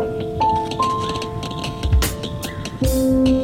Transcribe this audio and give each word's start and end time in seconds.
thank 0.00 0.22
you 3.28 3.39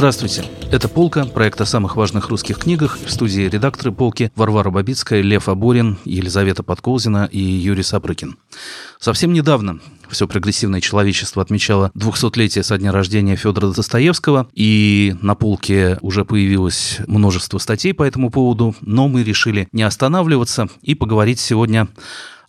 Здравствуйте. 0.00 0.46
Это 0.72 0.88
«Полка», 0.88 1.26
проект 1.26 1.60
о 1.60 1.66
самых 1.66 1.94
важных 1.94 2.30
русских 2.30 2.56
книгах. 2.56 2.98
В 3.04 3.10
студии 3.10 3.42
редакторы 3.42 3.92
«Полки» 3.92 4.32
Варвара 4.34 4.70
Бабицкая, 4.70 5.20
Лев 5.20 5.46
Аборин, 5.50 5.98
Елизавета 6.06 6.62
Подколзина 6.62 7.28
и 7.30 7.38
Юрий 7.38 7.82
Сапрыкин. 7.82 8.38
Совсем 8.98 9.34
недавно 9.34 9.78
все 10.08 10.26
прогрессивное 10.26 10.80
человечество 10.80 11.42
отмечало 11.42 11.90
200-летие 11.94 12.62
со 12.62 12.78
дня 12.78 12.92
рождения 12.92 13.36
Федора 13.36 13.74
Достоевского, 13.74 14.48
и 14.54 15.16
на 15.20 15.34
«Полке» 15.34 15.98
уже 16.00 16.24
появилось 16.24 17.00
множество 17.06 17.58
статей 17.58 17.92
по 17.92 18.02
этому 18.02 18.30
поводу, 18.30 18.74
но 18.80 19.06
мы 19.06 19.22
решили 19.22 19.68
не 19.72 19.82
останавливаться 19.82 20.68
и 20.80 20.94
поговорить 20.94 21.40
сегодня 21.40 21.88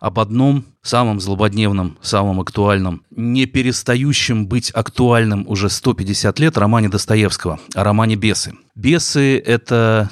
об 0.02 0.18
одном 0.18 0.64
самом 0.82 1.20
злободневном, 1.20 1.96
самом 2.02 2.40
актуальном, 2.40 3.02
не 3.12 3.46
перестающем 3.46 4.48
быть 4.48 4.72
актуальным 4.72 5.46
уже 5.46 5.70
150 5.70 6.40
лет 6.40 6.58
романе 6.58 6.88
Достоевского, 6.88 7.60
о 7.76 7.84
романе 7.84 8.16
«Бесы». 8.16 8.52
«Бесы»— 8.74 9.38
это 9.46 10.10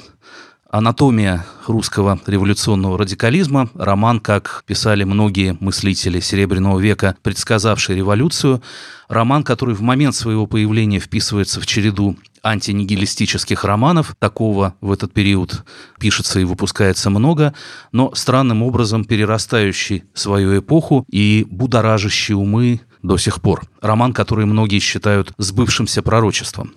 Анатомия 0.69 1.45
русского 1.67 2.21
революционного 2.25 2.97
радикализма, 2.97 3.69
роман, 3.73 4.21
как 4.21 4.63
писали 4.65 5.03
многие 5.03 5.57
мыслители 5.59 6.21
Серебряного 6.21 6.79
века, 6.79 7.17
предсказавший 7.21 7.97
революцию, 7.97 8.63
роман, 9.09 9.43
который 9.43 9.75
в 9.75 9.81
момент 9.81 10.15
своего 10.15 10.47
появления 10.47 10.99
вписывается 10.99 11.59
в 11.59 11.65
череду 11.65 12.15
антинигилистических 12.43 13.63
романов. 13.63 14.15
Такого 14.19 14.75
в 14.81 14.91
этот 14.91 15.13
период 15.13 15.63
пишется 15.99 16.39
и 16.39 16.43
выпускается 16.43 17.09
много, 17.09 17.53
но 17.91 18.13
странным 18.15 18.63
образом 18.63 19.05
перерастающий 19.05 20.03
свою 20.13 20.59
эпоху 20.59 21.05
и 21.09 21.45
будоражащий 21.49 22.35
умы 22.35 22.81
до 23.03 23.17
сих 23.17 23.41
пор. 23.41 23.63
Роман, 23.81 24.13
который 24.13 24.45
многие 24.45 24.79
считают 24.79 25.33
сбывшимся 25.37 26.01
пророчеством. 26.01 26.73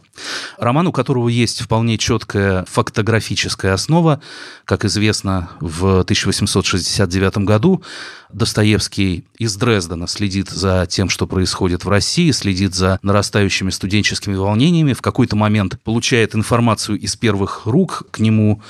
Роман, 0.58 0.86
у 0.86 0.92
которого 0.92 1.28
есть 1.28 1.60
вполне 1.60 1.98
четкая 1.98 2.64
фактографическая 2.68 3.74
основа. 3.74 4.20
Как 4.64 4.84
известно, 4.84 5.50
в 5.60 6.00
1869 6.00 7.38
году 7.38 7.82
Достоевский 8.32 9.24
из 9.38 9.54
Дрездена 9.56 10.06
следит 10.06 10.50
за 10.50 10.86
тем, 10.88 11.08
что 11.08 11.26
происходит 11.26 11.84
в 11.84 11.88
России, 11.88 12.30
следит 12.32 12.74
за 12.74 12.98
нарастающими 13.02 13.70
студенческими 13.70 14.34
волнениями. 14.34 14.92
В 14.92 15.02
какой-то 15.02 15.36
момент 15.36 15.80
получает 15.82 16.34
информацию 16.34 16.98
из 16.98 17.16
первых 17.16 17.66
рук. 17.66 18.04
К 18.10 18.18
нему 18.18 18.62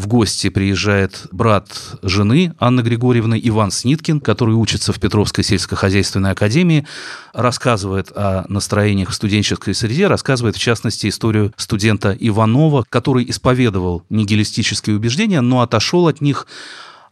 в 0.00 0.06
гости 0.06 0.48
приезжает 0.48 1.26
брат 1.30 1.68
жены 2.02 2.54
Анны 2.58 2.80
Григорьевны 2.80 3.38
Иван 3.44 3.70
Сниткин, 3.70 4.20
который 4.20 4.54
учится 4.54 4.94
в 4.94 4.98
Петровской 4.98 5.44
сельскохозяйственной 5.44 6.30
академии, 6.30 6.86
рассказывает 7.34 8.10
о 8.14 8.46
настроениях 8.48 9.10
в 9.10 9.14
студенческой 9.14 9.74
среде, 9.74 10.06
рассказывает, 10.06 10.56
в 10.56 10.58
частности, 10.58 11.06
историю 11.06 11.52
студента 11.56 12.16
Иванова, 12.18 12.86
который 12.88 13.28
исповедовал 13.28 14.02
нигилистические 14.08 14.96
убеждения, 14.96 15.42
но 15.42 15.60
отошел 15.60 16.08
от 16.08 16.22
них 16.22 16.46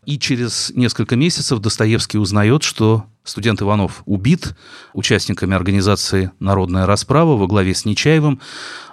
и 0.04 0.18
через 0.18 0.72
несколько 0.74 1.16
месяцев 1.16 1.58
Достоевский 1.60 2.18
узнает, 2.18 2.62
что 2.62 3.04
студент 3.24 3.60
Иванов 3.60 4.02
убит 4.06 4.54
участниками 4.94 5.54
организации 5.54 6.30
«Народная 6.40 6.86
расправа» 6.86 7.36
во 7.36 7.46
главе 7.46 7.74
с 7.74 7.84
Нечаевым. 7.84 8.40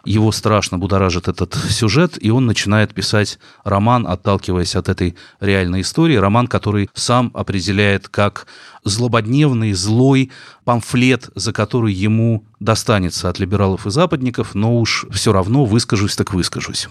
Его 0.03 0.31
страшно 0.31 0.77
будоражит 0.77 1.27
этот 1.27 1.55
сюжет, 1.69 2.17
и 2.21 2.29
он 2.31 2.45
начинает 2.45 2.93
писать 2.93 3.39
роман, 3.63 4.05
отталкиваясь 4.05 4.75
от 4.75 4.89
этой 4.89 5.15
реальной 5.39 5.81
истории. 5.81 6.15
Роман, 6.15 6.47
который 6.47 6.89
сам 6.93 7.31
определяет 7.33 8.09
как 8.09 8.45
злободневный, 8.83 9.73
злой 9.73 10.31
памфлет, 10.63 11.29
за 11.35 11.53
который 11.53 11.93
ему 11.93 12.45
достанется 12.59 13.29
от 13.29 13.39
либералов 13.39 13.87
и 13.87 13.89
западников, 13.89 14.53
но 14.53 14.79
уж 14.79 15.05
все 15.11 15.31
равно 15.31 15.65
выскажусь 15.65 16.15
так 16.15 16.33
выскажусь. 16.33 16.89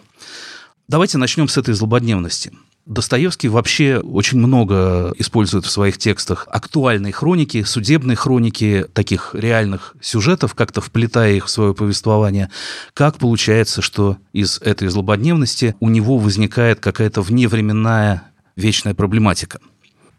Давайте 0.88 1.18
начнем 1.18 1.48
с 1.48 1.56
этой 1.56 1.74
злободневности. 1.74 2.52
Достоевский 2.86 3.48
вообще 3.48 3.98
очень 3.98 4.38
много 4.38 5.14
использует 5.16 5.64
в 5.64 5.70
своих 5.70 5.96
текстах 5.96 6.46
актуальной 6.50 7.12
хроники, 7.12 7.62
судебной 7.62 8.14
хроники, 8.14 8.84
таких 8.92 9.34
реальных 9.34 9.96
сюжетов, 10.02 10.54
как-то 10.54 10.82
вплетая 10.82 11.32
их 11.32 11.46
в 11.46 11.50
свое 11.50 11.74
повествование. 11.74 12.50
Как 12.92 13.16
получается, 13.16 13.80
что 13.80 14.18
из 14.34 14.60
этой 14.60 14.88
злободневности 14.88 15.74
у 15.80 15.88
него 15.88 16.18
возникает 16.18 16.80
какая-то 16.80 17.22
вневременная 17.22 18.24
вечная 18.54 18.92
проблематика? 18.92 19.60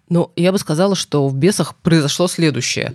Ну, 0.09 0.31
я 0.35 0.51
бы 0.51 0.57
сказала, 0.57 0.95
что 0.95 1.27
в 1.27 1.35
«Бесах» 1.35 1.75
произошло 1.75 2.27
следующее. 2.27 2.93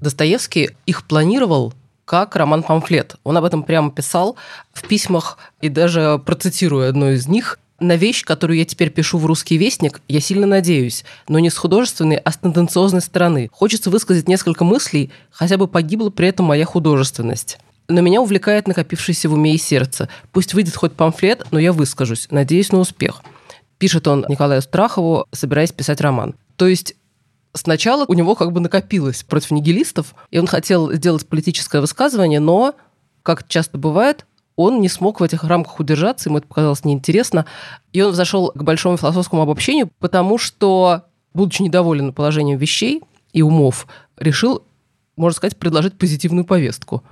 Достоевский 0.00 0.70
их 0.86 1.04
планировал 1.04 1.72
как 2.04 2.34
роман-памфлет. 2.34 3.16
Он 3.22 3.36
об 3.36 3.44
этом 3.44 3.62
прямо 3.62 3.90
писал 3.90 4.36
в 4.72 4.86
письмах 4.86 5.38
и 5.60 5.68
даже 5.68 6.20
процитирую 6.24 6.88
одно 6.88 7.10
из 7.10 7.28
них 7.28 7.58
на 7.84 7.96
вещь, 7.96 8.24
которую 8.24 8.58
я 8.58 8.64
теперь 8.64 8.90
пишу 8.90 9.18
в 9.18 9.26
«Русский 9.26 9.56
вестник», 9.56 10.00
я 10.08 10.20
сильно 10.20 10.46
надеюсь, 10.46 11.04
но 11.28 11.38
не 11.38 11.50
с 11.50 11.56
художественной, 11.56 12.16
а 12.16 12.32
с 12.32 12.36
тенденциозной 12.36 13.00
стороны. 13.00 13.48
Хочется 13.52 13.90
высказать 13.90 14.28
несколько 14.28 14.64
мыслей, 14.64 15.10
хотя 15.30 15.56
бы 15.56 15.68
погибла 15.68 16.10
при 16.10 16.28
этом 16.28 16.46
моя 16.46 16.64
художественность. 16.64 17.58
Но 17.88 18.00
меня 18.00 18.22
увлекает 18.22 18.66
накопившееся 18.66 19.28
в 19.28 19.34
уме 19.34 19.54
и 19.54 19.58
сердце. 19.58 20.08
Пусть 20.32 20.54
выйдет 20.54 20.74
хоть 20.74 20.92
памфлет, 20.92 21.46
но 21.50 21.58
я 21.58 21.72
выскажусь. 21.72 22.28
Надеюсь 22.30 22.72
на 22.72 22.78
успех. 22.78 23.22
Пишет 23.78 24.08
он 24.08 24.24
Николаю 24.28 24.62
Страхову, 24.62 25.26
собираясь 25.32 25.72
писать 25.72 26.00
роман. 26.00 26.34
То 26.56 26.66
есть 26.66 26.94
сначала 27.52 28.06
у 28.08 28.14
него 28.14 28.34
как 28.34 28.52
бы 28.52 28.60
накопилось 28.60 29.22
против 29.22 29.50
нигилистов, 29.50 30.14
и 30.30 30.38
он 30.38 30.46
хотел 30.46 30.92
сделать 30.92 31.26
политическое 31.26 31.80
высказывание, 31.80 32.40
но, 32.40 32.74
как 33.22 33.46
часто 33.48 33.76
бывает, 33.76 34.24
он 34.56 34.80
не 34.80 34.88
смог 34.88 35.20
в 35.20 35.22
этих 35.22 35.44
рамках 35.44 35.80
удержаться, 35.80 36.28
ему 36.28 36.38
это 36.38 36.46
показалось 36.46 36.84
неинтересно, 36.84 37.46
и 37.92 38.02
он 38.02 38.14
зашел 38.14 38.52
к 38.54 38.62
большому 38.62 38.96
философскому 38.96 39.42
обобщению, 39.42 39.90
потому 39.98 40.38
что, 40.38 41.02
будучи 41.32 41.62
недоволен 41.62 42.12
положением 42.12 42.58
вещей 42.58 43.02
и 43.32 43.42
умов, 43.42 43.86
решил, 44.16 44.62
можно 45.16 45.36
сказать, 45.36 45.56
предложить 45.56 45.98
позитивную 45.98 46.44
повестку. 46.44 47.02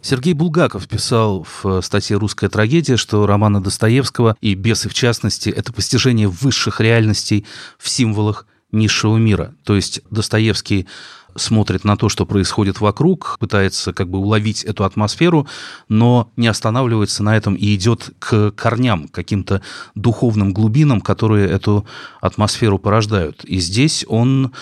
Сергей 0.00 0.32
Булгаков 0.32 0.88
писал 0.88 1.46
в 1.62 1.80
статье 1.80 2.16
«Русская 2.16 2.48
трагедия», 2.48 2.96
что 2.96 3.24
романы 3.24 3.60
Достоевского 3.60 4.36
и 4.40 4.54
«Бесы» 4.54 4.88
в 4.88 4.94
частности– 4.94 5.48
это 5.50 5.72
постижение 5.72 6.26
высших 6.26 6.80
реальностей 6.80 7.46
в 7.78 7.88
символах 7.88 8.46
низшего 8.72 9.16
мира. 9.16 9.54
То 9.64 9.76
есть 9.76 10.00
Достоевский 10.10 10.86
смотрит 11.36 11.84
на 11.84 11.96
то, 11.96 12.08
что 12.08 12.26
происходит 12.26 12.80
вокруг, 12.80 13.36
пытается 13.38 13.92
как 13.92 14.08
бы 14.08 14.18
уловить 14.18 14.64
эту 14.64 14.84
атмосферу, 14.84 15.46
но 15.88 16.30
не 16.36 16.46
останавливается 16.46 17.22
на 17.22 17.36
этом 17.36 17.54
и 17.54 17.74
идет 17.74 18.10
к 18.18 18.50
корням, 18.52 19.08
к 19.08 19.12
каким-то 19.12 19.62
духовным 19.94 20.52
глубинам, 20.52 21.00
которые 21.00 21.48
эту 21.48 21.86
атмосферу 22.20 22.78
порождают. 22.78 23.44
И 23.44 23.60
здесь 23.60 24.04
он 24.08 24.52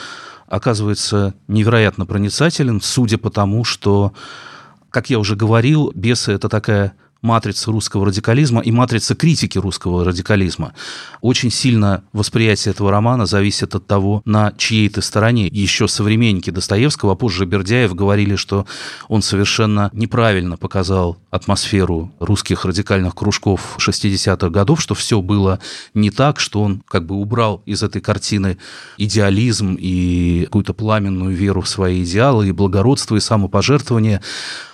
оказывается 0.47 1.34
невероятно 1.49 2.06
проницателен, 2.06 2.81
судя 2.81 3.19
по 3.19 3.31
тому, 3.31 3.65
что, 3.65 4.12
как 4.91 5.10
я 5.10 5.19
уже 5.19 5.37
говорил, 5.37 5.93
бесы— 5.94 6.32
это 6.34 6.49
такая 6.49 6.94
матрица 7.22 7.70
русского 7.70 8.06
радикализма 8.06 8.60
и 8.60 8.70
матрица 8.70 9.14
критики 9.14 9.58
русского 9.58 10.04
радикализма. 10.04 10.72
Очень 11.20 11.50
сильно 11.50 12.03
восприятие 12.12 12.72
этого 12.72 12.91
романа 12.91 13.26
зависит 13.26 13.75
от 13.75 13.86
того, 13.86 14.22
на 14.25 14.53
чьей 14.56 14.88
ты 14.88 15.03
стороне. 15.03 15.47
Еще 15.48 15.88
современники 15.88 16.50
Достоевского, 16.50 17.12
а 17.12 17.14
позже 17.16 17.44
Бердяев 17.44 17.94
говорили, 17.94 18.36
что 18.36 18.66
он 19.08 19.22
совершенно 19.22 19.91
неправильно 19.92 20.56
показал 20.56 21.19
атмосферу 21.31 22.12
русских 22.19 22.64
радикальных 22.64 23.14
кружков 23.14 23.76
60-х 23.78 24.48
годов, 24.48 24.81
что 24.81 24.94
все 24.94 25.20
было 25.20 25.60
не 25.94 26.10
так, 26.10 26.41
что 26.41 26.62
он 26.62 26.82
как 26.88 27.06
бы 27.06 27.16
убрал 27.16 27.62
из 27.66 27.82
этой 27.82 28.00
картины 28.00 28.58
идеализм 28.97 29.76
и 29.78 30.44
какую-то 30.47 30.75
пламенную 30.75 31.34
веру 31.34 31.61
в 31.61 31.69
свои 31.69 32.02
идеалы, 32.02 32.49
и 32.49 32.52
благородство, 32.52 33.16
и 33.16 33.20
самопожертвование. 33.20 34.20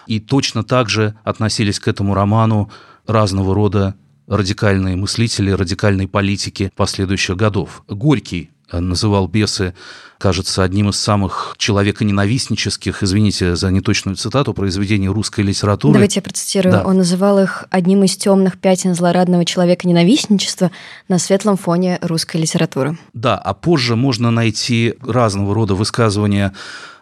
И 0.06 0.20
точно 0.20 0.62
так 0.62 0.88
же 0.88 1.16
относились 1.24 1.80
к 1.80 1.88
этому 1.88 2.14
роману 2.14 2.70
разного 3.06 3.54
рода 3.54 3.94
радикальные 4.26 4.96
мыслители, 4.96 5.50
радикальные 5.50 6.08
политики 6.08 6.72
последующих 6.74 7.36
годов. 7.36 7.82
Горький 7.88 8.50
называл 8.72 9.28
бесы 9.28 9.74
кажется, 10.18 10.62
одним 10.62 10.90
из 10.90 10.96
самых 10.96 11.54
человеконенавистнических, 11.58 13.02
извините 13.02 13.56
за 13.56 13.70
неточную 13.70 14.16
цитату, 14.16 14.54
произведений 14.54 15.08
русской 15.08 15.40
литературы. 15.40 15.94
Давайте 15.94 16.18
я 16.18 16.22
процитирую. 16.22 16.72
Да. 16.72 16.84
Он 16.84 16.98
называл 16.98 17.38
их 17.38 17.64
одним 17.70 18.04
из 18.04 18.16
темных 18.16 18.58
пятен 18.58 18.94
злорадного 18.94 19.44
человека-ненавистничества 19.44 20.70
на 21.08 21.18
светлом 21.18 21.56
фоне 21.56 21.98
русской 22.02 22.38
литературы. 22.38 22.98
Да, 23.12 23.36
а 23.36 23.54
позже 23.54 23.96
можно 23.96 24.30
найти 24.30 24.94
разного 25.00 25.54
рода 25.54 25.74
высказывания 25.74 26.52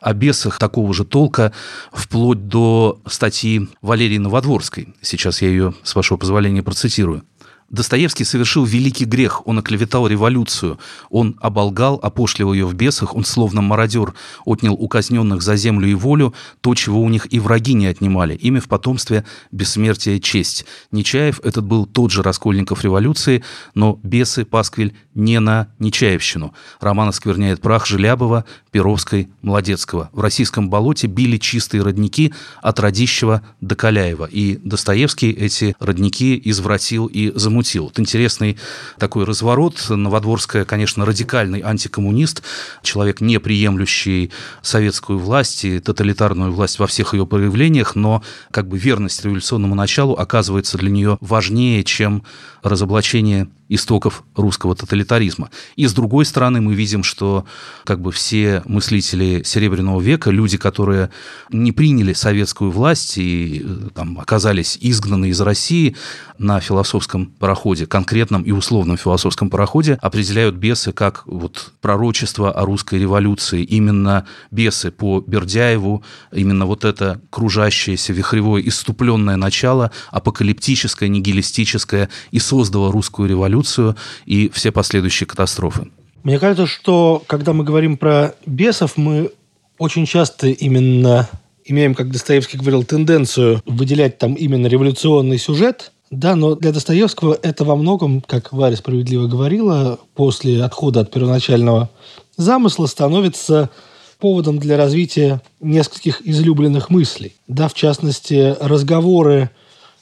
о 0.01 0.13
бесах 0.13 0.59
такого 0.59 0.93
же 0.93 1.05
толка, 1.05 1.53
вплоть 1.91 2.47
до 2.47 3.01
статьи 3.07 3.69
Валерии 3.81 4.19
Новодворской. 4.19 4.95
Сейчас 5.01 5.41
я 5.41 5.49
ее, 5.49 5.75
с 5.83 5.95
вашего 5.95 6.19
позволения, 6.19 6.63
процитирую. 6.63 7.23
Достоевский 7.71 8.25
совершил 8.25 8.65
великий 8.65 9.05
грех. 9.05 9.47
Он 9.47 9.59
оклеветал 9.59 10.07
революцию. 10.07 10.79
Он 11.11 11.37
оболгал, 11.41 11.99
опошлил 12.03 12.53
ее 12.53 12.67
в 12.67 12.75
бесах. 12.75 13.17
Он, 13.17 13.25
словно 13.25 13.63
мародер, 13.63 14.15
отнял 14.45 14.75
у 14.75 14.87
казненных 14.87 15.43
за 15.43 15.57
землю 15.57 15.89
и 15.89 15.95
волю 15.95 16.35
то, 16.61 16.75
чего 16.75 17.01
у 17.03 17.09
них 17.09 17.33
и 17.33 17.41
враги 17.41 17.75
не 17.75 17.87
отнимали. 17.87 18.35
Ими 18.35 18.61
в 18.61 18.69
потомстве 18.69 19.25
бессмертие 19.51 20.21
честь. 20.21 20.67
Нечаев 20.93 21.41
этот 21.43 21.65
был 21.65 21.87
тот 21.87 22.11
же 22.11 22.23
Раскольников 22.23 22.85
революции, 22.85 23.43
но 23.75 23.99
бесы, 24.03 24.45
Пасквиль 24.45 24.95
не 25.15 25.41
на 25.41 25.69
Нечаевщину. 25.79 26.55
Роман 26.81 27.09
оскверняет 27.09 27.61
прах 27.61 27.87
Желябова, 27.87 28.45
Перовской, 28.71 29.29
Молодецкого. 29.43 30.11
В 30.13 30.21
российском 30.21 30.71
болоте 30.71 31.07
били 31.07 31.39
чистые 31.39 31.83
родники 31.83 32.33
от 32.63 32.79
Радищева 32.79 33.43
до 33.61 33.75
Каляева. 33.75 34.29
И 34.31 34.59
Достоевский 34.63 35.31
эти 35.31 35.75
родники 35.81 36.41
извратил 36.45 37.07
и 37.07 37.33
замутил 37.35 37.54
замутил. 37.55 37.85
Вот 37.85 38.01
интересный 38.01 38.59
такой 38.99 39.25
разворот. 39.25 39.87
Новодворская, 39.89 40.65
конечно, 40.65 41.07
радикальный 41.07 41.61
антикоммунист, 41.61 42.43
человек, 42.83 43.21
не 43.21 43.39
приемлющий 43.39 44.33
советскую 44.61 45.19
власть 45.19 45.65
и 45.65 45.79
тоталитарную 45.79 46.53
власть 46.53 46.81
во 46.81 46.87
всех 46.87 47.15
ее 47.15 47.27
проявлениях, 47.27 47.95
но 47.95 48.23
как 48.51 48.67
бы 48.67 48.77
верность 48.77 49.25
революционному 49.25 49.75
началу 49.75 50.15
оказывается 50.15 50.79
для 50.79 50.91
нее 50.91 51.17
важнее, 51.21 51.85
чем 51.85 52.25
разоблачение 52.63 53.49
истоков 53.69 54.25
русского 54.37 54.75
тоталитаризма. 54.75 55.51
И 55.77 55.87
с 55.87 55.93
другой 55.93 56.25
стороны, 56.25 56.61
мы 56.61 56.75
видим, 56.75 57.03
что 57.03 57.45
как 57.85 58.01
бы 58.01 58.13
все 58.13 58.63
мыслители 58.67 59.43
Серебряного 59.45 60.01
века, 60.01 60.31
люди, 60.31 60.59
которые 60.59 61.11
не 61.51 61.73
приняли 61.73 62.13
советскую 62.13 62.71
власть 62.71 63.19
и 63.19 63.63
э, 63.65 63.89
там, 63.95 64.19
оказались 64.19 64.79
изгнаны 64.81 65.31
из 65.31 65.41
России 65.41 65.97
на 66.39 66.61
философском 66.61 67.27
пароходе, 67.27 67.87
конкретном 67.87 68.43
и 68.43 68.51
условном 68.51 68.97
философском 68.97 69.51
пароходе, 69.51 69.99
определяют 70.03 70.57
бесы 70.57 70.93
как 70.93 71.23
вот 71.27 71.73
пророчество 71.81 72.53
о 72.53 72.65
русской 72.65 72.99
революции. 72.99 73.63
Именно 73.63 74.27
бесы 74.51 74.91
по 74.91 75.21
Бердяеву, 75.21 76.03
именно 76.33 76.67
вот 76.67 76.85
это 76.85 77.21
кружащееся 77.31 78.13
вихревое 78.13 78.67
иступленное 78.69 79.37
начало, 79.37 79.91
апокалиптическое, 80.11 81.09
нигилистическое, 81.09 82.11
и 82.31 82.39
создало 82.39 82.93
русскую 82.93 83.29
революцию, 83.29 83.54
революцию 83.55 83.97
и 84.27 84.51
все 84.51 84.73
последующие 84.73 85.27
катастрофы. 85.27 85.91
Мне 86.23 86.39
кажется, 86.39 86.67
что 86.67 87.23
когда 87.27 87.53
мы 87.53 87.65
говорим 87.65 87.97
про 87.97 88.35
бесов, 88.47 88.97
мы 88.97 89.31
очень 89.79 90.07
часто 90.07 90.49
именно 90.49 91.29
имеем, 91.65 91.95
как 91.95 92.11
Достоевский 92.11 92.59
говорил, 92.59 92.85
тенденцию 92.85 93.63
выделять 93.67 94.19
там 94.19 94.35
именно 94.35 94.67
революционный 94.67 95.39
сюжет, 95.39 95.93
да, 96.11 96.37
но 96.37 96.55
для 96.55 96.73
Достоевского 96.73 97.37
это 97.43 97.65
во 97.65 97.77
многом, 97.77 98.21
как 98.21 98.53
Варя 98.53 98.77
справедливо 98.77 99.27
говорила, 99.27 99.99
после 100.15 100.63
отхода 100.63 101.01
от 101.01 101.11
первоначального 101.11 101.91
замысла 102.37 102.87
становится 102.87 103.71
поводом 104.19 104.59
для 104.59 104.77
развития 104.77 105.43
нескольких 105.61 106.21
излюбленных 106.27 106.89
мыслей. 106.89 107.35
Да, 107.49 107.69
в 107.69 107.75
частности, 107.75 108.55
разговоры, 108.61 109.51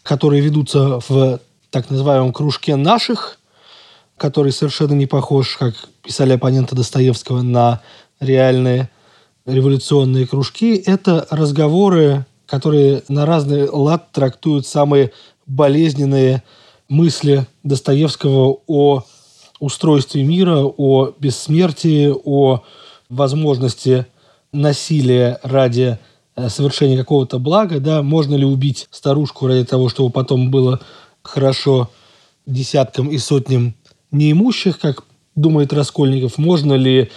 которые 0.02 0.42
ведутся 0.42 1.00
в 1.08 1.40
так 1.70 1.88
называемом 1.88 2.32
кружке 2.32 2.76
наших, 2.76 3.38
который 4.16 4.52
совершенно 4.52 4.94
не 4.94 5.06
похож, 5.06 5.56
как 5.56 5.74
писали 6.02 6.32
оппоненты 6.32 6.74
Достоевского, 6.74 7.42
на 7.42 7.80
реальные 8.20 8.90
революционные 9.46 10.26
кружки, 10.26 10.76
это 10.76 11.26
разговоры, 11.30 12.26
которые 12.46 13.02
на 13.08 13.26
разный 13.26 13.68
лад 13.68 14.12
трактуют 14.12 14.66
самые 14.66 15.12
болезненные 15.46 16.42
мысли 16.88 17.46
Достоевского 17.62 18.58
о 18.66 19.02
устройстве 19.58 20.22
мира, 20.24 20.58
о 20.58 21.12
бессмертии, 21.18 22.12
о 22.24 22.62
возможности 23.08 24.06
насилия 24.52 25.38
ради 25.42 25.98
э, 26.36 26.48
совершения 26.48 26.98
какого-то 26.98 27.38
блага, 27.38 27.80
да, 27.80 28.02
можно 28.02 28.34
ли 28.34 28.44
убить 28.44 28.88
старушку 28.90 29.46
ради 29.46 29.64
того, 29.64 29.88
чтобы 29.88 30.10
потом 30.10 30.50
было 30.50 30.80
хорошо 31.22 31.90
десяткам 32.46 33.08
и 33.08 33.18
сотням 33.18 33.74
неимущих, 34.12 34.78
как 34.78 35.04
думает 35.34 35.72
Раскольников, 35.72 36.38
можно 36.38 36.74
ли 36.74 37.10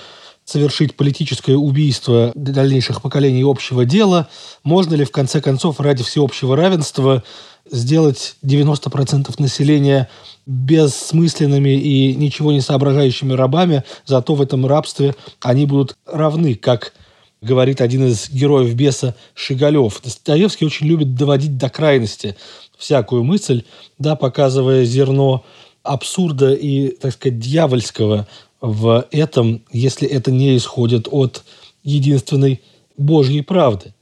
совершить 0.46 0.96
политическое 0.96 1.56
убийство 1.56 2.32
дальнейших 2.36 3.02
поколений 3.02 3.44
общего 3.44 3.84
дела, 3.84 4.30
можно 4.64 4.94
ли 4.96 5.04
в 5.04 5.12
конце 5.12 5.42
концов 5.42 5.80
ради 5.80 6.04
всеобщего 6.04 6.56
равенства 6.56 7.24
сделать 7.70 8.36
90% 8.44 9.34
населения 9.40 10.08
бессмысленными 10.46 11.70
и 11.70 12.16
ничего 12.16 12.52
не 12.52 12.62
соображающими 12.62 13.34
рабами, 13.34 13.84
зато 14.06 14.36
в 14.36 14.42
этом 14.42 14.68
рабстве 14.68 15.16
они 15.42 15.66
будут 15.66 15.96
равны, 16.06 16.54
как 16.54 16.94
говорит 17.42 17.82
один 17.82 18.08
из 18.08 18.30
героев 18.30 18.74
беса 18.76 19.16
Шигалев. 19.34 20.00
Достоевский 20.04 20.66
очень 20.66 20.86
любит 20.86 21.16
доводить 21.16 21.58
до 21.58 21.70
крайности 21.70 22.36
всякую 22.78 23.24
мысль, 23.24 23.64
да, 23.98 24.16
показывая 24.16 24.86
зерно 24.86 25.44
абсурда 25.86 26.54
и, 26.54 26.90
так 26.90 27.14
сказать, 27.14 27.40
дьявольского 27.40 28.28
в 28.62 29.08
этом, 29.12 29.64
если 29.72 30.08
это 30.08 30.32
не 30.32 30.58
исходит 30.58 31.08
от 31.12 31.44
единственной 31.84 32.62
Божьей 32.98 33.42
правды. 33.42 33.94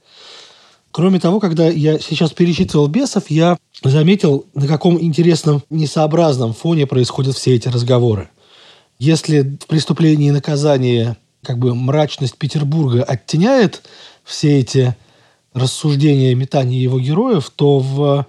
Кроме 0.90 1.18
того, 1.18 1.40
когда 1.40 1.68
я 1.68 1.98
сейчас 1.98 2.30
перечитывал 2.30 2.86
«Бесов», 2.86 3.28
я 3.28 3.58
заметил, 3.82 4.46
на 4.54 4.68
каком 4.68 5.00
интересном, 5.00 5.62
несообразном 5.68 6.54
фоне 6.54 6.86
происходят 6.86 7.36
все 7.36 7.56
эти 7.56 7.68
разговоры. 7.68 8.30
Если 9.00 9.40
в 9.42 9.66
преступлении 9.66 10.28
и 10.28 10.32
наказании 10.32 11.16
как 11.42 11.58
бы 11.58 11.74
мрачность 11.74 12.38
Петербурга 12.38 13.02
оттеняет 13.02 13.82
все 14.22 14.60
эти 14.60 14.96
рассуждения, 15.52 16.34
метания 16.34 16.80
его 16.80 16.98
героев, 17.00 17.50
то 17.54 17.80
в 17.80 18.26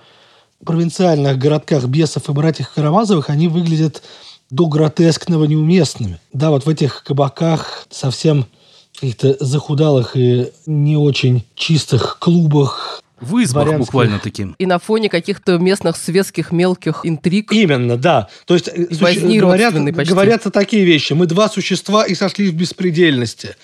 провинциальных 0.65 1.37
городках 1.37 1.85
Бесов 1.85 2.29
и 2.29 2.33
братьев 2.33 2.69
Карамазовых 2.73 3.29
они 3.29 3.47
выглядят 3.47 4.01
до 4.49 4.67
гротескного 4.67 5.45
неуместными. 5.45 6.19
Да, 6.33 6.49
вот 6.49 6.65
в 6.65 6.69
этих 6.69 7.03
кабаках 7.03 7.87
совсем 7.89 8.45
каких-то 8.93 9.37
захудалых 9.39 10.15
и 10.15 10.51
не 10.65 10.97
очень 10.97 11.45
чистых 11.55 12.17
клубах 12.19 13.01
в 13.21 13.41
избах 13.43 13.77
буквально 13.77 14.19
таким. 14.19 14.55
И 14.57 14.65
на 14.65 14.77
фоне 14.77 15.09
каких-то 15.09 15.57
местных 15.57 15.95
светских 15.95 16.51
мелких 16.51 17.01
интриг. 17.03 17.51
Именно, 17.51 17.97
да. 17.97 18.27
То 18.45 18.55
есть 18.55 18.67
э, 18.67 18.93
суще... 18.93 19.39
говорят, 19.39 19.73
говорятся 19.73 20.51
такие 20.51 20.83
вещи. 20.83 21.13
Мы 21.13 21.25
два 21.25 21.49
существа 21.49 22.05
и 22.05 22.13
сошли 22.13 22.49
в 22.49 22.55
беспредельности. 22.55 23.55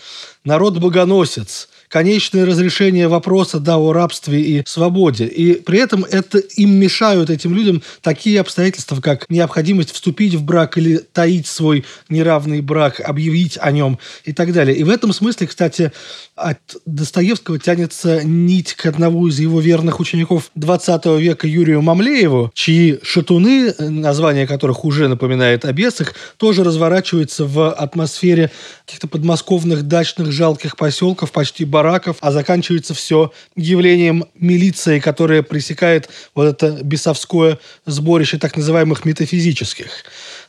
Народ 0.45 0.77
богоносец 0.79 1.67
конечное 1.91 2.45
разрешение 2.45 3.09
вопроса 3.09 3.59
да, 3.59 3.77
о 3.77 3.91
рабстве 3.91 4.41
и 4.41 4.63
свободе. 4.65 5.25
И 5.25 5.61
при 5.61 5.79
этом 5.79 6.05
это 6.05 6.37
им 6.37 6.71
мешают, 6.79 7.29
этим 7.29 7.53
людям, 7.53 7.83
такие 8.01 8.39
обстоятельства, 8.39 9.01
как 9.01 9.29
необходимость 9.29 9.91
вступить 9.91 10.33
в 10.35 10.43
брак 10.43 10.77
или 10.77 10.97
таить 10.97 11.47
свой 11.47 11.83
неравный 12.07 12.61
брак, 12.61 13.01
объявить 13.01 13.57
о 13.59 13.71
нем 13.71 13.99
и 14.23 14.31
так 14.31 14.53
далее. 14.53 14.75
И 14.75 14.83
в 14.85 14.89
этом 14.89 15.11
смысле, 15.11 15.47
кстати, 15.47 15.91
от 16.35 16.59
Достоевского 16.85 17.59
тянется 17.59 18.23
нить 18.23 18.73
к 18.73 18.85
одному 18.85 19.27
из 19.27 19.39
его 19.39 19.59
верных 19.59 19.99
учеников 19.99 20.49
20 20.55 21.05
века 21.19 21.45
Юрию 21.45 21.81
Мамлееву, 21.81 22.51
чьи 22.53 22.99
шатуны, 23.03 23.75
название 23.79 24.47
которых 24.47 24.85
уже 24.85 25.09
напоминает 25.09 25.65
о 25.65 25.73
бесах, 25.73 26.13
тоже 26.37 26.63
разворачиваются 26.63 27.43
в 27.43 27.69
атмосфере 27.69 28.49
каких-то 28.85 29.07
подмосковных 29.07 29.83
дачных 29.83 30.31
жалких 30.31 30.77
поселков, 30.77 31.33
почти 31.33 31.65
бар 31.65 31.80
бараков, 31.81 32.17
а 32.21 32.31
заканчивается 32.31 32.93
все 32.93 33.31
явлением 33.55 34.25
милиции, 34.35 34.99
которая 34.99 35.41
пресекает 35.41 36.09
вот 36.35 36.45
это 36.45 36.83
бесовское 36.83 37.57
сборище 37.87 38.37
так 38.37 38.55
называемых 38.55 39.03
метафизических. 39.03 39.89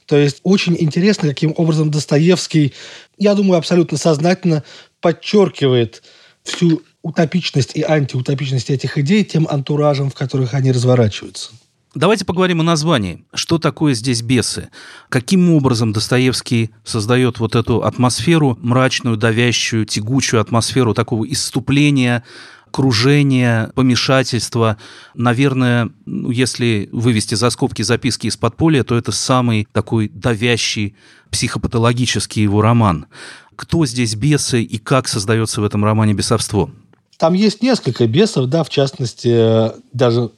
То 0.05 0.19
есть 0.19 0.41
очень 0.43 0.77
интересно, 0.79 1.31
каким 1.31 1.55
образом 1.57 1.91
Достоевский, 1.91 2.75
я 3.17 3.35
думаю, 3.35 3.57
абсолютно 3.57 3.97
сознательно 3.97 4.62
подчеркивает 5.01 6.03
всю 6.43 6.83
утопичность 7.03 7.77
и 7.77 7.83
антиутопичность 7.83 8.69
этих 8.69 8.99
идей 8.99 9.25
тем 9.25 9.49
антуражем, 9.49 10.11
в 10.11 10.15
которых 10.15 10.53
они 10.53 10.71
разворачиваются. 10.71 11.53
Давайте 11.94 12.25
поговорим 12.25 12.61
о 12.61 12.64
названии. 12.64 13.25
Что 13.34 13.58
такое 13.58 13.92
здесь 13.92 14.22
бесы? 14.22 14.70
Каким 15.11 15.52
образом 15.52 15.92
Достоевский 15.92 16.70
создает 16.84 17.38
вот 17.38 17.54
эту 17.54 17.82
атмосферу, 17.82 18.58
мрачную, 18.62 19.18
давящую, 19.18 19.84
тягучую 19.84 20.40
атмосферу 20.40 20.94
такого 20.94 21.30
иступления, 21.30 22.25
кружения, 22.70 23.70
помешательства. 23.75 24.78
Наверное, 25.14 25.90
ну, 26.06 26.30
если 26.30 26.88
вывести 26.90 27.34
за 27.34 27.50
скобки 27.50 27.82
записки 27.82 28.26
из 28.26 28.38
подполья, 28.38 28.82
то 28.82 28.96
это 28.96 29.12
самый 29.12 29.68
такой 29.72 30.08
давящий 30.08 30.96
психопатологический 31.30 32.42
его 32.42 32.62
роман. 32.62 33.06
Кто 33.54 33.84
здесь 33.84 34.14
бесы 34.14 34.62
и 34.62 34.78
как 34.78 35.06
создается 35.06 35.61
в 35.61 35.64
этом 35.64 35.84
романе 35.84 36.14
бесовство? 36.14 36.70
Там 37.18 37.34
есть 37.34 37.62
несколько 37.62 38.06
бесов, 38.06 38.46
да, 38.46 38.64
в 38.64 38.70
частности, 38.70 39.70
даже 39.92 40.30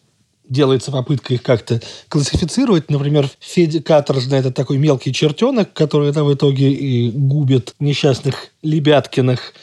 делается 0.48 0.92
попытка 0.92 1.34
их 1.34 1.42
как-то 1.42 1.80
классифицировать. 2.08 2.90
Например, 2.90 3.28
Федя 3.40 3.82
Каторжный– 3.82 4.38
это 4.40 4.52
такой 4.52 4.78
мелкий 4.78 5.12
чертенок, 5.12 5.72
который 5.72 6.10
это 6.10 6.24
в 6.24 6.32
итоге 6.34 6.70
и 6.72 7.10
губит 7.10 7.74
несчастных 7.78 8.48
Лебяткиных. 8.62 9.54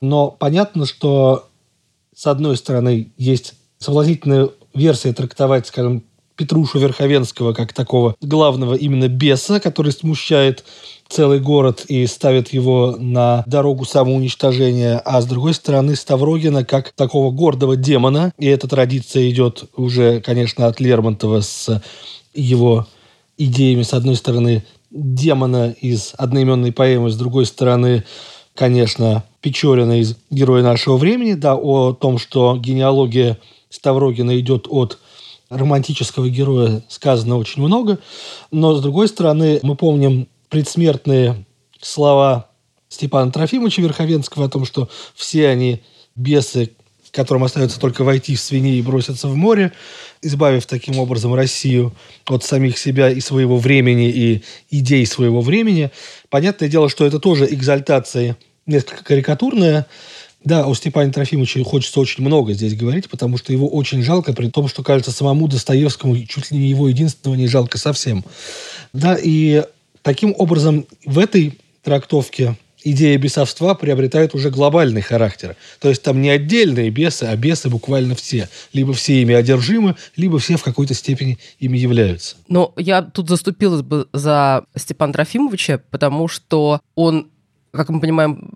Но 0.00 0.30
понятно, 0.30 0.86
что 0.86 1.48
с 2.14 2.26
одной 2.26 2.56
стороны 2.56 3.12
есть 3.16 3.54
соблазнительная 3.78 4.48
версия 4.74 5.12
трактовать, 5.12 5.66
скажем, 5.66 6.04
Петрушу 6.36 6.78
Верховенского 6.78 7.52
как 7.52 7.72
такого 7.72 8.16
главного 8.20 8.74
именно 8.74 9.08
беса, 9.08 9.60
который 9.60 9.92
смущает 9.92 10.64
целый 11.12 11.40
город 11.40 11.84
и 11.88 12.06
ставит 12.06 12.52
его 12.54 12.96
на 12.98 13.44
дорогу 13.46 13.84
самоуничтожения, 13.84 14.98
а 14.98 15.20
с 15.20 15.26
другой 15.26 15.52
стороны 15.52 15.94
Ставрогина 15.94 16.64
как 16.64 16.92
такого 16.92 17.30
гордого 17.30 17.76
демона, 17.76 18.32
и 18.38 18.46
эта 18.46 18.66
традиция 18.66 19.28
идет 19.28 19.64
уже, 19.76 20.20
конечно, 20.20 20.66
от 20.66 20.80
Лермонтова 20.80 21.42
с 21.42 21.82
его 22.34 22.86
идеями, 23.36 23.82
с 23.82 23.92
одной 23.92 24.16
стороны, 24.16 24.64
демона 24.90 25.74
из 25.80 26.14
одноименной 26.16 26.72
поэмы, 26.72 27.10
с 27.10 27.16
другой 27.16 27.44
стороны, 27.44 28.04
конечно, 28.54 29.24
Печорина 29.42 30.00
из 30.00 30.16
«Героя 30.30 30.62
нашего 30.62 30.96
времени», 30.96 31.34
да, 31.34 31.56
о 31.56 31.92
том, 31.92 32.18
что 32.18 32.56
генеалогия 32.56 33.38
Ставрогина 33.68 34.38
идет 34.38 34.66
от 34.70 34.98
романтического 35.50 36.28
героя 36.30 36.82
сказано 36.88 37.36
очень 37.36 37.62
много, 37.62 37.98
но, 38.50 38.74
с 38.74 38.80
другой 38.80 39.08
стороны, 39.08 39.60
мы 39.62 39.76
помним 39.76 40.28
предсмертные 40.52 41.46
слова 41.80 42.50
Степана 42.90 43.32
Трофимовича 43.32 43.80
Верховенского 43.80 44.44
о 44.44 44.48
том, 44.50 44.66
что 44.66 44.90
все 45.14 45.48
они 45.48 45.80
бесы, 46.14 46.72
которым 47.10 47.44
остается 47.44 47.80
только 47.80 48.04
войти 48.04 48.36
в 48.36 48.40
свиней 48.40 48.78
и 48.78 48.82
броситься 48.82 49.28
в 49.28 49.34
море, 49.34 49.72
избавив 50.20 50.66
таким 50.66 50.98
образом 50.98 51.32
Россию 51.32 51.94
от 52.28 52.44
самих 52.44 52.76
себя 52.76 53.08
и 53.08 53.20
своего 53.20 53.56
времени, 53.56 54.10
и 54.10 54.42
идей 54.68 55.06
своего 55.06 55.40
времени. 55.40 55.90
Понятное 56.28 56.68
дело, 56.68 56.90
что 56.90 57.06
это 57.06 57.18
тоже 57.18 57.46
экзальтация 57.50 58.36
несколько 58.66 59.04
карикатурная, 59.04 59.86
да, 60.44 60.66
о 60.66 60.74
Степане 60.74 61.12
Трофимовиче 61.12 61.64
хочется 61.64 61.98
очень 61.98 62.24
много 62.24 62.52
здесь 62.52 62.76
говорить, 62.76 63.08
потому 63.08 63.38
что 63.38 63.54
его 63.54 63.68
очень 63.68 64.02
жалко, 64.02 64.34
при 64.34 64.50
том, 64.50 64.68
что, 64.68 64.82
кажется, 64.82 65.12
самому 65.12 65.48
Достоевскому 65.48 66.18
чуть 66.26 66.50
ли 66.50 66.58
не 66.58 66.68
его 66.68 66.88
единственного 66.88 67.38
не 67.38 67.46
жалко 67.46 67.78
совсем. 67.78 68.22
Да, 68.92 69.16
и 69.18 69.62
Таким 70.02 70.34
образом, 70.36 70.86
в 71.04 71.18
этой 71.18 71.58
трактовке 71.82 72.56
идея 72.84 73.16
бесовства 73.18 73.74
приобретает 73.74 74.34
уже 74.34 74.50
глобальный 74.50 75.00
характер. 75.00 75.56
То 75.80 75.88
есть 75.88 76.02
там 76.02 76.20
не 76.20 76.30
отдельные 76.30 76.90
бесы, 76.90 77.24
а 77.24 77.36
бесы 77.36 77.68
буквально 77.68 78.14
все. 78.14 78.48
Либо 78.72 78.92
все 78.92 79.22
ими 79.22 79.34
одержимы, 79.34 79.96
либо 80.16 80.38
все 80.38 80.56
в 80.56 80.62
какой-то 80.62 80.94
степени 80.94 81.38
ими 81.58 81.78
являются. 81.78 82.36
Но 82.48 82.72
я 82.76 83.02
тут 83.02 83.28
заступилась 83.28 83.82
бы 83.82 84.08
за 84.12 84.64
Степана 84.76 85.12
Трофимовича, 85.12 85.80
потому 85.90 86.28
что 86.28 86.80
он, 86.94 87.30
как 87.72 87.88
мы 87.88 88.00
понимаем, 88.00 88.54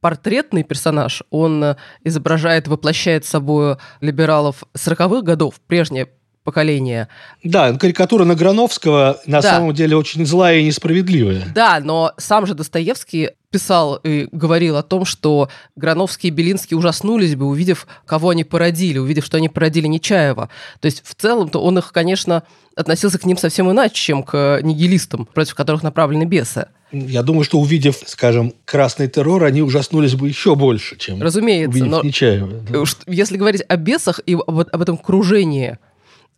портретный 0.00 0.62
персонаж, 0.62 1.22
он 1.30 1.76
изображает, 2.04 2.68
воплощает 2.68 3.24
собой 3.24 3.76
либералов 4.00 4.64
40-х 4.76 5.22
годов, 5.22 5.60
прежнее 5.66 6.08
поколения. 6.48 7.08
Да, 7.44 7.74
карикатура 7.74 8.24
на 8.24 8.34
Грановского 8.34 9.20
на 9.26 9.42
да. 9.42 9.50
самом 9.50 9.74
деле 9.74 9.96
очень 9.96 10.24
злая 10.24 10.60
и 10.60 10.64
несправедливая. 10.64 11.44
Да, 11.54 11.78
но 11.84 12.14
сам 12.16 12.46
же 12.46 12.54
Достоевский 12.54 13.32
писал 13.50 13.96
и 13.96 14.28
говорил 14.32 14.78
о 14.78 14.82
том, 14.82 15.04
что 15.04 15.50
Грановский 15.76 16.28
и 16.28 16.32
Белинский 16.32 16.74
ужаснулись 16.74 17.36
бы, 17.36 17.44
увидев, 17.44 17.86
кого 18.06 18.30
они 18.30 18.44
породили, 18.44 18.96
увидев, 18.96 19.26
что 19.26 19.36
они 19.36 19.50
породили 19.50 19.86
Нечаева. 19.86 20.48
То 20.80 20.86
есть 20.86 21.02
в 21.04 21.14
целом-то 21.14 21.60
он 21.60 21.76
их, 21.76 21.92
конечно, 21.92 22.44
относился 22.76 23.18
к 23.18 23.26
ним 23.26 23.36
совсем 23.36 23.70
иначе, 23.70 23.94
чем 23.94 24.22
к 24.22 24.60
нигилистам, 24.62 25.26
против 25.26 25.54
которых 25.54 25.82
направлены 25.82 26.24
бесы. 26.24 26.68
Я 26.90 27.22
думаю, 27.22 27.44
что 27.44 27.58
увидев, 27.58 27.98
скажем, 28.06 28.54
красный 28.64 29.08
террор, 29.08 29.44
они 29.44 29.60
ужаснулись 29.60 30.14
бы 30.14 30.28
еще 30.28 30.54
больше, 30.54 30.96
чем 30.96 31.20
Разумеется, 31.20 31.70
увидев 31.70 31.90
но 31.90 32.02
Нечаева. 32.02 32.48
Да. 32.70 32.82
Если 33.06 33.36
говорить 33.36 33.62
о 33.68 33.76
бесах 33.76 34.20
и 34.24 34.34
об, 34.34 34.60
об 34.60 34.82
этом 34.82 34.96
кружении 34.96 35.78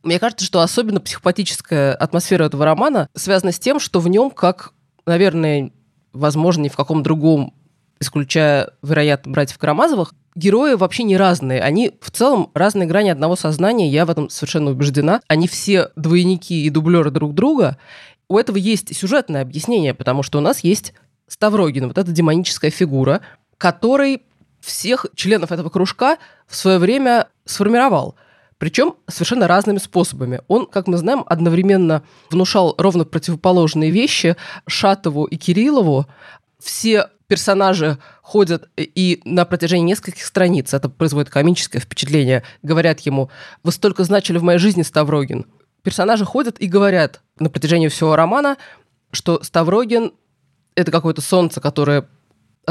мне 0.03 0.19
кажется, 0.19 0.45
что 0.45 0.61
особенно 0.61 1.01
психопатическая 1.01 1.95
атмосфера 1.95 2.45
этого 2.45 2.65
романа 2.65 3.09
связана 3.15 3.53
с 3.53 3.59
тем, 3.59 3.79
что 3.79 4.01
в 4.01 4.09
нем, 4.09 4.31
как, 4.31 4.73
наверное, 5.07 5.73
возможно, 6.13 6.63
ни 6.63 6.69
в 6.69 6.77
каком 6.77 7.03
другом, 7.03 7.55
исключая, 8.01 8.71
вероятно, 8.83 9.33
братьев 9.33 9.59
Карамазовых, 9.59 10.15
герои 10.35 10.75
вообще 10.75 11.03
не 11.03 11.17
разные. 11.17 11.61
Они 11.61 11.93
в 12.01 12.11
целом 12.11 12.51
разные 12.55 12.89
грани 12.89 13.11
одного 13.11 13.37
сознания, 13.37 13.89
я 13.89 14.07
в 14.07 14.11
этом 14.11 14.31
совершенно 14.31 14.71
убеждена. 14.71 15.21
Они 15.29 15.47
все 15.47 15.91
двойники 15.97 16.65
и 16.65 16.71
дублеры 16.71 17.11
друг 17.11 17.35
друга. 17.35 17.77
У 18.29 18.39
этого 18.39 18.57
есть 18.57 18.97
сюжетное 18.97 19.43
объяснение, 19.43 19.93
потому 19.93 20.23
что 20.23 20.39
у 20.39 20.41
нас 20.41 20.61
есть 20.61 20.95
Ставрогин, 21.27 21.89
вот 21.89 21.99
эта 21.99 22.11
демоническая 22.11 22.71
фигура, 22.71 23.21
который 23.59 24.23
всех 24.61 25.07
членов 25.15 25.53
этого 25.53 25.69
кружка 25.69 26.19
в 26.47 26.57
свое 26.57 26.79
время 26.79 27.29
сформировал– 27.45 28.15
причем 28.61 28.95
совершенно 29.09 29.49
разными 29.49 29.79
способами. 29.79 30.43
Он, 30.47 30.67
как 30.67 30.87
мы 30.87 30.99
знаем, 30.99 31.25
одновременно 31.27 32.03
внушал 32.31 32.75
ровно 32.77 33.07
противоположные 33.07 33.91
вещи 33.91 34.37
Шатову 34.69 35.25
и 35.25 35.37
Кириллову. 35.37 36.07
Все 36.63 37.09
персонажи 37.27 37.97
ходят 38.21 38.69
и 38.77 39.23
на 39.25 39.47
протяжении 39.47 39.87
нескольких 39.87 40.27
страниц, 40.27 40.75
это 40.75 40.91
производит 40.91 41.31
комическое 41.31 41.81
впечатление, 41.81 42.43
говорят 42.63 43.01
ему, 43.01 43.31
вы 43.63 43.73
столько 43.73 44.05
значили 44.05 44.37
в 44.37 44.43
моей 44.43 44.59
жизни, 44.59 44.83
Ставрогин. 44.83 45.47
Персонажи 45.83 46.27
ходят 46.27 46.61
и 46.61 46.67
говорят 46.67 47.23
на 47.39 47.49
протяжении 47.49 47.89
всего 47.89 48.15
романа, 48.15 48.59
что 49.11 49.43
Ставрогин— 49.43 50.13
это 50.75 50.93
какое-то 50.93 51.23
солнце, 51.23 51.63
которое 51.63 52.07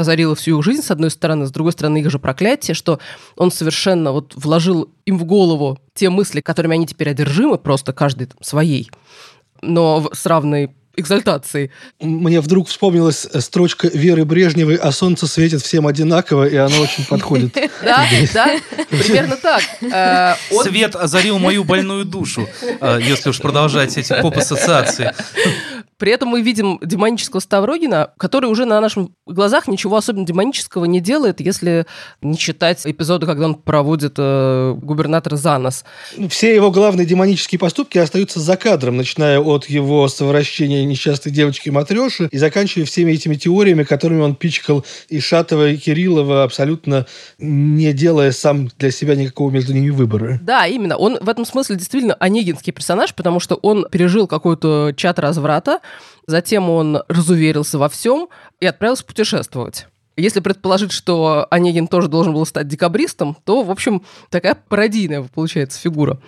озарило 0.00 0.34
всю 0.34 0.58
их 0.58 0.64
жизнь, 0.64 0.82
с 0.82 0.90
одной 0.90 1.10
стороны, 1.10 1.46
с 1.46 1.50
другой 1.50 1.72
стороны, 1.72 1.98
их 1.98 2.10
же 2.10 2.18
проклятие, 2.18 2.74
что 2.74 2.98
он 3.36 3.50
совершенно 3.50 4.12
вот 4.12 4.34
вложил 4.36 4.90
им 5.06 5.18
в 5.18 5.24
голову 5.24 5.78
те 5.94 6.10
мысли, 6.10 6.40
которыми 6.40 6.74
они 6.74 6.86
теперь 6.86 7.10
одержимы, 7.10 7.58
просто 7.58 7.92
каждый 7.92 8.26
там, 8.26 8.38
своей, 8.42 8.90
но 9.62 10.08
с 10.12 10.26
равной 10.26 10.70
экзальтацией. 10.96 11.70
Мне 12.00 12.40
вдруг 12.40 12.68
вспомнилась 12.68 13.26
строчка 13.38 13.88
Веры 13.88 14.24
Брежневой 14.24 14.76
«А 14.76 14.92
солнце 14.92 15.26
светит 15.26 15.62
всем 15.62 15.86
одинаково», 15.86 16.48
и 16.48 16.56
она 16.56 16.78
очень 16.80 17.04
подходит. 17.06 17.56
Да, 17.82 18.04
да, 18.34 18.56
примерно 18.90 19.36
так. 19.36 19.62
Э, 19.80 20.34
Свет 20.62 20.94
озарил 20.96 21.38
мою 21.38 21.64
больную 21.64 22.04
душу, 22.04 22.46
э, 22.62 23.00
если 23.02 23.30
уж 23.30 23.38
продолжать 23.38 23.96
эти 23.96 24.20
поп-ассоциации. 24.20 25.14
При 26.00 26.12
этом 26.12 26.30
мы 26.30 26.40
видим 26.40 26.78
демонического 26.82 27.40
Ставрогина, 27.40 28.12
который 28.16 28.46
уже 28.46 28.64
на 28.64 28.80
наших 28.80 29.08
глазах 29.26 29.68
ничего 29.68 29.98
особенно 29.98 30.24
демонического 30.24 30.86
не 30.86 30.98
делает, 30.98 31.40
если 31.40 31.84
не 32.22 32.38
считать 32.38 32.86
эпизоды, 32.86 33.26
когда 33.26 33.44
он 33.44 33.54
проводит 33.54 34.14
э, 34.16 34.74
губернатора 34.80 35.36
за 35.36 35.58
нос. 35.58 35.84
Все 36.30 36.54
его 36.54 36.70
главные 36.70 37.06
демонические 37.06 37.58
поступки 37.58 37.98
остаются 37.98 38.40
за 38.40 38.56
кадром, 38.56 38.96
начиная 38.96 39.40
от 39.40 39.66
его 39.66 40.08
совращения 40.08 40.79
несчастной 40.84 41.32
девочки 41.32 41.70
Матреши 41.70 42.28
и 42.30 42.38
заканчивая 42.38 42.86
всеми 42.86 43.12
этими 43.12 43.34
теориями, 43.34 43.84
которыми 43.84 44.20
он 44.20 44.34
пичкал 44.34 44.84
и 45.08 45.20
Шатова, 45.20 45.70
и 45.70 45.76
Кириллова, 45.76 46.44
абсолютно 46.44 47.06
не 47.38 47.92
делая 47.92 48.32
сам 48.32 48.68
для 48.78 48.90
себя 48.90 49.14
никакого 49.14 49.50
между 49.50 49.72
ними 49.72 49.90
выбора. 49.90 50.38
Да, 50.42 50.66
именно. 50.66 50.96
Он 50.96 51.18
в 51.20 51.28
этом 51.28 51.44
смысле 51.44 51.76
действительно 51.76 52.14
онегинский 52.14 52.72
персонаж, 52.72 53.14
потому 53.14 53.40
что 53.40 53.56
он 53.56 53.86
пережил 53.90 54.26
какой-то 54.26 54.92
чат 54.96 55.18
разврата, 55.18 55.80
Затем 56.30 56.70
он 56.70 57.02
разуверился 57.08 57.76
во 57.76 57.88
всем 57.88 58.28
и 58.60 58.66
отправился 58.66 59.04
путешествовать. 59.04 59.88
Если 60.16 60.40
предположить, 60.40 60.92
что 60.92 61.46
Онегин 61.50 61.86
тоже 61.86 62.08
должен 62.08 62.34
был 62.34 62.44
стать 62.44 62.68
декабристом, 62.68 63.36
то, 63.44 63.62
в 63.62 63.70
общем, 63.70 64.02
такая 64.28 64.54
пародийная 64.54 65.22
получается 65.22 65.78
фигура. 65.80 66.20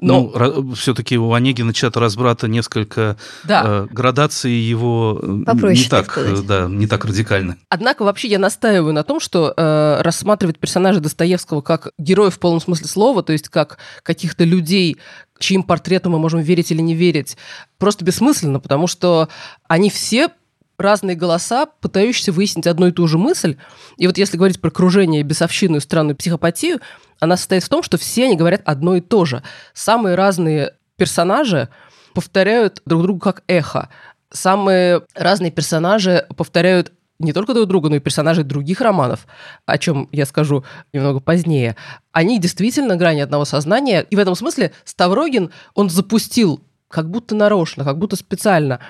Но... 0.00 0.32
Ну, 0.34 0.72
все-таки 0.74 1.18
у 1.18 1.32
Онегина 1.32 1.72
чат 1.72 1.96
разбрата 1.96 2.48
несколько 2.48 3.16
да. 3.44 3.62
э, 3.64 3.86
градаций 3.90 4.52
его 4.52 5.20
э, 5.22 5.44
Попроще, 5.44 5.84
не 5.84 5.88
так, 5.88 6.14
так 6.14 6.46
да, 6.46 6.66
не 6.66 6.86
так 6.86 7.04
радикальны. 7.04 7.56
Однако 7.68 8.02
вообще 8.02 8.28
я 8.28 8.38
настаиваю 8.38 8.92
на 8.92 9.04
том, 9.04 9.20
что 9.20 9.52
э, 9.56 10.02
рассматривать 10.02 10.58
персонажа 10.58 11.00
Достоевского 11.00 11.60
как 11.60 11.90
героя 11.98 12.30
в 12.30 12.38
полном 12.38 12.60
смысле 12.60 12.88
слова, 12.88 13.22
то 13.22 13.32
есть 13.32 13.48
как 13.48 13.78
каких-то 14.02 14.44
людей, 14.44 14.96
чьим 15.38 15.62
портрету 15.62 16.10
мы 16.10 16.18
можем 16.18 16.40
верить 16.40 16.72
или 16.72 16.80
не 16.80 16.94
верить, 16.94 17.36
просто 17.78 18.04
бессмысленно, 18.04 18.60
потому 18.60 18.86
что 18.86 19.28
они 19.68 19.90
все 19.90 20.30
разные 20.78 21.16
голоса, 21.16 21.66
пытающиеся 21.66 22.32
выяснить 22.32 22.66
одну 22.66 22.88
и 22.88 22.92
ту 22.92 23.06
же 23.06 23.18
мысль. 23.18 23.56
И 23.96 24.06
вот 24.06 24.18
если 24.18 24.36
говорить 24.36 24.60
про 24.60 24.70
кружение, 24.70 25.22
бесовщину 25.22 25.76
и 25.76 25.80
странную 25.80 26.16
психопатию, 26.16 26.80
она 27.20 27.36
состоит 27.36 27.64
в 27.64 27.68
том, 27.68 27.82
что 27.82 27.98
все 27.98 28.24
они 28.24 28.36
говорят 28.36 28.62
одно 28.64 28.96
и 28.96 29.00
то 29.00 29.24
же. 29.24 29.42
Самые 29.72 30.16
разные 30.16 30.74
персонажи 30.96 31.68
повторяют 32.14 32.82
друг 32.86 33.02
друга 33.02 33.20
как 33.20 33.42
эхо. 33.46 33.88
Самые 34.30 35.02
разные 35.14 35.50
персонажи 35.50 36.26
повторяют 36.36 36.92
не 37.18 37.32
только 37.32 37.54
друг 37.54 37.68
друга, 37.68 37.88
но 37.88 37.96
и 37.96 38.00
персонажей 38.00 38.44
других 38.44 38.80
романов, 38.80 39.26
о 39.64 39.78
чем 39.78 40.08
я 40.12 40.26
скажу 40.26 40.64
немного 40.92 41.20
позднее, 41.20 41.76
они 42.12 42.38
действительно 42.38 42.96
грани 42.96 43.20
одного 43.20 43.44
сознания. 43.44 44.02
И 44.10 44.16
в 44.16 44.18
этом 44.18 44.34
смысле 44.34 44.72
Ставрогин, 44.84 45.50
он 45.74 45.88
запустил 45.88 46.60
как 46.96 47.10
будто 47.10 47.34
нарочно, 47.34 47.84
как 47.84 47.98
будто 47.98 48.16
специально, 48.16 48.80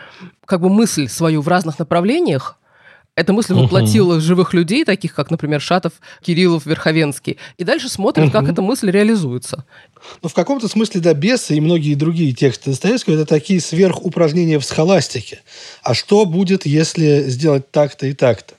как 0.45 0.61
бы 0.61 0.69
мысль 0.69 1.09
свою 1.09 1.43
в 1.43 1.49
разных 1.49 1.81
направлениях, 1.81 2.57
эта 3.17 3.33
мысль 3.33 3.53
воплотила 3.55 4.19
uh 4.19 4.21
живых 4.21 4.55
людей, 4.55 4.85
таких 4.85 5.13
как, 5.13 5.33
например, 5.33 5.61
Шатов, 5.61 5.95
Кириллов, 6.23 6.67
Верховенский. 6.67 7.39
И 7.57 7.65
дальше 7.65 7.89
смотрит, 7.89 8.29
uh 8.29 8.31
как 8.31 8.49
эта 8.49 8.63
мысль 8.63 8.93
реализуется. 8.93 9.65
Ну, 10.23 10.29
в 10.29 10.35
каком-то 10.35 10.69
смысле, 10.69 11.01
да, 11.01 11.15
бесы 11.15 11.57
и 11.57 11.61
многие 11.61 11.95
другие 11.95 12.33
тексты 12.33 12.71
Достоевского– 12.71 13.15
это 13.17 13.27
такие 13.27 13.61
сверхупражнения 13.61 14.61
в 14.61 14.65
схоластике. 14.65 15.41
А 15.83 15.93
что 15.93 16.27
будет, 16.27 16.65
если 16.65 17.25
сделать 17.29 17.73
так-то 17.73 18.07
и 18.07 18.13
так-то? 18.13 18.55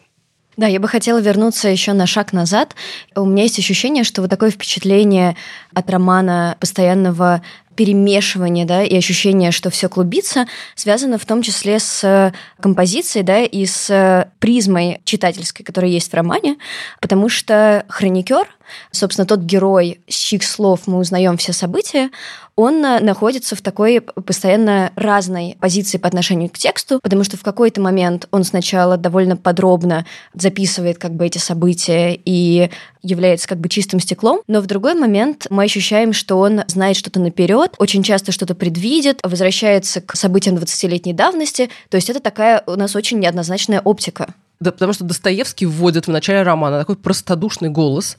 Да, 0.57 0.65
я 0.65 0.79
бы 0.79 0.87
хотела 0.87 1.21
вернуться 1.21 1.69
еще 1.69 1.93
на 1.93 2.07
шаг 2.07 2.33
назад. 2.33 2.75
У 3.15 3.25
меня 3.25 3.43
есть 3.43 3.59
ощущение, 3.59 4.03
что 4.03 4.23
вот 4.23 4.31
такое 4.31 4.49
впечатление 4.49 5.37
от 5.73 5.89
романа 5.89 6.57
постоянного 6.59 7.43
перемешивание, 7.77 8.65
да, 8.65 8.83
и 8.83 8.97
ощущение, 8.97 9.51
что 9.51 9.69
все 9.69 9.87
клубится, 9.87 10.47
связано 10.75 11.17
в 11.17 11.25
том 11.25 11.41
числе 11.43 11.79
с 11.79 12.33
композицией, 12.59 13.23
да, 13.23 13.43
и 13.43 13.65
с 13.65 14.27
призмой 14.39 14.99
читательской, 15.05 15.63
которая 15.63 15.91
есть 15.91 16.11
в 16.11 16.15
романе, 16.15 16.57
потому 16.99 17.29
что 17.29 17.85
хроникер, 17.87 18.47
собственно, 18.91 19.27
тот 19.27 19.41
герой, 19.41 20.01
с 20.09 20.15
чьих 20.15 20.43
слов 20.43 20.87
мы 20.87 20.97
узнаем 20.97 21.37
все 21.37 21.53
события, 21.53 22.09
он 22.57 22.83
э, 22.83 22.99
находится 22.99 23.55
в 23.55 23.61
такой 23.61 24.01
постоянно 24.01 24.91
разной 24.95 25.55
позиции 25.59 25.99
по 25.99 26.07
отношению 26.07 26.49
к 26.49 26.57
тексту, 26.57 26.99
потому 27.01 27.23
что 27.23 27.37
в 27.37 27.43
какой-то 27.43 27.79
момент 27.79 28.27
он 28.31 28.43
сначала 28.43 28.97
довольно 28.97 29.37
подробно 29.37 30.05
записывает 30.33 30.97
как 30.97 31.13
бы 31.13 31.27
эти 31.27 31.37
события 31.37 32.19
и 32.25 32.71
является 33.07 33.47
как 33.47 33.59
бы 33.59 33.69
чистым 33.69 33.99
стеклом, 33.99 34.41
но 34.47 34.61
в 34.61 34.67
другой 34.67 34.93
момент 34.93 35.47
мы 35.49 35.63
ощущаем, 35.63 36.13
что 36.13 36.37
он 36.37 36.61
знает 36.67 36.97
что-то 36.97 37.19
наперед, 37.19 37.73
очень 37.77 38.03
часто 38.03 38.31
что-то 38.31 38.55
предвидит, 38.55 39.19
возвращается 39.23 40.01
к 40.01 40.15
событиям 40.15 40.55
20-летней 40.57 41.13
давности, 41.13 41.69
то 41.89 41.95
есть 41.95 42.09
это 42.09 42.19
такая 42.19 42.63
у 42.67 42.75
нас 42.75 42.95
очень 42.95 43.19
неоднозначная 43.19 43.81
оптика. 43.81 44.33
Да, 44.59 44.71
потому 44.71 44.93
что 44.93 45.03
Достоевский 45.03 45.65
вводит 45.65 46.07
в 46.07 46.11
начале 46.11 46.41
романа 46.41 46.79
такой 46.79 46.95
простодушный 46.95 47.69
голос, 47.69 48.17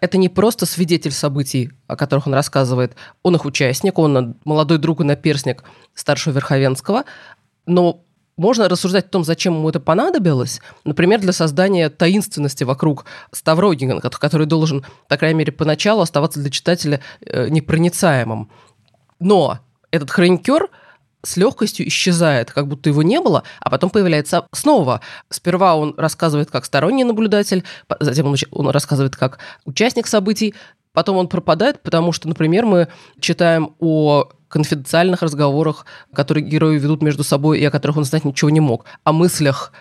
это 0.00 0.16
не 0.16 0.28
просто 0.28 0.66
свидетель 0.66 1.12
событий, 1.12 1.70
о 1.86 1.96
которых 1.96 2.26
он 2.26 2.34
рассказывает. 2.34 2.94
Он 3.22 3.36
их 3.36 3.44
участник, 3.44 3.98
он 3.98 4.36
молодой 4.44 4.78
друг 4.78 5.00
и 5.00 5.04
наперсник 5.04 5.62
старшего 5.94 6.34
Верховенского. 6.34 7.04
Но 7.66 8.02
можно 8.40 8.70
рассуждать 8.70 9.06
о 9.06 9.10
том, 9.10 9.22
зачем 9.22 9.54
ему 9.54 9.68
это 9.68 9.80
понадобилось. 9.80 10.60
Например, 10.84 11.20
для 11.20 11.32
создания 11.32 11.90
таинственности 11.90 12.64
вокруг 12.64 13.04
Ставрогина, 13.32 14.00
который 14.00 14.46
должен, 14.46 14.84
по 15.08 15.18
крайней 15.18 15.38
мере, 15.38 15.52
поначалу 15.52 16.00
оставаться 16.00 16.40
для 16.40 16.50
читателя 16.50 17.00
э, 17.20 17.48
непроницаемым. 17.50 18.50
Но 19.18 19.58
этот 19.90 20.10
хроникер 20.10 20.70
с 21.22 21.36
легкостью 21.36 21.86
исчезает, 21.86 22.50
как 22.50 22.66
будто 22.66 22.88
его 22.88 23.02
не 23.02 23.20
было, 23.20 23.42
а 23.60 23.68
потом 23.68 23.90
появляется 23.90 24.46
снова. 24.54 25.02
Сперва 25.28 25.76
он 25.76 25.94
рассказывает 25.98 26.50
как 26.50 26.64
сторонний 26.64 27.04
наблюдатель, 27.04 27.64
затем 28.00 28.26
он, 28.26 28.36
он 28.52 28.70
рассказывает 28.70 29.16
как 29.16 29.38
участник 29.66 30.06
событий, 30.06 30.54
потом 30.94 31.18
он 31.18 31.28
пропадает, 31.28 31.82
потому 31.82 32.12
что, 32.12 32.26
например, 32.26 32.64
мы 32.64 32.88
читаем 33.20 33.74
о 33.80 34.30
конфиденциальных 34.50 35.22
разговорах, 35.22 35.86
которые 36.12 36.44
герои 36.44 36.78
ведут 36.78 37.00
между 37.00 37.24
собой 37.24 37.60
и 37.60 37.64
о 37.64 37.70
которых 37.70 37.96
он 37.96 38.04
знать 38.04 38.24
ничего 38.24 38.50
не 38.50 38.60
мог, 38.60 38.84
о 39.04 39.12
мыслях 39.12 39.72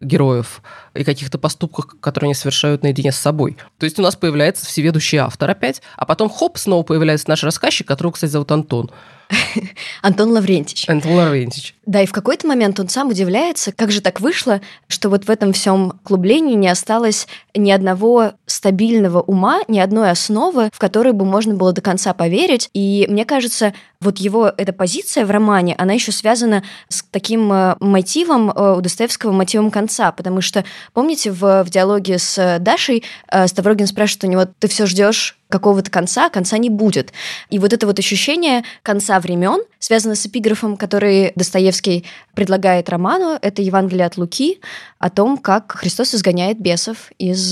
героев 0.00 0.62
и 0.94 1.02
каких-то 1.02 1.38
поступках, 1.38 1.96
которые 2.00 2.28
они 2.28 2.34
совершают 2.34 2.82
наедине 2.82 3.10
с 3.10 3.16
собой. 3.16 3.56
То 3.78 3.84
есть 3.84 3.98
у 3.98 4.02
нас 4.02 4.14
появляется 4.14 4.64
всеведущий 4.64 5.18
автор 5.18 5.50
опять, 5.50 5.82
а 5.96 6.04
потом 6.04 6.30
хоп, 6.30 6.58
снова 6.58 6.82
появляется 6.82 7.28
наш 7.28 7.42
рассказчик, 7.42 7.86
которого, 7.86 8.12
кстати, 8.12 8.30
зовут 8.30 8.52
Антон. 8.52 8.90
Антон 10.02 10.30
Лаврентич. 10.30 10.88
Антон 10.88 11.12
Лаврентич. 11.12 11.74
Да, 11.84 12.00
и 12.00 12.06
в 12.06 12.12
какой-то 12.12 12.46
момент 12.46 12.80
он 12.80 12.88
сам 12.88 13.08
удивляется, 13.08 13.72
как 13.72 13.90
же 13.90 14.00
так 14.00 14.20
вышло, 14.20 14.60
что 14.86 15.10
вот 15.10 15.24
в 15.24 15.30
этом 15.30 15.52
всем 15.52 15.98
клублении 16.02 16.54
не 16.54 16.68
осталось 16.68 17.26
ни 17.58 17.70
одного 17.70 18.32
стабильного 18.46 19.20
ума, 19.20 19.60
ни 19.68 19.78
одной 19.78 20.10
основы, 20.10 20.70
в 20.72 20.78
которой 20.78 21.12
бы 21.12 21.24
можно 21.24 21.54
было 21.54 21.72
до 21.72 21.80
конца 21.80 22.14
поверить. 22.14 22.70
И 22.72 23.06
мне 23.08 23.24
кажется, 23.24 23.74
вот 24.00 24.18
его 24.18 24.52
эта 24.56 24.72
позиция 24.72 25.26
в 25.26 25.30
романе, 25.30 25.74
она 25.76 25.92
еще 25.92 26.12
связана 26.12 26.62
с 26.88 27.02
таким 27.10 27.52
э, 27.52 27.76
мотивом 27.80 28.50
э, 28.50 28.76
у 28.78 28.80
Достоевского 28.80 29.32
мотивом 29.32 29.70
конца, 29.70 30.12
потому 30.12 30.40
что, 30.40 30.64
помните, 30.92 31.32
в, 31.32 31.64
в 31.64 31.70
диалоге 31.70 32.18
с 32.18 32.58
Дашей 32.60 33.02
э, 33.30 33.46
Ставрогин 33.48 33.86
спрашивает 33.86 34.24
у 34.24 34.26
него, 34.28 34.46
ты 34.58 34.68
все 34.68 34.86
ждешь 34.86 35.36
какого-то 35.48 35.90
конца, 35.90 36.28
конца 36.28 36.58
не 36.58 36.70
будет. 36.70 37.12
И 37.50 37.58
вот 37.58 37.72
это 37.72 37.86
вот 37.86 37.98
ощущение 37.98 38.64
конца 38.82 39.18
времен 39.18 39.62
связано 39.78 40.14
с 40.14 40.26
эпиграфом, 40.26 40.76
который 40.76 41.32
Достоевский 41.34 42.04
предлагает 42.34 42.88
роману. 42.88 43.38
Это 43.40 43.62
Евангелие 43.62 44.06
от 44.06 44.16
Луки 44.16 44.60
о 44.98 45.10
том, 45.10 45.38
как 45.38 45.72
Христос 45.72 46.14
изгоняет 46.14 46.60
бесов 46.60 47.10
из 47.18 47.47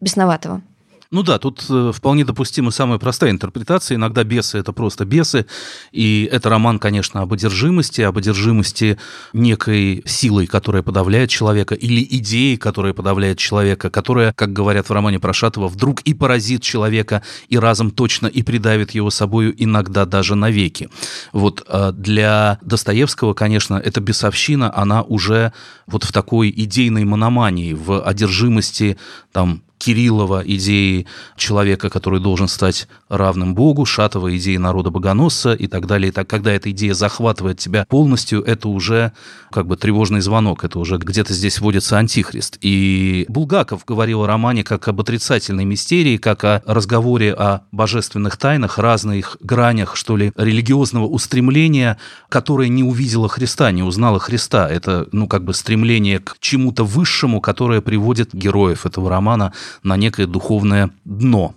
бесноватого. 0.00 0.62
Ну 1.10 1.22
да, 1.22 1.38
тут 1.38 1.64
э, 1.70 1.90
вполне 1.94 2.26
допустима 2.26 2.70
самая 2.70 2.98
простая 2.98 3.30
интерпретация. 3.30 3.94
Иногда 3.94 4.24
бесы– 4.24 4.58
это 4.58 4.74
просто 4.74 5.06
бесы. 5.06 5.46
И 5.90 6.28
это 6.30 6.50
роман, 6.50 6.78
конечно, 6.78 7.22
об 7.22 7.32
одержимости, 7.32 8.02
об 8.02 8.18
одержимости 8.18 8.98
некой 9.32 10.02
силой, 10.04 10.46
которая 10.46 10.82
подавляет 10.82 11.30
человека, 11.30 11.74
или 11.74 12.06
идеей, 12.10 12.58
которая 12.58 12.92
подавляет 12.92 13.38
человека, 13.38 13.88
которая, 13.88 14.34
как 14.34 14.52
говорят 14.52 14.90
в 14.90 14.92
романе 14.92 15.18
про 15.18 15.32
Шатова, 15.32 15.68
вдруг 15.68 16.02
и 16.02 16.12
поразит 16.12 16.60
человека, 16.60 17.22
и 17.48 17.58
разом 17.58 17.90
точно 17.90 18.26
и 18.26 18.42
придавит 18.42 18.90
его 18.90 19.08
собою 19.08 19.54
иногда 19.56 20.04
даже 20.04 20.34
навеки. 20.34 20.90
Вот 21.32 21.64
э, 21.66 21.92
для 21.92 22.58
Достоевского, 22.60 23.32
конечно, 23.32 23.76
эта 23.82 24.02
бесовщина, 24.02 24.70
она 24.76 25.00
уже 25.00 25.54
вот 25.86 26.04
в 26.04 26.12
такой 26.12 26.52
идейной 26.54 27.06
мономании, 27.06 27.72
в 27.72 28.02
одержимости 28.02 28.98
там 29.32 29.62
Кириллова 29.88 30.42
идеи 30.44 31.06
человека, 31.34 31.88
который 31.88 32.20
должен 32.20 32.46
стать 32.46 32.88
равным 33.08 33.54
Богу, 33.54 33.86
Шатова 33.86 34.36
идеи 34.36 34.58
народа 34.58 34.90
богоносца 34.90 35.54
и 35.54 35.66
так 35.66 35.86
далее. 35.86 36.10
И 36.10 36.12
так, 36.12 36.28
когда 36.28 36.52
эта 36.52 36.70
идея 36.72 36.92
захватывает 36.92 37.58
тебя 37.58 37.86
полностью, 37.88 38.42
это 38.42 38.68
уже 38.68 39.12
как 39.50 39.66
бы 39.66 39.78
тревожный 39.78 40.20
звонок, 40.20 40.62
это 40.62 40.78
уже 40.78 40.98
где-то 40.98 41.32
здесь 41.32 41.58
вводится 41.58 41.96
антихрист. 41.96 42.58
И 42.60 43.24
Булгаков 43.30 43.86
говорил 43.86 44.24
о 44.24 44.26
романе 44.26 44.62
как 44.62 44.88
об 44.88 45.00
отрицательной 45.00 45.64
мистерии, 45.64 46.18
как 46.18 46.44
о 46.44 46.62
разговоре 46.66 47.32
о 47.32 47.62
божественных 47.72 48.36
тайнах, 48.36 48.76
разных 48.76 49.38
гранях, 49.40 49.96
что 49.96 50.18
ли, 50.18 50.32
религиозного 50.36 51.06
устремления, 51.06 51.96
которое 52.28 52.68
не 52.68 52.82
увидело 52.82 53.26
Христа, 53.30 53.70
не 53.70 53.82
узнало 53.82 54.18
Христа. 54.18 54.68
Это, 54.68 55.08
ну, 55.12 55.26
как 55.28 55.44
бы 55.44 55.54
стремление 55.54 56.18
к 56.18 56.36
чему-то 56.40 56.84
высшему, 56.84 57.40
которое 57.40 57.80
приводит 57.80 58.34
героев 58.34 58.84
этого 58.84 59.08
романа 59.08 59.54
на 59.82 59.96
некое 59.96 60.26
духовное 60.26 60.90
дно. 61.04 61.54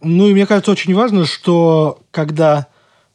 Ну 0.00 0.28
и 0.28 0.32
мне 0.32 0.46
кажется 0.46 0.70
очень 0.70 0.94
важно, 0.94 1.26
что 1.26 2.00
когда 2.10 2.68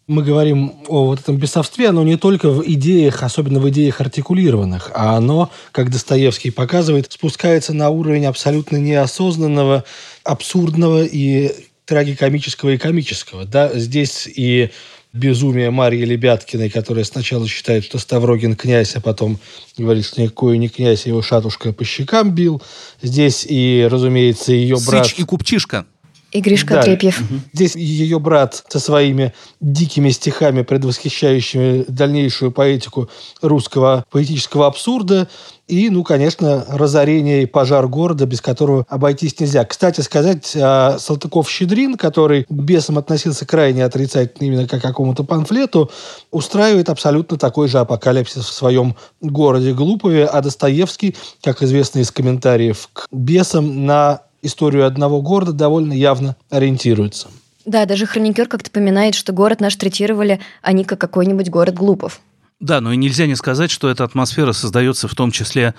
мы 0.08 0.22
говорим 0.22 0.74
о 0.88 1.06
вот 1.06 1.22
этом 1.22 1.38
бесовстве, 1.38 1.90
оно 1.90 2.04
не 2.04 2.18
только 2.18 2.50
в 2.50 2.64
идеях, 2.66 3.24
особенно 3.24 3.60
в 3.60 3.70
идеях 3.70 4.02
артикулированных, 4.02 4.92
а 4.94 5.16
оно, 5.16 5.50
как 5.72 5.90
Достоевский 5.90 6.52
показывает, 6.52 7.12
спускается 7.12 7.74
на 7.74 7.90
уровень 7.90 8.26
абсолютно 8.26 8.78
неосознанного, 8.78 9.86
абсурдного 10.24 11.06
и 11.06 11.52
трагикомического 11.86 12.72
и 12.72 12.78
комического. 12.78 13.46
Да, 13.46 13.74
здесь 13.74 14.28
и 14.28 14.72
безумие 15.14 15.70
Марьи 15.70 16.04
Лебяткиной, 16.04 16.70
которая 16.70 17.06
сначала 17.06 17.48
считает, 17.48 17.84
что 17.84 18.00
Ставрогин 18.00 18.56
князь, 18.56 18.96
а 18.96 19.02
потом 19.02 19.40
говорит, 19.78 20.06
что 20.06 20.22
никакой 20.22 20.58
не 20.58 20.70
князь, 20.70 21.06
его 21.06 21.22
шатушка 21.22 21.72
по 21.72 21.86
щекам 21.86 22.32
бил. 22.32 22.62
Здесь 23.02 23.46
и, 23.48 23.88
разумеется, 23.90 24.52
ее 24.52 24.78
брат... 24.86 25.06
Сыч 25.06 25.20
и 25.20 25.24
Купчишка. 25.24 25.86
И 26.34 26.42
Гришка 26.42 26.76
да. 26.76 26.82
Трепьев. 26.82 27.22
Здесь 27.54 27.76
ее 27.76 28.20
брат 28.20 28.64
со 28.68 28.80
своими 28.80 29.34
дикими 29.62 30.10
стихами, 30.10 30.64
предвосхищающими 30.64 31.86
дальнейшую 31.88 32.52
поэтику 32.52 33.08
русского 33.42 34.04
поэтического 34.10 34.66
абсурда. 34.66 35.28
И, 35.68 35.90
ну, 35.92 36.04
конечно, 36.04 36.66
разорение 36.68 37.44
и 37.44 37.46
пожар 37.46 37.88
города, 37.88 38.26
без 38.26 38.42
которого 38.42 38.84
обойтись 38.90 39.40
нельзя. 39.40 39.64
Кстати 39.64 40.02
сказать, 40.02 40.52
а, 40.60 40.98
Салтыков-Щедрин, 40.98 41.98
который 41.98 42.46
к 42.46 42.52
бесам 42.52 42.98
относился 42.98 43.46
крайне 43.46 43.86
отрицательно 43.86 44.48
именно 44.48 44.68
к 44.68 44.82
какому-то 44.82 45.24
памфлету, 45.24 45.92
устраивает 46.32 46.90
абсолютно 46.90 47.38
такой 47.38 47.68
же 47.68 47.78
апокалипсис 47.78 48.44
в 48.44 48.54
своем 48.54 48.96
городе 49.22 49.74
Глупове, 49.74 50.26
а 50.26 50.42
Достоевский, 50.42 51.16
как 51.44 51.62
известно 51.62 52.00
из 52.00 52.12
комментариев 52.12 52.90
к 52.92 53.08
бесам, 53.12 53.86
на 53.86 54.22
историю 54.44 54.86
одного 54.86 55.22
города 55.22 55.54
довольно 55.54 55.94
явно 55.94 56.36
ориентируется. 56.50 57.30
Да, 57.66 57.86
даже 57.86 58.06
хроникер 58.06 58.48
как-то 58.48 58.70
поминает, 58.70 59.16
что 59.16 59.32
город 59.32 59.62
наш 59.62 59.76
третировали, 59.76 60.40
а 60.62 60.74
не 60.74 60.84
как 60.84 61.00
какой-нибудь 61.00 61.50
город 61.50 61.76
Глупов. 61.76 62.22
Да, 62.60 62.80
но 62.80 62.94
и 62.94 62.98
нельзя 62.98 63.26
не 63.26 63.36
сказать, 63.36 63.72
что 63.72 63.90
эта 63.90 64.04
атмосфера 64.04 64.54
создается 64.54 65.08
в 65.08 65.16
том 65.16 65.32
числе 65.32 65.74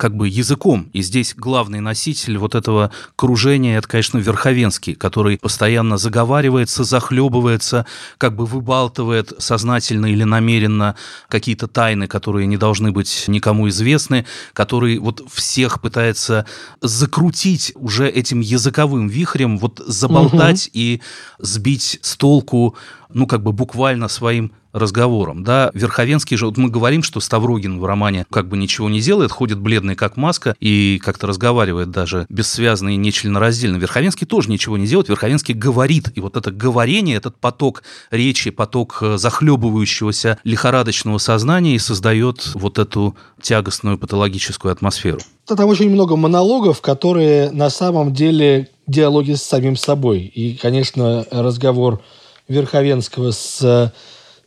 как 0.00 0.16
бы 0.16 0.28
языком. 0.28 0.88
И 0.94 1.02
здесь 1.02 1.34
главный 1.36 1.80
носитель 1.80 2.38
вот 2.38 2.54
этого 2.54 2.90
кружения, 3.16 3.76
это, 3.76 3.86
конечно, 3.86 4.16
Верховенский, 4.16 4.94
который 4.94 5.36
постоянно 5.36 5.98
заговаривается, 5.98 6.84
захлебывается, 6.84 7.84
как 8.16 8.34
бы 8.34 8.46
выбалтывает 8.46 9.34
сознательно 9.38 10.06
или 10.06 10.24
намеренно 10.24 10.96
какие-то 11.28 11.68
тайны, 11.68 12.06
которые 12.06 12.46
не 12.46 12.56
должны 12.56 12.92
быть 12.92 13.24
никому 13.28 13.68
известны, 13.68 14.24
который 14.54 14.96
вот 14.96 15.22
всех 15.30 15.82
пытается 15.82 16.46
закрутить 16.80 17.72
уже 17.74 18.08
этим 18.08 18.40
языковым 18.40 19.06
вихрем, 19.06 19.58
вот 19.58 19.82
заболтать 19.86 20.68
угу. 20.68 20.72
и 20.72 21.02
сбить 21.40 21.98
с 22.00 22.16
толку 22.16 22.74
ну, 23.12 23.26
как 23.26 23.42
бы 23.42 23.52
буквально 23.52 24.08
своим 24.08 24.52
разговором. 24.72 25.44
Да, 25.44 25.70
Верховенский 25.74 26.36
же, 26.36 26.46
вот 26.46 26.56
мы 26.56 26.68
говорим, 26.68 27.02
что 27.02 27.20
Ставрогин 27.20 27.80
в 27.80 27.84
романе 27.84 28.26
как 28.30 28.48
бы 28.48 28.56
ничего 28.56 28.88
не 28.88 29.00
делает, 29.00 29.32
ходит 29.32 29.58
бледный 29.58 29.96
как 29.96 30.16
маска 30.16 30.54
и 30.60 31.00
как-то 31.02 31.26
разговаривает 31.26 31.90
даже 31.90 32.26
бессвязно 32.28 32.90
и 32.90 32.96
нечленораздельно. 32.96 33.76
Верховенский 33.76 34.26
тоже 34.26 34.50
ничего 34.50 34.76
не 34.78 34.86
делает, 34.86 35.08
Верховенский 35.08 35.54
говорит. 35.54 36.10
И 36.14 36.20
вот 36.20 36.36
это 36.36 36.50
говорение, 36.50 37.16
этот 37.16 37.36
поток 37.36 37.82
речи, 38.10 38.50
поток 38.50 38.98
э, 39.02 39.16
захлебывающегося 39.18 40.38
лихорадочного 40.44 41.18
сознания 41.18 41.74
и 41.74 41.78
создает 41.78 42.50
вот 42.54 42.78
эту 42.78 43.16
тягостную 43.40 43.98
патологическую 43.98 44.72
атмосферу. 44.72 45.20
Там 45.46 45.68
очень 45.68 45.90
много 45.90 46.16
монологов, 46.16 46.80
которые 46.80 47.50
на 47.50 47.70
самом 47.70 48.12
деле 48.14 48.68
диалоги 48.86 49.32
с 49.32 49.42
самим 49.42 49.76
собой. 49.76 50.20
И, 50.20 50.56
конечно, 50.56 51.24
разговор 51.30 52.02
Верховенского 52.48 53.30
с 53.30 53.62
э, 53.62 53.90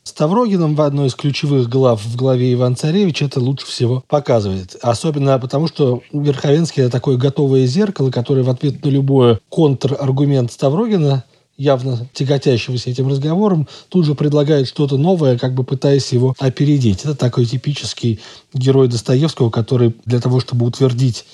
Ставрогином 0.03 0.75
в 0.75 0.81
одной 0.81 1.07
из 1.07 1.15
ключевых 1.15 1.69
глав 1.69 2.03
в 2.03 2.15
главе 2.17 2.53
Иван 2.53 2.75
Царевич 2.75 3.21
это 3.21 3.39
лучше 3.39 3.65
всего 3.65 4.03
показывает. 4.09 4.75
Особенно 4.81 5.39
потому, 5.39 5.67
что 5.67 6.03
Верховенский– 6.11 6.83
это 6.83 6.91
такое 6.91 7.15
готовое 7.15 7.65
зеркало, 7.65 8.11
которое 8.11 8.43
в 8.43 8.49
ответ 8.49 8.83
на 8.83 8.89
любой 8.89 9.39
контраргумент 9.49 10.51
Ставрогина 10.51 11.23
явно 11.55 12.09
тяготящегося 12.13 12.89
этим 12.89 13.07
разговором, 13.07 13.67
тут 13.89 14.05
же 14.05 14.15
предлагает 14.15 14.67
что-то 14.67 14.97
новое, 14.97 15.37
как 15.37 15.53
бы 15.53 15.63
пытаясь 15.63 16.11
его 16.11 16.35
опередить. 16.37 17.05
Это 17.05 17.15
такой 17.15 17.45
типический 17.45 18.19
герой 18.53 18.89
Достоевского, 18.89 19.49
который 19.49 19.95
для 20.05 20.19
того, 20.19 20.41
чтобы 20.41 20.65
утвердить 20.65 21.25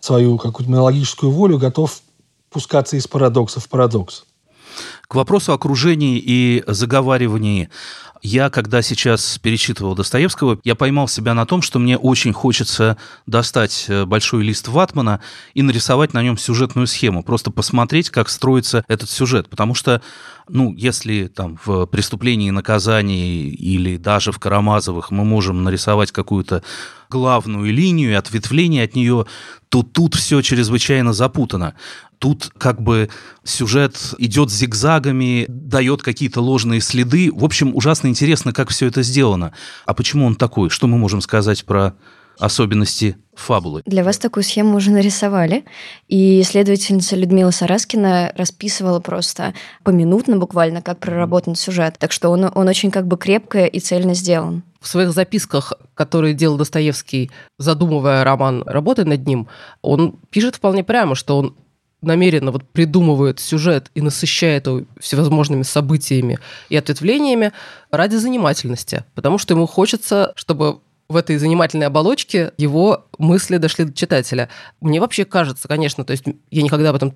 свою 0.00 0.38
какую-то 0.38 0.70
монологическую 0.70 1.30
волю, 1.30 1.58
готов 1.58 2.00
пускаться 2.50 2.96
из 2.96 3.06
парадокса 3.06 3.60
в 3.60 3.68
парадокс. 3.68 4.24
К 5.08 5.14
вопросу 5.14 5.52
о 5.52 5.54
окружении 5.54 6.18
и 6.18 6.64
заговаривании. 6.66 7.70
Я, 8.22 8.50
когда 8.50 8.82
сейчас 8.82 9.38
перечитывал 9.38 9.94
Достоевского, 9.94 10.58
я 10.64 10.74
поймал 10.74 11.06
себя 11.06 11.32
на 11.32 11.46
том, 11.46 11.62
что 11.62 11.78
мне 11.78 11.96
очень 11.96 12.32
хочется 12.32 12.96
достать 13.26 13.84
э, 13.86 14.04
большой 14.04 14.42
лист 14.42 14.66
ватмана 14.66 15.20
и 15.54 15.62
нарисовать 15.62 16.12
на 16.12 16.22
нем 16.22 16.36
сюжетную 16.36 16.88
схему, 16.88 17.22
просто 17.22 17.52
посмотреть, 17.52 18.10
как 18.10 18.28
строится 18.28 18.84
этот 18.88 19.10
сюжет, 19.10 19.48
потому 19.48 19.74
что 19.74 20.02
ну, 20.48 20.72
если 20.74 21.26
там 21.26 21.58
в 21.64 21.86
преступлении 21.86 22.48
и 22.48 22.52
наказании 22.52 23.48
или 23.48 23.96
даже 23.96 24.30
в 24.32 24.38
Карамазовых 24.38 25.10
мы 25.10 25.24
можем 25.24 25.64
нарисовать 25.64 26.12
какую-то 26.12 26.62
главную 27.10 27.72
линию 27.72 28.10
и 28.10 28.14
ответвление 28.14 28.84
от 28.84 28.94
нее, 28.94 29.26
то 29.68 29.82
тут 29.82 30.14
все 30.14 30.42
чрезвычайно 30.42 31.12
запутано. 31.12 31.74
Тут 32.18 32.50
как 32.56 32.80
бы 32.80 33.10
сюжет 33.44 34.14
идет 34.18 34.50
зигзагами, 34.96 35.46
дает 35.48 36.02
какие-то 36.02 36.40
ложные 36.40 36.80
следы. 36.80 37.30
В 37.32 37.44
общем, 37.44 37.74
ужасно 37.74 38.08
интересно, 38.08 38.52
как 38.52 38.70
все 38.70 38.86
это 38.86 39.02
сделано. 39.02 39.52
А 39.84 39.94
почему 39.94 40.26
он 40.26 40.34
такой? 40.34 40.70
Что 40.70 40.86
мы 40.86 40.98
можем 40.98 41.20
сказать 41.20 41.64
про 41.64 41.94
особенности 42.38 43.16
фабулы. 43.34 43.80
Для 43.86 44.04
вас 44.04 44.18
такую 44.18 44.44
схему 44.44 44.76
уже 44.76 44.90
нарисовали, 44.90 45.64
и 46.06 46.42
исследовательница 46.42 47.16
Людмила 47.16 47.50
Сараскина 47.50 48.30
расписывала 48.36 49.00
просто 49.00 49.54
поминутно 49.84 50.36
буквально, 50.36 50.82
как 50.82 50.98
проработан 50.98 51.54
сюжет. 51.54 51.96
Так 51.98 52.12
что 52.12 52.28
он, 52.28 52.50
он 52.54 52.68
очень 52.68 52.90
как 52.90 53.06
бы 53.06 53.16
крепко 53.16 53.64
и 53.64 53.80
цельно 53.80 54.12
сделан. 54.12 54.64
В 54.82 54.88
своих 54.88 55.12
записках, 55.12 55.72
которые 55.94 56.34
делал 56.34 56.58
Достоевский, 56.58 57.30
задумывая 57.58 58.22
роман, 58.22 58.62
работая 58.66 59.06
над 59.06 59.26
ним, 59.26 59.48
он 59.80 60.18
пишет 60.28 60.56
вполне 60.56 60.84
прямо, 60.84 61.14
что 61.14 61.38
он 61.38 61.56
намеренно 62.02 62.52
вот 62.52 62.64
придумывает 62.68 63.40
сюжет 63.40 63.90
и 63.94 64.00
насыщает 64.00 64.66
его 64.66 64.82
всевозможными 65.00 65.62
событиями 65.62 66.38
и 66.68 66.76
ответвлениями 66.76 67.52
ради 67.90 68.16
занимательности, 68.16 69.04
потому 69.14 69.38
что 69.38 69.54
ему 69.54 69.66
хочется, 69.66 70.32
чтобы 70.36 70.80
в 71.08 71.16
этой 71.16 71.38
занимательной 71.38 71.86
оболочке 71.86 72.52
его 72.58 73.06
мысли 73.18 73.58
дошли 73.58 73.84
до 73.84 73.92
читателя. 73.92 74.48
Мне 74.80 75.00
вообще 75.00 75.24
кажется, 75.24 75.68
конечно, 75.68 76.04
то 76.04 76.10
есть 76.10 76.24
я 76.50 76.62
никогда 76.62 76.90
об 76.90 76.96
этом 76.96 77.14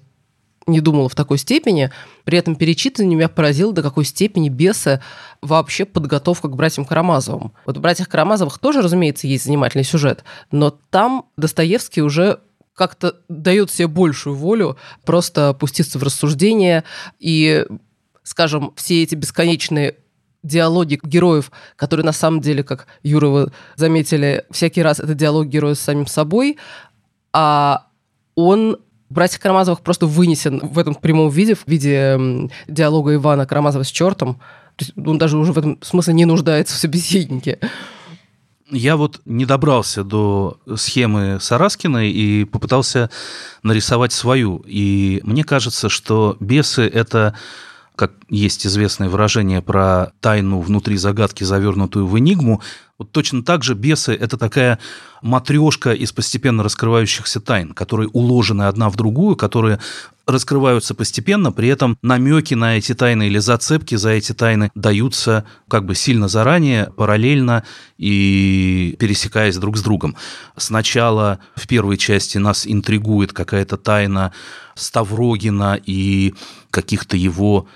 не 0.67 0.81
думала 0.81 1.09
в 1.09 1.15
такой 1.15 1.39
степени. 1.39 1.91
При 2.25 2.39
этом 2.39 2.55
перечитывание 2.55 3.17
меня 3.17 3.29
поразило, 3.29 3.73
до 3.73 3.83
какой 3.83 4.05
степени 4.05 4.49
беса 4.49 5.01
вообще 5.43 5.85
подготовка 5.85 6.49
к 6.49 6.55
братьям 6.55 6.85
Карамазовым. 6.85 7.53
Вот 7.67 7.79
в 7.79 7.81
«Братьях 7.81 8.09
Карамазовых» 8.09 8.59
тоже, 8.59 8.83
разумеется, 8.83 9.27
есть 9.27 9.45
занимательный 9.45 9.85
сюжет, 9.85 10.23
но 10.53 10.71
там 10.71 11.27
Достоевский 11.37 12.03
уже 12.03 12.41
как-то 12.75 13.17
дает 13.29 13.71
себе 13.71 13.89
большую 13.89 14.37
волю 14.37 14.77
просто 15.05 15.53
пуститься 15.55 15.99
в 15.99 16.03
рассуждение 16.03 16.85
и, 17.19 17.67
скажем, 18.23 18.73
все 18.77 19.03
эти 19.03 19.15
бесконечные 19.15 19.97
диалоги 20.43 20.99
героев, 21.03 21.51
которые 21.77 22.07
на 22.07 22.13
самом 22.13 22.41
деле, 22.41 22.63
как 22.63 22.87
Юра 23.03 23.29
вы 23.29 23.53
заметили, 23.77 24.45
всякий 24.51 24.83
раз 24.83 24.99
это 25.01 25.15
диалог 25.15 25.47
героя 25.47 25.75
с 25.75 25.81
самим 25.81 26.07
собой, 26.07 26.57
а 27.33 27.87
он 28.35 28.79
Братья 29.11 29.41
Карамазовых 29.41 29.81
просто 29.81 30.07
вынесен 30.07 30.61
в 30.61 30.79
этом 30.79 30.95
прямом 30.95 31.31
виде, 31.31 31.57
в 31.57 31.67
виде 31.67 32.49
диалога 32.69 33.13
Ивана 33.15 33.45
Карамазова 33.45 33.83
с 33.83 33.89
чертом. 33.89 34.41
Он 34.97 35.19
даже 35.19 35.37
уже 35.37 35.53
в 35.53 35.59
этом 35.59 35.83
смысле 35.83 36.15
не 36.15 36.25
нуждается 36.25 36.77
в 36.77 36.79
собеседнике. 36.79 37.59
Я 38.71 38.97
вот 38.97 39.21
не 39.25 39.47
добрался 39.47 40.05
до 40.05 40.59
схемы 40.77 41.39
Сараскиной 41.41 42.11
и 42.11 42.45
попытался 42.45 43.11
нарисовать 43.63 44.13
свою. 44.13 44.63
И 44.67 45.21
мне 45.25 45.45
кажется, 45.45 45.89
что 45.89 46.37
бесы– 46.41 46.83
это 46.93 47.35
как 47.97 48.13
есть 48.31 48.67
известное 48.67 49.11
выражение 49.11 49.61
про 49.61 50.13
тайну 50.21 50.61
внутри 50.61 50.97
загадки, 50.97 51.45
завернутую 51.45 52.07
в 52.07 52.19
энигму, 52.19 52.63
вот 53.01 53.13
точно 53.13 53.43
так 53.43 53.63
же 53.63 53.75
бесы– 53.75 54.13
это 54.21 54.37
такая 54.39 54.79
матрешка 55.23 55.93
из 55.93 56.13
постепенно 56.13 56.63
раскрывающихся 56.63 57.41
тайн, 57.41 57.75
которые 57.75 58.09
уложены 58.09 58.65
одна 58.65 58.89
в 58.89 58.97
другую, 58.97 59.37
которые 59.37 59.81
раскрываются 60.31 60.95
постепенно, 60.95 61.53
при 61.53 61.69
этом 61.69 61.99
намеки 62.03 62.55
на 62.55 62.79
эти 62.79 62.95
тайны 62.95 63.27
или 63.27 63.39
зацепки 63.39 63.95
за 63.95 64.11
эти 64.11 64.33
тайны 64.33 64.71
даются 64.75 65.45
как 65.69 65.85
бы 65.85 65.95
сильно 65.95 66.29
заранее, 66.29 66.93
параллельно 66.97 67.65
и 67.99 68.97
пересекаясь 68.99 69.57
друг 69.57 69.77
с 69.77 69.83
другом. 69.83 70.17
Сначала 70.57 71.41
в 71.55 71.67
первой 71.67 71.97
части 71.97 72.39
нас 72.39 72.67
интригует 72.67 73.33
какая-то 73.33 73.77
тайна 73.77 74.33
Ставрогина 74.75 75.79
и 75.85 76.35
каких-то 76.71 77.17
его 77.17 77.67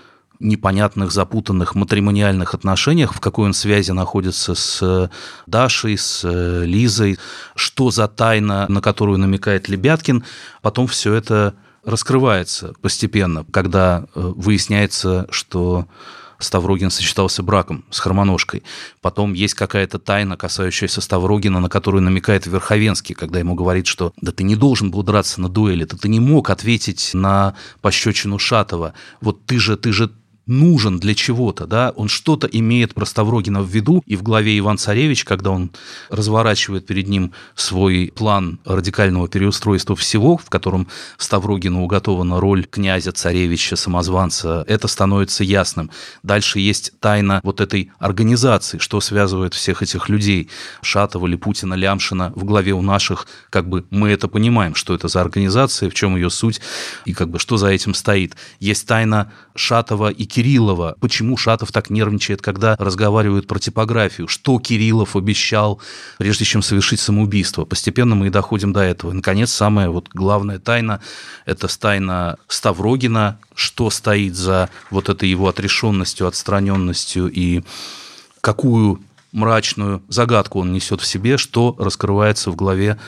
непонятных, 0.41 1.13
запутанных 1.13 1.75
матримониальных 1.75 2.55
отношениях, 2.55 3.15
в 3.15 3.21
какой 3.21 3.47
он 3.47 3.55
связи 3.55 3.93
находится 3.93 4.55
с 4.55 5.11
Дашей, 5.47 5.97
с 5.97 6.29
Лизой, 6.65 7.19
что 7.55 7.91
за 7.91 8.09
тайна, 8.09 8.67
на 8.69 8.81
которую 8.81 9.19
намекает 9.19 9.69
Лебяткин, 9.69 10.25
потом 10.61 10.87
все 10.87 11.15
это 11.15 11.55
раскрывается 11.85 12.75
постепенно, 12.81 13.45
когда 13.51 14.07
э, 14.15 14.33
выясняется, 14.37 15.27
что 15.31 15.87
Ставрогин 16.39 16.91
сочетался 16.91 17.43
браком 17.43 17.85
с 17.91 18.01
Хармоножкой. 18.01 18.63
Потом 19.01 19.33
есть 19.33 19.55
какая-то 19.55 19.99
тайна, 19.99 20.37
касающаяся 20.37 21.01
Ставрогина, 21.01 21.61
на 21.61 21.69
которую 21.69 22.03
намекает 22.03 22.47
Верховенский, 22.47 23.15
когда 23.15 23.39
ему 23.39 23.55
говорит, 23.55 23.87
что 23.87 24.13
да 24.21 24.33
ты 24.33 24.45
не 24.45 24.57
должен 24.57 24.91
был 24.91 25.03
драться 25.03 25.41
на 25.41 25.49
дуэли, 25.49 25.85
да 25.85 25.97
ты 25.97 26.09
не 26.09 26.21
мог 26.21 26.51
ответить 26.51 27.11
на 27.15 27.55
пощечину 27.81 28.39
Шатова. 28.39 28.95
Вот 29.21 29.47
ты 29.47 29.59
же, 29.59 29.77
ты 29.77 29.93
же 29.93 30.11
нужен 30.47 30.99
для 30.99 31.15
чего-то, 31.15 31.67
да, 31.67 31.93
он 31.97 32.09
что-то 32.09 32.47
имеет 32.47 32.95
про 32.95 33.07
Ставрогина 33.07 33.63
в 33.63 33.69
виду, 33.69 34.03
и 34.07 34.17
в 34.17 34.23
главе 34.23 34.59
Иван 34.59 34.79
Царевич, 34.79 35.25
когда 35.25 35.51
он 35.51 35.71
разворачивает 36.11 36.87
перед 36.87 37.09
ним 37.09 37.33
свой 37.55 38.13
план 38.15 38.59
радикального 38.65 39.29
переустройства 39.29 39.97
всего, 39.97 40.37
в 40.37 40.51
котором 40.51 40.89
Ставрогину 41.17 41.83
уготована 41.83 42.41
роль 42.41 42.67
князя, 42.67 43.13
царевича, 43.13 43.77
самозванца, 43.77 44.65
это 44.69 44.89
становится 44.89 45.45
ясным. 45.45 45.91
Дальше 46.23 46.59
есть 46.61 46.93
тайна 47.01 47.41
вот 47.43 47.61
этой 47.61 47.91
организации, 47.99 48.79
что 48.79 49.01
связывает 49.01 49.55
всех 49.55 49.83
этих 49.83 50.09
людей, 50.09 50.51
Шатова, 50.83 51.27
Липутина, 51.27 51.75
Лямшина, 51.75 52.33
в 52.35 52.45
главе 52.45 52.73
у 52.73 52.83
наших, 52.83 53.27
как 53.51 53.69
бы 53.69 53.85
мы 53.91 54.11
это 54.11 54.29
понимаем, 54.29 54.75
что 54.75 54.95
это 54.95 55.09
за 55.09 55.21
организация, 55.21 55.89
в 55.89 55.95
чем 55.95 56.17
ее 56.17 56.31
суть, 56.31 56.61
и 57.05 57.15
как 57.15 57.31
бы 57.31 57.39
что 57.39 57.57
за 57.57 57.69
этим 57.69 57.95
стоит. 57.95 58.37
Есть 58.61 58.87
тайна 58.87 59.33
Шатова 59.55 60.11
и 60.11 60.25
Кириллова, 60.35 60.97
почему 60.99 61.37
Шатов 61.37 61.71
так 61.71 61.91
нервничает, 61.91 62.43
когда 62.43 62.75
разговаривают 62.77 63.47
про 63.47 63.61
типографию, 63.61 64.27
что 64.27 64.59
Кириллов 64.59 65.15
обещал, 65.15 65.81
прежде 66.19 66.45
чем 66.45 66.61
совершить 66.61 66.99
самоубийство. 66.99 67.65
Постепенно 67.65 68.17
мы 68.17 68.27
и 68.27 68.31
доходим 68.31 68.73
до 68.73 68.81
этого. 68.81 69.13
И, 69.13 69.15
наконец, 69.15 69.53
самая 69.53 69.91
вот 69.91 70.09
главная 70.13 70.59
тайна– 70.59 71.01
это 71.47 71.69
тайна 71.79 72.37
Ставрогина, 72.49 73.39
что 73.55 73.91
стоит 73.91 74.35
за 74.35 74.71
вот 74.91 75.09
этой 75.09 75.29
его 75.29 75.47
отрешенностью, 75.47 76.27
отстраненностью 76.27 77.31
и 77.31 77.63
какую 78.41 79.01
мрачную 79.31 80.03
загадку 80.09 80.59
он 80.59 80.73
несет 80.73 81.01
в 81.01 81.07
себе, 81.07 81.37
что 81.37 81.77
раскрывается 81.79 82.51
в 82.51 82.57
главе 82.57 82.99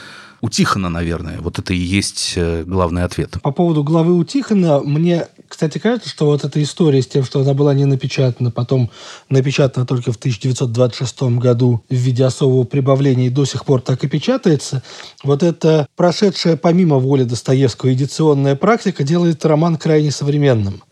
у 0.41 0.49
Тихона, 0.49 0.89
наверное. 0.89 1.41
Вот 1.41 1.59
это 1.59 1.75
и 1.75 1.79
есть 1.79 2.35
э, 2.37 2.62
главный 2.65 3.05
ответ. 3.05 3.37
По 3.43 3.53
поводу 3.53 3.83
главы 3.83 4.15
у 4.15 4.25
Тихона, 4.25 4.81
мне, 4.81 5.27
кстати, 5.48 5.78
кажется, 5.78 6.09
что 6.09 6.26
вот 6.26 6.44
эта 6.44 6.62
история 6.62 7.02
с 7.02 7.06
тем, 7.06 7.24
что 7.24 7.40
она 7.40 7.54
была 7.54 7.74
не 7.74 7.85
напечатана, 7.85 8.50
потом 8.50 8.90
напечатана 9.28 9.87
только 9.87 10.12
в 10.12 10.16
1926 10.16 11.22
году 11.38 11.82
в 11.88 11.94
виде 11.94 12.24
особого 12.24 12.64
прибавления 12.64 13.26
и 13.26 13.30
до 13.30 13.44
сих 13.44 13.64
пор 13.64 13.80
так 13.80 14.04
и 14.04 14.09
печатается, 14.09 14.82
вот 15.22 15.42
эта 15.42 15.87
прошедшая 15.96 16.56
помимо 16.56 16.96
воли 16.96 17.24
Достоевского 17.24 17.92
эдиционная 17.92 18.56
практика 18.56 19.04
делает 19.04 19.44
роман 19.44 19.76
крайне 19.76 20.11
современным. 20.11 20.82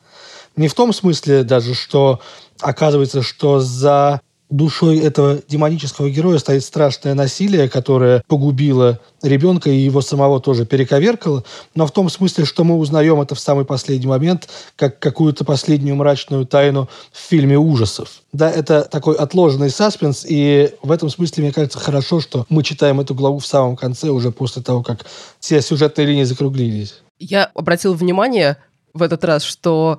Не 0.57 0.69
в 0.69 0.75
том 0.75 0.93
смысле 0.93 1.43
даже, 1.43 1.75
что 1.75 2.21
оказывается, 2.61 3.23
что 3.23 3.61
за 3.61 4.21
душой 4.51 4.99
этого 4.99 5.41
демонического 5.49 6.11
героя 6.11 6.39
стоит 6.39 6.65
страшное 6.65 7.15
насилие, 7.15 7.69
которое 7.69 8.23
погубило 8.29 9.01
ребенка 9.23 9.71
и 9.71 9.77
его 9.77 10.01
самого 10.01 10.41
тоже 10.41 10.67
перековеркало, 10.67 11.45
но 11.75 11.87
в 11.87 11.93
том 11.93 12.11
смысле, 12.11 12.45
что 12.45 12.63
мы 12.63 12.77
узнаем 12.77 13.21
это 13.21 13.35
в 13.35 13.41
самый 13.41 13.65
последний 13.65 14.07
момент, 14.07 14.49
как 14.77 14.99
какую-то 14.99 15.45
последнюю 15.45 15.97
мрачную 15.97 16.47
тайну 16.47 16.89
в 17.11 17.19
фильме 17.19 17.59
ужасов. 17.59 18.23
Да, 18.33 18.51
это 18.51 18.83
такой 18.83 19.17
отложенный 19.17 19.71
саспенс, 19.71 20.25
и 20.29 20.75
в 20.83 20.91
этом 20.91 21.09
смысле, 21.09 21.45
мне 21.45 21.53
кажется, 21.53 21.79
хорошо, 21.79 22.21
что 22.21 22.47
мы 22.49 22.63
читаем 22.63 23.01
эту 23.01 23.15
главу 23.15 23.39
в 23.39 23.47
самом 23.47 23.77
конце, 23.77 24.11
уже 24.11 24.31
после 24.31 24.63
того, 24.63 24.83
как 24.83 25.07
все 25.41 25.61
сюжетные 25.63 26.07
линии 26.07 26.25
закруглились. 26.25 27.03
Я 27.19 27.51
обратил 27.55 27.95
внимание 27.95 28.59
в 28.93 29.03
этот 29.03 29.25
раз, 29.25 29.43
что 29.43 29.99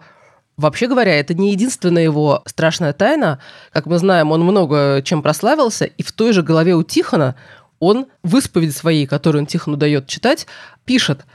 Вообще 0.57 0.87
говоря, 0.87 1.19
это 1.19 1.33
не 1.33 1.51
единственная 1.51 2.03
его 2.03 2.41
страшная 2.45 2.93
тайна. 2.93 3.39
Как 3.73 3.85
мы 3.85 3.97
знаем, 3.97 4.31
он 4.31 4.41
много 4.41 5.01
чем 5.03 5.21
прославился, 5.21 5.85
и 5.85 6.01
в 6.01 6.11
той 6.13 6.31
же 6.31 6.43
голове 6.43 6.75
у 6.75 6.83
Тихона 6.83 7.35
он 7.79 8.07
в 8.23 8.37
исповеди 8.37 8.71
своей, 8.71 9.05
которую 9.05 9.41
он 9.41 9.47
Тихону 9.47 9.75
дает 9.75 10.07
читать, 10.07 10.47
пишет, 10.85 11.25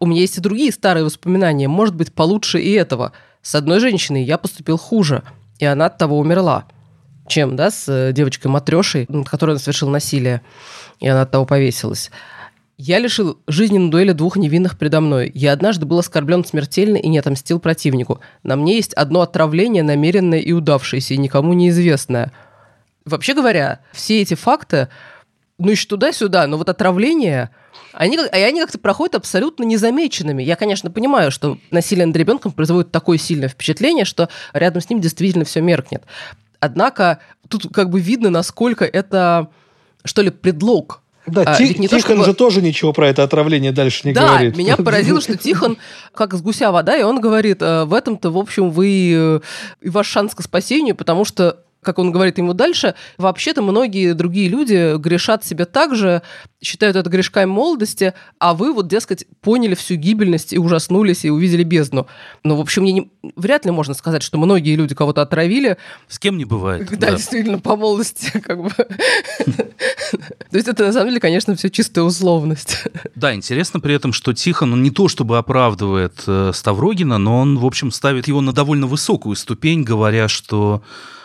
у 0.00 0.06
меня 0.06 0.22
есть 0.22 0.38
и 0.38 0.40
другие 0.40 0.72
старые 0.72 1.04
воспоминания, 1.04 1.68
может 1.68 1.94
быть, 1.94 2.12
получше 2.12 2.60
и 2.60 2.72
этого. 2.72 3.12
С 3.42 3.54
одной 3.54 3.78
женщиной 3.78 4.24
я 4.24 4.38
поступил 4.38 4.78
хуже, 4.78 5.22
и 5.58 5.64
она 5.66 5.86
от 5.86 5.98
того 5.98 6.18
умерла, 6.18 6.64
чем, 7.28 7.56
да, 7.56 7.70
с 7.70 7.88
э, 7.88 8.12
девочкой 8.12 8.50
Матрешей, 8.50 9.06
над 9.08 9.28
которой 9.28 9.52
он 9.52 9.58
совершил 9.58 9.90
насилие, 9.90 10.40
и 10.98 11.08
она 11.08 11.22
от 11.22 11.30
того 11.30 11.44
повесилась. 11.44 12.10
Я 12.84 12.98
лишил 12.98 13.38
жизни 13.46 13.78
на 13.78 13.92
дуэли 13.92 14.10
двух 14.10 14.36
невинных 14.36 14.76
предо 14.76 15.00
мной. 15.00 15.30
Я 15.36 15.52
однажды 15.52 15.86
был 15.86 16.00
оскорблен 16.00 16.44
смертельно 16.44 16.96
и 16.96 17.06
не 17.06 17.18
отомстил 17.20 17.60
противнику. 17.60 18.20
На 18.42 18.56
мне 18.56 18.74
есть 18.74 18.92
одно 18.94 19.20
отравление, 19.20 19.84
намеренное 19.84 20.40
и 20.40 20.50
удавшееся, 20.50 21.14
и 21.14 21.16
никому 21.16 21.52
неизвестное. 21.52 22.32
Вообще 23.04 23.34
говоря, 23.34 23.78
все 23.92 24.20
эти 24.20 24.34
факты, 24.34 24.88
ну 25.58 25.70
еще 25.70 25.86
туда-сюда, 25.86 26.44
но 26.48 26.58
вот 26.58 26.68
отравление, 26.68 27.50
они, 27.92 28.18
они 28.18 28.60
как-то 28.60 28.80
проходят 28.80 29.14
абсолютно 29.14 29.62
незамеченными. 29.62 30.42
Я, 30.42 30.56
конечно, 30.56 30.90
понимаю, 30.90 31.30
что 31.30 31.58
насилие 31.70 32.06
над 32.06 32.16
ребенком 32.16 32.50
производит 32.50 32.90
такое 32.90 33.16
сильное 33.16 33.48
впечатление, 33.48 34.04
что 34.04 34.28
рядом 34.52 34.82
с 34.82 34.90
ним 34.90 35.00
действительно 35.00 35.44
все 35.44 35.60
меркнет. 35.60 36.02
Однако 36.58 37.20
тут 37.46 37.72
как 37.72 37.90
бы 37.90 38.00
видно, 38.00 38.28
насколько 38.28 38.84
это, 38.84 39.50
что 40.04 40.22
ли, 40.22 40.30
предлог 40.30 41.01
да, 41.26 41.42
а, 41.42 41.56
Ти- 41.56 41.78
не 41.78 41.88
Тихон 41.88 41.88
то, 41.88 41.98
чтобы... 42.00 42.24
же 42.24 42.34
тоже 42.34 42.62
ничего 42.62 42.92
про 42.92 43.08
это 43.08 43.22
отравление 43.22 43.72
дальше 43.72 44.00
не 44.04 44.12
да, 44.12 44.26
говорит. 44.28 44.52
Да, 44.54 44.58
меня 44.58 44.76
поразило, 44.78 45.20
что 45.20 45.36
Тихон 45.36 45.78
как 46.14 46.34
с 46.34 46.42
гуся 46.42 46.72
вода, 46.72 46.96
и 46.96 47.02
он 47.02 47.20
говорит, 47.20 47.62
«Э, 47.62 47.84
в 47.84 47.94
этом-то, 47.94 48.30
в 48.30 48.38
общем, 48.38 48.70
вы 48.70 49.12
э, 49.14 49.40
и 49.80 49.88
ваш 49.88 50.08
шанс 50.08 50.34
к 50.34 50.42
спасению, 50.42 50.96
потому 50.96 51.24
что 51.24 51.58
как 51.82 51.98
он 51.98 52.12
говорит 52.12 52.38
ему 52.38 52.54
дальше, 52.54 52.94
вообще-то 53.18 53.60
многие 53.60 54.14
другие 54.14 54.48
люди 54.48 54.96
грешат 54.96 55.44
себе 55.44 55.64
так 55.64 55.96
же, 55.96 56.22
считают 56.62 56.96
это 56.96 57.10
грешками 57.10 57.46
молодости, 57.46 58.14
а 58.38 58.54
вы 58.54 58.72
вот, 58.72 58.86
дескать, 58.86 59.26
поняли 59.40 59.74
всю 59.74 59.96
гибельность 59.96 60.52
и 60.52 60.58
ужаснулись, 60.58 61.24
и 61.24 61.30
увидели 61.30 61.64
бездну. 61.64 62.06
Ну, 62.44 62.56
в 62.56 62.60
общем, 62.60 62.82
мне 62.82 62.92
не, 62.92 63.10
вряд 63.34 63.64
ли 63.64 63.72
можно 63.72 63.94
сказать, 63.94 64.22
что 64.22 64.38
многие 64.38 64.76
люди 64.76 64.94
кого-то 64.94 65.22
отравили. 65.22 65.76
С 66.06 66.18
кем 66.18 66.38
не 66.38 66.44
бывает. 66.44 66.88
Да, 67.02 67.08
да. 67.08 67.16
действительно, 67.16 67.58
по 67.58 67.74
молодости 67.74 68.30
как 68.44 68.62
бы. 68.62 68.70
То 68.76 70.56
есть 70.56 70.68
это, 70.68 70.84
на 70.84 70.92
самом 70.92 71.08
деле, 71.08 71.20
конечно, 71.20 71.56
все 71.56 71.68
чистая 71.68 72.04
условность. 72.04 72.84
Да, 73.16 73.34
интересно 73.34 73.80
при 73.80 73.94
этом, 73.94 74.12
что 74.12 74.32
Тихон, 74.32 74.74
он 74.74 74.82
не 74.82 74.90
то 74.90 75.08
чтобы 75.08 75.38
оправдывает 75.38 76.22
э, 76.28 76.52
Ставрогина, 76.54 77.18
но 77.18 77.40
он, 77.40 77.58
в 77.58 77.66
общем, 77.66 77.90
ставит 77.90 78.28
его 78.28 78.40
на 78.40 78.52
довольно 78.52 78.86
высокую 78.86 79.34
ступень, 79.34 79.82
говоря, 79.82 80.28
что 80.28 80.82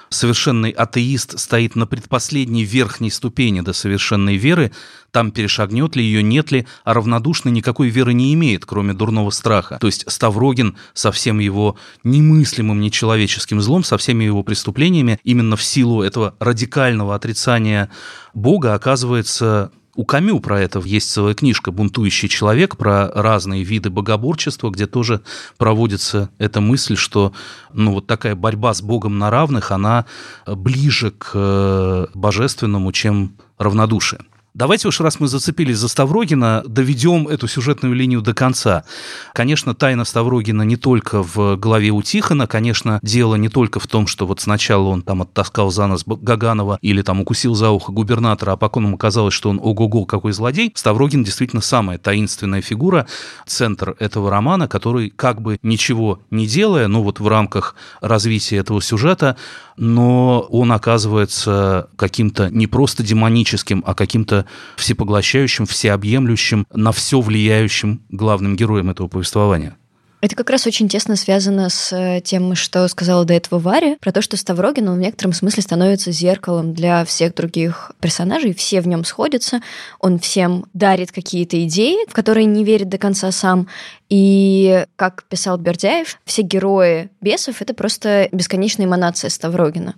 совершенный 0.10 0.72
атеист 0.72 1.40
стоит 1.40 1.76
на 1.76 1.88
предпоследней 1.88 2.64
верхней 2.64 3.12
ступени 3.12 3.62
до 3.62 3.74
совершенной 3.74 4.36
веры, 4.36 4.72
там 5.12 5.32
перешагнет 5.32 5.96
ли 5.96 6.04
ее, 6.04 6.22
нет 6.22 6.52
ли, 6.52 6.68
а 6.84 6.94
равнодушный 6.94 7.52
никакой 7.52 7.90
веры 7.90 8.14
не 8.14 8.34
имеет, 8.34 8.66
кроме 8.66 8.94
дурного 8.94 9.30
страха. 9.30 9.78
То 9.80 9.88
есть 9.88 10.10
Ставрогин 10.10 10.78
со 10.94 11.12
всем 11.12 11.40
его 11.40 11.78
немыслимым 12.04 12.80
нечеловеческим 12.82 13.62
злом, 13.62 13.84
со 13.84 13.98
всеми 13.98 14.24
его 14.24 14.44
преступлениями, 14.44 15.20
именно 15.24 15.56
в 15.56 15.64
силу 15.64 16.02
этого 16.04 16.36
радикального 16.40 17.16
отрицания 17.16 17.90
Бога 18.34 18.74
оказывается 18.74 19.72
у 19.98 20.06
Камю 20.06 20.40
про 20.40 20.62
это 20.62 20.80
есть 20.80 21.12
целая 21.12 21.34
книжка 21.34 21.72
«Бунтующий 21.72 22.30
человек» 22.30 22.78
про 22.78 23.12
разные 23.12 23.64
виды 23.64 23.90
богоборчества, 23.90 24.70
где 24.70 24.86
тоже 24.86 25.22
проводится 25.58 26.30
эта 26.38 26.62
мысль, 26.62 26.96
что 26.96 27.34
ну, 27.74 27.94
вот 27.94 28.06
такая 28.06 28.36
борьба 28.36 28.76
с 28.76 28.84
Богом 28.84 29.18
на 29.18 29.32
равных, 29.32 29.72
она 29.72 30.06
ближе 30.46 31.10
к 31.10 31.32
э, 31.34 32.06
божественному, 32.14 32.92
чем 32.92 33.34
равнодушие. 33.58 34.22
Давайте 34.58 34.88
уж, 34.88 35.00
раз 35.02 35.20
мы 35.20 35.28
зацепились 35.28 35.78
за 35.78 35.88
Ставрогина, 35.88 36.64
доведем 36.66 37.28
эту 37.28 37.48
сюжетную 37.48 37.94
линию 37.94 38.22
до 38.22 38.34
конца. 38.34 38.86
Конечно, 39.34 39.76
тайна 39.76 40.04
Ставрогина 40.04 40.64
не 40.64 40.78
только 40.78 41.22
в 41.22 41.58
голове 41.58 41.92
у 41.92 42.02
Тихона, 42.02 42.48
конечно, 42.48 43.00
дело 43.04 43.36
не 43.36 43.50
только 43.50 43.80
в 43.80 43.86
том, 43.86 44.08
что 44.08 44.26
вот 44.26 44.40
сначала 44.40 44.88
он 44.88 45.04
там 45.04 45.22
оттаскал 45.22 45.70
за 45.70 45.86
нос 45.86 46.06
Гаганова 46.08 46.80
или 46.82 47.04
там 47.04 47.22
укусил 47.22 47.54
за 47.54 47.70
ухо 47.70 47.92
губернатора, 47.92 48.54
а 48.54 48.58
потом 48.58 48.86
ему 48.86 48.98
казалось, 48.98 49.36
что 49.36 49.52
он 49.52 49.60
ого-го 49.62 50.06
какой 50.06 50.32
злодей. 50.32 50.72
Ставрогин 50.74 51.24
действительно 51.24 51.62
самая 51.62 52.00
таинственная 52.00 52.64
фигура, 52.64 53.06
центр 53.46 53.96
этого 54.00 54.32
романа, 54.32 54.68
который 54.68 55.12
как 55.12 55.40
бы 55.40 55.60
ничего 55.62 56.22
не 56.32 56.48
делая, 56.48 56.88
ну 56.88 57.04
вот 57.04 57.20
в 57.20 57.28
рамках 57.28 57.76
развития 58.02 58.58
этого 58.58 58.82
сюжета, 58.82 59.38
но 59.78 60.40
он 60.50 60.72
оказывается 60.72 61.90
каким-то 61.96 62.50
не 62.50 62.66
просто 62.66 63.04
демоническим, 63.04 63.84
а 63.86 63.94
каким-то 63.94 64.47
всепоглощающим, 64.76 65.66
всеобъемлющим, 65.66 66.66
на 66.74 66.92
все 66.92 67.22
влияющим 67.22 68.02
главным 68.10 68.56
героем 68.56 68.90
этого 68.90 69.08
повествования. 69.08 69.78
Это 70.20 70.36
как 70.36 70.50
раз 70.50 70.66
очень 70.66 70.90
тесно 70.90 71.16
связано 71.16 71.70
с 71.70 71.94
э, 71.96 72.22
тем, 72.22 72.56
что 72.56 72.88
сказала 72.88 73.24
до 73.24 73.36
этого 73.36 73.60
Варя, 73.60 73.98
про 74.02 74.12
то, 74.12 74.24
что 74.24 74.36
Ставрогин, 74.36 74.90
он 74.90 74.98
в 74.98 75.02
некотором 75.02 75.32
смысле 75.32 75.62
становится 75.62 76.12
зеркалом 76.12 76.74
для 76.74 77.06
всех 77.06 77.36
других 77.36 77.92
персонажей, 78.00 78.56
все 78.56 78.82
в 78.82 78.88
нем 78.88 79.06
сходятся, 79.06 79.62
он 80.00 80.18
всем 80.18 80.66
дарит 80.74 81.12
какие-то 81.12 81.64
идеи, 81.66 82.10
в 82.10 82.14
которые 82.14 82.46
не 82.46 82.64
верит 82.64 82.90
до 82.90 82.98
конца 82.98 83.32
сам, 83.32 83.68
и, 84.10 84.88
как 84.96 85.24
писал 85.26 85.60
Бердяев, 85.60 86.18
все 86.26 86.42
герои 86.42 87.10
бесов— 87.22 87.58
это 87.62 87.76
просто 87.76 88.28
бесконечная 88.32 88.88
эманация 88.88 89.30
Ставрогина. 89.30 89.94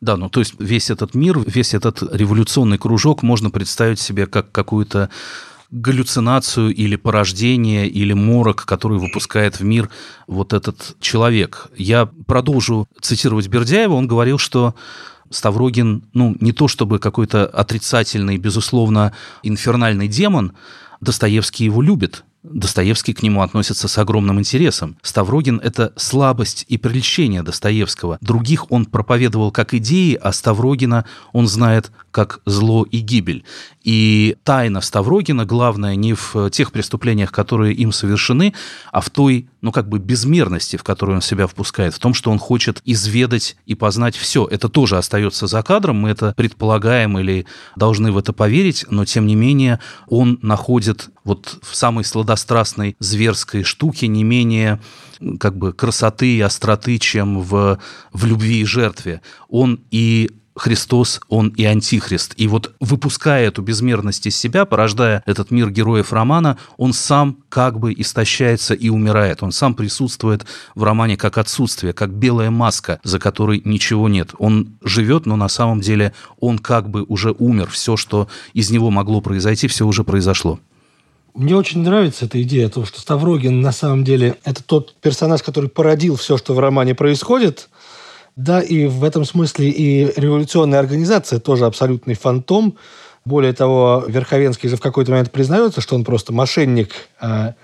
Да, 0.00 0.16
ну 0.16 0.28
то 0.28 0.40
есть 0.40 0.54
весь 0.58 0.90
этот 0.90 1.14
мир, 1.14 1.38
весь 1.44 1.74
этот 1.74 2.02
революционный 2.14 2.78
кружок 2.78 3.22
можно 3.22 3.50
представить 3.50 3.98
себе 3.98 4.26
как 4.26 4.52
какую-то 4.52 5.10
галлюцинацию 5.70 6.74
или 6.74 6.96
порождение, 6.96 7.88
или 7.88 8.12
морок, 8.12 8.64
который 8.64 8.98
выпускает 8.98 9.60
в 9.60 9.64
мир 9.64 9.90
вот 10.26 10.52
этот 10.52 10.96
человек. 11.00 11.68
Я 11.76 12.06
продолжу 12.26 12.88
цитировать 13.00 13.48
Бердяева. 13.48 13.92
Он 13.92 14.06
говорил, 14.06 14.38
что 14.38 14.74
Ставрогин, 15.30 16.04
ну, 16.14 16.36
не 16.40 16.52
то 16.52 16.68
чтобы 16.68 16.98
какой-то 16.98 17.46
отрицательный, 17.46 18.38
безусловно, 18.38 19.12
инфернальный 19.42 20.08
демон, 20.08 20.52
Достоевский 21.00 21.64
его 21.64 21.82
любит, 21.82 22.24
Достоевский 22.44 23.14
к 23.14 23.22
нему 23.22 23.42
относится 23.42 23.88
с 23.88 23.98
огромным 23.98 24.38
интересом. 24.38 24.96
Ставрогин– 25.02 25.60
это 25.62 25.92
слабость 25.96 26.64
и 26.68 26.78
прельщение 26.78 27.42
Достоевского. 27.42 28.18
Других 28.20 28.70
он 28.70 28.86
проповедовал 28.86 29.50
как 29.50 29.74
идеи, 29.74 30.14
а 30.14 30.32
Ставрогина 30.32 31.04
он 31.32 31.48
знает 31.48 31.90
как 32.12 32.40
зло 32.46 32.84
и 32.84 33.00
гибель. 33.00 33.44
И 33.88 34.36
тайна 34.44 34.82
Ставрогина 34.82 35.46
главное 35.46 35.96
не 35.96 36.12
в 36.12 36.50
тех 36.50 36.72
преступлениях, 36.72 37.32
которые 37.32 37.72
им 37.72 37.90
совершены, 37.90 38.52
а 38.92 39.00
в 39.00 39.08
той, 39.08 39.48
ну 39.62 39.72
как 39.72 39.88
бы 39.88 39.98
безмерности, 39.98 40.76
в 40.76 40.84
которую 40.84 41.16
он 41.16 41.22
себя 41.22 41.46
впускает, 41.46 41.94
в 41.94 41.98
том, 41.98 42.12
что 42.12 42.30
он 42.30 42.38
хочет 42.38 42.82
изведать 42.84 43.56
и 43.64 43.74
познать 43.74 44.14
все. 44.14 44.46
Это 44.46 44.68
тоже 44.68 44.98
остается 44.98 45.46
за 45.46 45.62
кадром, 45.62 45.96
мы 45.96 46.10
это 46.10 46.34
предполагаем 46.36 47.18
или 47.18 47.46
должны 47.76 48.12
в 48.12 48.18
это 48.18 48.34
поверить, 48.34 48.84
но 48.90 49.06
тем 49.06 49.26
не 49.26 49.36
менее 49.36 49.80
он 50.06 50.38
находит 50.42 51.08
вот 51.24 51.58
в 51.62 51.74
самой 51.74 52.04
сладострастной 52.04 52.94
зверской 52.98 53.62
штуке 53.62 54.06
не 54.06 54.22
менее 54.22 54.80
как 55.40 55.56
бы 55.56 55.72
красоты 55.72 56.36
и 56.36 56.40
остроты, 56.42 56.98
чем 56.98 57.40
в, 57.40 57.78
в 58.12 58.24
любви 58.26 58.60
и 58.60 58.64
жертве. 58.66 59.22
Он 59.48 59.80
и 59.90 60.30
Христос, 60.58 61.20
он 61.28 61.48
и 61.50 61.64
Антихрист. 61.64 62.34
И 62.36 62.48
вот 62.48 62.74
выпуская 62.80 63.46
эту 63.46 63.62
безмерность 63.62 64.26
из 64.26 64.36
себя, 64.36 64.64
порождая 64.64 65.22
этот 65.24 65.50
мир 65.50 65.70
героев 65.70 66.12
романа, 66.12 66.58
он 66.76 66.92
сам 66.92 67.38
как 67.48 67.78
бы 67.78 67.94
истощается 67.96 68.74
и 68.74 68.88
умирает. 68.88 69.42
Он 69.42 69.52
сам 69.52 69.74
присутствует 69.74 70.44
в 70.74 70.82
романе 70.82 71.16
как 71.16 71.38
отсутствие, 71.38 71.92
как 71.92 72.12
белая 72.12 72.50
маска, 72.50 73.00
за 73.04 73.18
которой 73.18 73.62
ничего 73.64 74.08
нет. 74.08 74.30
Он 74.38 74.78
живет, 74.82 75.26
но 75.26 75.36
на 75.36 75.48
самом 75.48 75.80
деле 75.80 76.12
он 76.40 76.58
как 76.58 76.90
бы 76.90 77.04
уже 77.04 77.34
умер. 77.38 77.68
Все, 77.70 77.96
что 77.96 78.28
из 78.52 78.70
него 78.70 78.90
могло 78.90 79.20
произойти, 79.20 79.68
все 79.68 79.86
уже 79.86 80.04
произошло. 80.04 80.58
Мне 81.34 81.54
очень 81.54 81.82
нравится 81.82 82.24
эта 82.24 82.42
идея 82.42 82.66
о 82.66 82.70
том, 82.70 82.84
что 82.84 83.00
Ставрогин 83.00 83.60
на 83.60 83.70
самом 83.70 84.02
деле 84.02 84.36
это 84.42 84.60
тот 84.64 84.96
персонаж, 85.00 85.40
который 85.42 85.70
породил 85.70 86.16
все, 86.16 86.36
что 86.36 86.52
в 86.52 86.58
романе 86.58 86.96
происходит. 86.96 87.68
Да, 88.38 88.60
и 88.60 88.86
в 88.86 89.02
этом 89.02 89.24
смысле 89.24 89.68
и 89.68 90.12
революционная 90.14 90.78
организация 90.78 91.40
тоже 91.40 91.66
абсолютный 91.66 92.14
фантом. 92.14 92.78
Более 93.24 93.52
того, 93.52 94.04
Верховенский 94.06 94.68
же 94.68 94.76
в 94.76 94.80
какой-то 94.80 95.10
момент 95.10 95.32
признается, 95.32 95.80
что 95.80 95.96
он 95.96 96.04
просто 96.04 96.32
мошенник, 96.32 96.92
а 97.20 97.54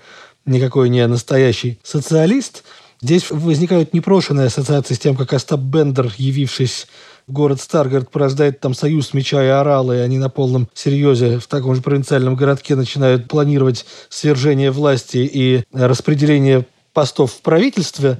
никакой 0.45 0.89
не 0.89 1.07
настоящий 1.07 1.79
социалист. 1.81 2.65
Здесь 3.01 3.31
возникают 3.31 3.93
непрошенные 3.93 4.47
ассоциации 4.47 4.95
с 4.95 4.99
тем, 4.99 5.15
как 5.15 5.31
Остап 5.31 5.61
Бендер, 5.61 6.11
явившись 6.17 6.87
город 7.27 7.61
Старгард 7.61 8.11
порождает 8.11 8.59
там 8.59 8.73
союз 8.73 9.13
меча 9.13 9.41
и 9.41 9.47
орала, 9.47 9.93
и 9.93 10.01
они 10.01 10.17
на 10.17 10.29
полном 10.29 10.67
серьезе 10.73 11.39
в 11.39 11.47
таком 11.47 11.73
же 11.73 11.81
провинциальном 11.81 12.35
городке 12.35 12.75
начинают 12.75 13.29
планировать 13.29 13.85
свержение 14.09 14.71
власти 14.71 15.19
и 15.19 15.63
распределение 15.71 16.65
постов 16.91 17.31
в 17.31 17.41
правительстве. 17.41 18.17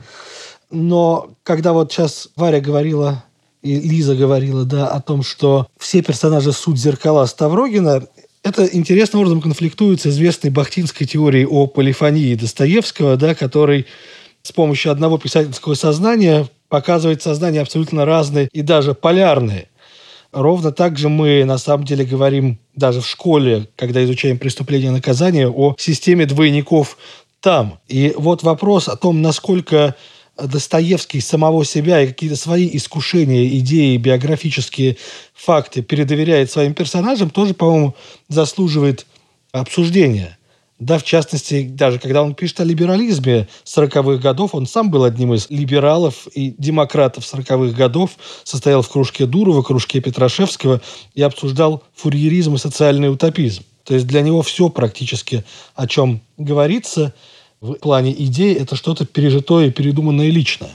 Но 0.76 1.32
когда 1.44 1.74
вот 1.74 1.92
сейчас 1.92 2.30
Варя 2.36 2.60
говорила 2.60 3.24
и 3.62 3.80
Лиза 3.80 4.16
говорила, 4.16 4.64
да, 4.64 4.88
о 4.90 5.02
том, 5.02 5.24
что 5.24 5.68
все 5.80 6.04
персонажи 6.04 6.52
суть 6.52 6.78
зеркала 6.78 7.26
Ставрогина, 7.26 8.04
это 8.44 8.66
интересным 8.66 9.22
образом 9.22 9.42
конфликтует 9.42 10.02
с 10.02 10.06
известной 10.06 10.52
бахтинской 10.52 11.08
теорией 11.08 11.48
о 11.48 11.66
полифонии 11.66 12.36
Достоевского, 12.36 13.18
да, 13.18 13.34
который 13.34 13.88
с 14.44 14.52
помощью 14.52 14.92
одного 14.92 15.18
писательского 15.18 15.74
сознания 15.74 16.48
показывает 16.70 17.24
сознание 17.24 17.64
абсолютно 17.64 18.06
разные 18.06 18.50
и 18.52 18.62
даже 18.62 18.94
полярные. 18.94 19.68
Ровно 20.32 20.72
так 20.72 20.98
же 21.00 21.10
мы 21.10 21.44
на 21.46 21.58
самом 21.58 21.86
деле 21.86 22.06
говорим 22.06 22.60
даже 22.76 23.02
в 23.02 23.08
школе, 23.08 23.68
когда 23.76 24.04
изучаем 24.04 24.38
преступление 24.38 24.90
и 24.90 24.94
наказание, 24.94 25.50
о 25.50 25.74
системе 25.80 26.28
двойников 26.28 26.98
там. 27.40 27.80
И 27.88 28.14
вот 28.16 28.44
вопрос 28.44 28.90
о 28.90 28.96
том, 28.96 29.22
насколько 29.24 29.96
Достоевский 30.38 31.22
самого 31.22 31.64
себя 31.64 32.02
и 32.02 32.08
какие-то 32.08 32.36
свои 32.36 32.70
искушения, 32.74 33.48
идеи, 33.60 33.98
биографические 33.98 34.98
факты 35.34 35.82
передоверяет 35.82 36.52
своим 36.52 36.74
персонажам, 36.74 37.30
тоже, 37.30 37.54
по-моему, 37.54 37.96
заслуживает 38.28 39.06
обсуждения. 39.52 40.38
Да, 40.78 40.98
в 40.98 41.04
частности, 41.04 41.64
даже 41.64 42.00
когда 42.00 42.22
он 42.22 42.36
пишет 42.36 42.60
о 42.60 42.66
либерализме 42.66 43.48
40-х 43.64 44.22
годов, 44.22 44.54
он 44.54 44.68
сам 44.68 44.92
был 44.92 45.06
одним 45.06 45.34
из 45.34 45.50
либералов 45.50 46.28
и 46.28 46.54
демократов 46.58 47.24
40-х 47.24 47.78
годов, 47.78 48.18
состоял 48.44 48.82
в 48.82 48.90
кружке 48.90 49.26
Дурова, 49.26 49.62
кружке 49.62 50.02
Петрашевского 50.02 50.82
и 51.14 51.22
обсуждал 51.22 51.82
фурьеризм 51.96 52.56
и 52.56 52.58
социальный 52.58 53.10
утопизм. 53.10 53.64
То 53.86 53.94
есть 53.94 54.06
для 54.06 54.22
него 54.22 54.42
все 54.42 54.68
практически, 54.68 55.46
о 55.76 55.88
чем 55.88 56.20
говорится 56.38 57.14
в 57.62 57.74
плане 57.76 58.12
идей, 58.12 58.54
это 58.54 58.76
что-то 58.76 59.06
пережитое 59.06 59.68
и 59.68 59.72
передуманное 59.72 60.30
лично. 60.30 60.68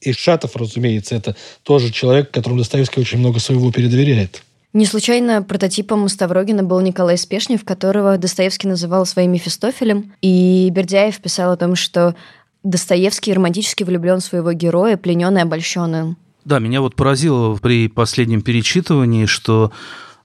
И 0.00 0.12
Шатов, 0.12 0.56
разумеется, 0.56 1.14
это 1.14 1.34
тоже 1.62 1.90
человек, 1.90 2.30
которому 2.30 2.58
Достоевский 2.58 3.00
очень 3.00 3.18
много 3.18 3.38
своего 3.38 3.72
передоверяет. 3.72 4.42
Не 4.74 4.86
случайно 4.86 5.42
прототипом 5.42 6.08
Ставрогина 6.08 6.64
был 6.64 6.80
Николай 6.80 7.16
Спешнев, 7.16 7.64
которого 7.64 8.18
Достоевский 8.18 8.66
называл 8.66 9.06
своим 9.06 9.32
Мефистофелем, 9.32 10.12
и 10.20 10.68
Бердяев 10.72 11.20
писал 11.20 11.52
о 11.52 11.56
том, 11.56 11.76
что 11.76 12.16
Достоевский 12.64 13.32
романтически 13.32 13.84
влюблен 13.84 14.18
в 14.18 14.24
своего 14.24 14.52
героя, 14.52 14.96
плененный 14.96 15.42
обольщенным. 15.42 16.16
Да, 16.44 16.58
меня 16.58 16.80
вот 16.80 16.96
поразило 16.96 17.54
при 17.56 17.88
последнем 17.88 18.42
перечитывании, 18.42 19.26
что 19.26 19.70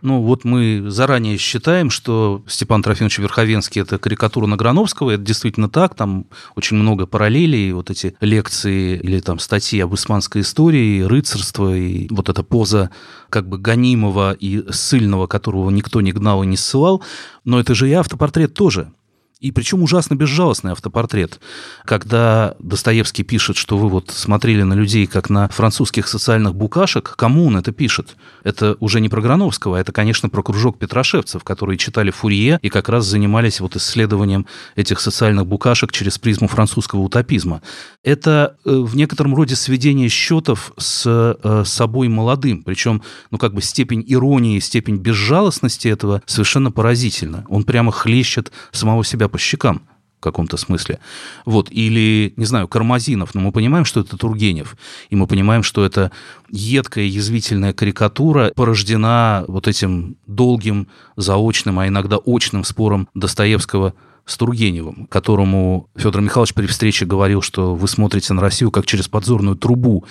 ну, 0.01 0.21
вот 0.21 0.45
мы 0.45 0.85
заранее 0.87 1.37
считаем, 1.37 1.89
что 1.89 2.41
Степан 2.47 2.81
Трофимович 2.81 3.19
Верховенский– 3.19 3.81
это 3.83 3.97
карикатура 3.97 4.45
на 4.45 4.55
Грановского, 4.55 5.11
это 5.11 5.23
действительно 5.23 5.69
так, 5.69 5.93
там 5.93 6.25
очень 6.55 6.77
много 6.77 7.05
параллелей, 7.05 7.73
вот 7.73 7.89
эти 7.89 8.15
лекции 8.21 8.97
или 8.97 9.19
там 9.19 9.39
статьи 9.39 9.79
об 9.81 9.93
испанской 9.93 10.41
истории, 10.41 11.01
рыцарство, 11.01 11.75
и 11.75 12.07
вот 12.13 12.29
эта 12.29 12.43
поза 12.43 12.91
как 13.29 13.49
бы 13.49 13.57
гонимого 13.57 14.31
и 14.31 14.63
сильного, 14.71 15.27
которого 15.27 15.69
никто 15.69 15.99
не 15.99 16.13
гнал 16.13 16.43
и 16.43 16.47
не 16.47 16.55
ссылал, 16.55 17.03
но 17.43 17.59
это 17.59 17.75
же 17.75 17.89
и 17.89 17.93
автопортрет 17.93 18.53
тоже. 18.53 18.93
И 19.39 19.51
причем 19.51 19.81
ужасно 19.81 20.15
безжалостный 20.15 20.73
автопортрет. 20.73 21.39
Когда 21.85 22.55
Достоевский 22.59 23.23
пишет, 23.23 23.55
что 23.55 23.77
вы 23.77 23.87
вот 23.87 24.11
смотрели 24.11 24.63
на 24.63 24.73
людей, 24.73 25.07
как 25.07 25.29
на 25.29 25.47
французских 25.47 26.09
социальных 26.09 26.55
букашек, 26.55 27.15
кому 27.15 27.45
он 27.45 27.55
это 27.55 27.71
пишет? 27.71 28.17
Это 28.43 28.75
уже 28.81 28.99
не 28.99 29.07
про 29.07 29.21
Грановского, 29.21 29.77
а 29.77 29.79
это, 29.79 29.93
конечно, 29.93 30.27
про 30.27 30.43
кружок 30.43 30.77
петрошевцев, 30.77 31.45
которые 31.45 31.77
читали 31.77 32.11
Фурье 32.11 32.59
и 32.61 32.67
как 32.67 32.89
раз 32.89 33.05
занимались 33.05 33.61
вот 33.61 33.77
исследованием 33.77 34.45
этих 34.75 34.99
социальных 34.99 35.47
букашек 35.47 35.93
через 35.93 36.17
призму 36.17 36.49
французского 36.49 36.99
утопизма. 36.99 37.61
Это 38.03 38.57
э, 38.65 38.71
в 38.71 38.97
некотором 38.97 39.35
роде 39.35 39.55
сведение 39.55 40.09
счетов 40.09 40.73
с 40.77 41.03
э, 41.05 41.63
собой 41.65 42.09
молодым. 42.09 42.63
Причем, 42.63 43.03
ну, 43.31 43.37
как 43.37 43.53
бы 43.53 43.61
степень 43.61 44.03
иронии, 44.05 44.59
степень 44.59 44.97
безжалостности 44.97 45.87
этого 45.87 46.21
совершенно 46.25 46.71
поразительна. 46.71 47.45
Он 47.47 47.63
прямо 47.63 47.93
хлещет 47.93 48.51
самого 48.73 49.05
себя 49.05 49.28
по 49.29 49.37
щекам 49.37 49.81
в 50.19 50.21
каком-то 50.21 50.57
смысле. 50.57 50.99
Вот. 51.45 51.71
Или, 51.71 52.33
не 52.35 52.45
знаю, 52.45 52.67
Кармазинов, 52.67 53.33
но 53.33 53.41
мы 53.41 53.51
понимаем, 53.53 53.85
что 53.85 54.01
это 54.01 54.17
Тургенев, 54.17 54.75
и 55.09 55.15
мы 55.15 55.27
понимаем, 55.27 55.63
что 55.63 55.85
это 55.85 56.11
едкая, 56.49 57.05
язвительная 57.05 57.71
карикатура 57.73 58.51
порождена 58.53 59.45
вот 59.47 59.67
этим 59.69 60.17
долгим, 60.27 60.89
заочным, 61.15 61.79
а 61.79 61.87
иногда 61.87 62.17
очным 62.17 62.65
спором 62.65 63.07
Достоевского 63.13 63.93
с 64.25 64.37
Тургеневым, 64.37 65.07
которому 65.07 65.89
Федор 65.95 66.21
Михайлович 66.21 66.53
при 66.53 66.67
встрече 66.67 67.05
говорил, 67.05 67.41
что 67.41 67.73
вы 67.73 67.87
смотрите 67.87 68.33
на 68.33 68.41
Россию 68.41 68.71
как 68.71 68.85
через 68.85 69.07
подзорную 69.07 69.55
трубу, 69.55 70.05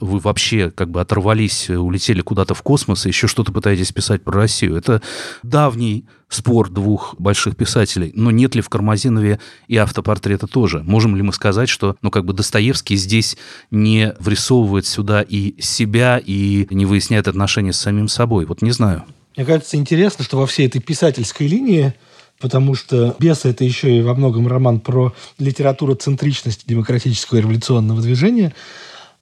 вы 0.00 0.18
вообще 0.18 0.70
как 0.70 0.90
бы 0.90 1.00
оторвались, 1.00 1.68
улетели 1.70 2.20
куда-то 2.20 2.54
в 2.54 2.62
космос 2.62 3.06
и 3.06 3.08
еще 3.08 3.26
что-то 3.26 3.52
пытаетесь 3.52 3.92
писать 3.92 4.22
про 4.22 4.32
Россию. 4.32 4.76
Это 4.76 5.02
давний 5.42 6.04
спор 6.28 6.70
двух 6.70 7.14
больших 7.18 7.56
писателей. 7.56 8.12
Но 8.14 8.30
нет 8.30 8.54
ли 8.54 8.62
в 8.62 8.68
Кармазинове 8.68 9.40
и 9.66 9.76
автопортрета 9.76 10.46
тоже? 10.46 10.82
Можем 10.84 11.16
ли 11.16 11.22
мы 11.22 11.32
сказать, 11.32 11.68
что 11.68 11.96
ну, 12.02 12.10
как 12.10 12.24
бы 12.24 12.32
Достоевский 12.32 12.96
здесь 12.96 13.36
не 13.70 14.14
врисовывает 14.18 14.86
сюда 14.86 15.22
и 15.22 15.60
себя, 15.60 16.20
и 16.24 16.66
не 16.70 16.86
выясняет 16.86 17.28
отношения 17.28 17.72
с 17.72 17.78
самим 17.78 18.08
собой? 18.08 18.44
Вот 18.44 18.62
не 18.62 18.70
знаю. 18.70 19.04
Мне 19.36 19.46
кажется, 19.46 19.76
интересно, 19.76 20.24
что 20.24 20.36
во 20.36 20.46
всей 20.46 20.66
этой 20.66 20.80
писательской 20.80 21.46
линии 21.46 21.94
потому 22.40 22.76
что 22.76 23.16
«Бесы»— 23.18 23.48
это 23.50 23.64
еще 23.64 23.98
и 23.98 24.00
во 24.00 24.14
многом 24.14 24.46
роман 24.46 24.78
про 24.78 25.12
литературу 25.40 25.96
центричности 25.96 26.62
демократического 26.68 27.38
революционного 27.38 28.00
движения– 28.00 28.54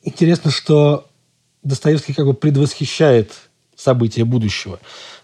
интересно, 0.07 0.51
что 0.51 1.07
Достоевский 1.62 2.14
как 2.14 2.25
бы 2.25 2.33
предвосхищает 2.33 3.33
события 3.77 4.25
будущего. 4.25 4.79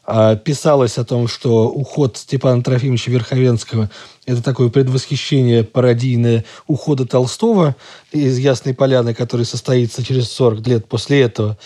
А, 0.05 0.37
писалось 0.37 0.99
о 0.99 1.05
том, 1.05 1.29
что 1.29 1.69
уход 1.69 2.19
Степана 2.19 2.63
Трофимовича 2.63 3.11
Верховенского– 3.11 3.91
это 4.27 4.43
такое 4.43 4.69
предвосхищение 4.69 5.65
пародийное 5.65 6.45
ухода 6.67 7.07
Толстого 7.07 7.77
из 8.11 8.37
Ясной 8.39 8.75
Поляны, 8.75 9.15
который 9.15 9.47
состоится 9.47 10.05
через 10.05 10.31
40 10.33 10.67
лет 10.67 10.87
после 10.87 11.23
этого. 11.23 11.57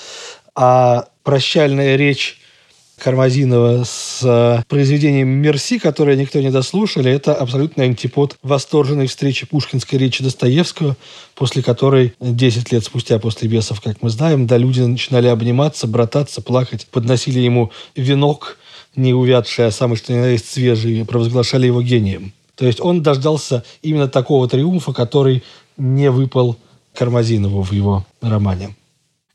А 0.54 1.08
прощальная 1.24 1.96
речь 1.96 2.40
Кармазинова 2.98 3.84
с 3.84 4.20
э, 4.24 4.62
произведением 4.68 5.28
«Мерси», 5.28 5.78
которое 5.78 6.16
никто 6.16 6.40
не 6.40 6.50
дослушали, 6.50 7.10
это 7.10 7.34
абсолютный 7.34 7.84
антипод 7.84 8.36
восторженной 8.42 9.06
встречи 9.06 9.46
пушкинской 9.46 9.98
речи 9.98 10.24
Достоевского, 10.24 10.96
после 11.34 11.62
которой 11.62 12.14
10 12.20 12.72
лет 12.72 12.84
спустя 12.84 13.18
после 13.18 13.48
«Бесов», 13.48 13.80
как 13.80 14.02
мы 14.02 14.08
знаем, 14.08 14.46
да, 14.46 14.56
люди 14.56 14.80
начинали 14.80 15.26
обниматься, 15.26 15.86
брататься, 15.86 16.40
плакать, 16.40 16.86
подносили 16.90 17.40
ему 17.40 17.70
венок 17.94 18.56
не 18.96 19.12
увядший, 19.12 19.66
а 19.66 19.70
самый 19.70 19.96
что 19.96 20.12
ни 20.12 20.18
на 20.18 20.26
есть 20.28 20.50
свежий, 20.50 21.04
провозглашали 21.04 21.66
его 21.66 21.82
гением. 21.82 22.32
То 22.54 22.66
есть 22.66 22.80
он 22.80 23.02
дождался 23.02 23.62
именно 23.82 24.08
такого 24.08 24.48
триумфа, 24.48 24.92
который 24.92 25.42
не 25.76 26.10
выпал 26.10 26.56
Кармазинову 26.94 27.62
в 27.62 27.72
его 27.72 28.06
романе. 28.22 28.74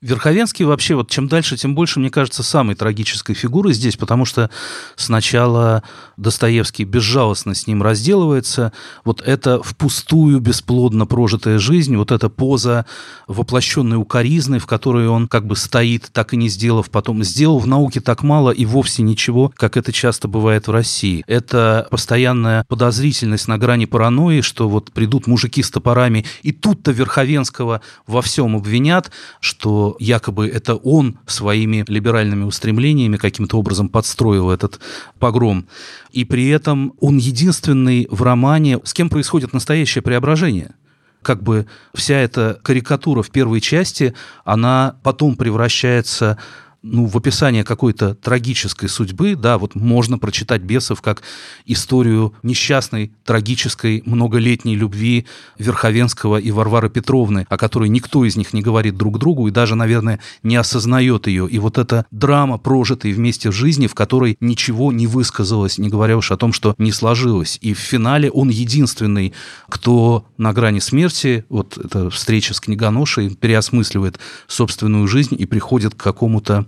Верховенский 0.01 0.65
вообще, 0.65 0.95
вот 0.95 1.11
чем 1.11 1.27
дальше, 1.27 1.57
тем 1.57 1.75
больше, 1.75 1.99
мне 1.99 2.09
кажется, 2.09 2.41
самой 2.41 2.73
трагической 2.73 3.35
фигурой 3.35 3.73
здесь, 3.73 3.97
потому 3.97 4.25
что 4.25 4.49
сначала 4.95 5.83
Достоевский 6.17 6.85
безжалостно 6.85 7.53
с 7.53 7.67
ним 7.67 7.83
разделывается, 7.83 8.73
вот 9.05 9.21
это 9.21 9.61
впустую 9.61 10.39
бесплодно 10.39 11.05
прожитая 11.05 11.59
жизнь, 11.59 11.95
вот 11.97 12.11
эта 12.11 12.29
поза 12.29 12.87
воплощенной 13.27 13.97
укоризны, 13.97 14.57
в 14.57 14.65
которой 14.65 15.07
он 15.07 15.27
как 15.27 15.45
бы 15.45 15.55
стоит, 15.55 16.09
так 16.11 16.33
и 16.33 16.37
не 16.37 16.49
сделав 16.49 16.89
потом, 16.89 17.23
сделал 17.23 17.59
в 17.59 17.67
науке 17.67 18.01
так 18.01 18.23
мало 18.23 18.49
и 18.49 18.65
вовсе 18.65 19.03
ничего, 19.03 19.53
как 19.55 19.77
это 19.77 19.91
часто 19.91 20.27
бывает 20.27 20.67
в 20.67 20.71
России. 20.71 21.23
Это 21.27 21.87
постоянная 21.91 22.65
подозрительность 22.67 23.47
на 23.47 23.59
грани 23.59 23.85
паранойи, 23.85 24.41
что 24.41 24.67
вот 24.67 24.91
придут 24.91 25.27
мужики 25.27 25.61
с 25.61 25.69
топорами, 25.69 26.25
и 26.41 26.51
тут-то 26.51 26.89
Верховенского 26.89 27.81
во 28.07 28.23
всем 28.23 28.55
обвинят, 28.55 29.11
что 29.39 29.90
якобы 29.99 30.47
это 30.47 30.75
он 30.75 31.19
своими 31.25 31.83
либеральными 31.87 32.43
устремлениями 32.43 33.17
каким-то 33.17 33.57
образом 33.57 33.89
подстроил 33.89 34.51
этот 34.51 34.79
погром. 35.19 35.67
И 36.11 36.25
при 36.25 36.49
этом 36.49 36.93
он 36.99 37.17
единственный 37.17 38.07
в 38.09 38.21
романе, 38.21 38.79
с 38.83 38.93
кем 38.93 39.09
происходит 39.09 39.53
настоящее 39.53 40.01
преображение 40.01 40.75
как 41.21 41.43
бы 41.43 41.67
вся 41.93 42.15
эта 42.15 42.59
карикатура 42.63 43.21
в 43.21 43.29
первой 43.29 43.61
части, 43.61 44.15
она 44.43 44.95
потом 45.03 45.35
превращается 45.35 46.37
ну, 46.83 47.05
в 47.05 47.15
описание 47.15 47.63
какой-то 47.63 48.15
трагической 48.15 48.89
судьбы, 48.89 49.35
да, 49.35 49.57
вот 49.57 49.75
можно 49.75 50.17
прочитать 50.17 50.61
«Бесов» 50.61 51.01
как 51.01 51.21
историю 51.65 52.33
несчастной, 52.41 53.11
трагической, 53.23 54.01
многолетней 54.05 54.75
любви 54.75 55.27
Верховенского 55.59 56.37
и 56.37 56.49
Варвары 56.51 56.89
Петровны, 56.89 57.45
о 57.49 57.57
которой 57.57 57.89
никто 57.89 58.25
из 58.25 58.35
них 58.35 58.53
не 58.53 58.61
говорит 58.61 58.97
друг 58.97 59.19
другу 59.19 59.47
и 59.47 59.51
даже, 59.51 59.75
наверное, 59.75 60.19
не 60.41 60.55
осознает 60.55 61.27
ее. 61.27 61.47
И 61.47 61.59
вот 61.59 61.77
эта 61.77 62.05
драма, 62.09 62.57
прожитой 62.57 63.13
вместе 63.13 63.51
в 63.51 63.53
жизни, 63.53 63.85
в 63.85 63.93
которой 63.93 64.37
ничего 64.39 64.91
не 64.91 65.05
высказалось, 65.05 65.77
не 65.77 65.89
говоря 65.89 66.17
уж 66.17 66.31
о 66.31 66.37
том, 66.37 66.51
что 66.51 66.73
не 66.79 66.91
сложилось. 66.91 67.59
И 67.61 67.73
в 67.73 67.79
финале 67.79 68.31
он 68.31 68.49
единственный, 68.49 69.33
кто 69.69 70.25
на 70.37 70.51
грани 70.51 70.79
смерти, 70.79 71.45
вот 71.49 71.77
эта 71.77 72.09
встреча 72.09 72.55
с 72.55 72.59
книгоношей, 72.59 73.35
переосмысливает 73.35 74.19
собственную 74.47 75.07
жизнь 75.07 75.35
и 75.37 75.45
приходит 75.45 75.93
к 75.93 75.97
какому-то 75.97 76.65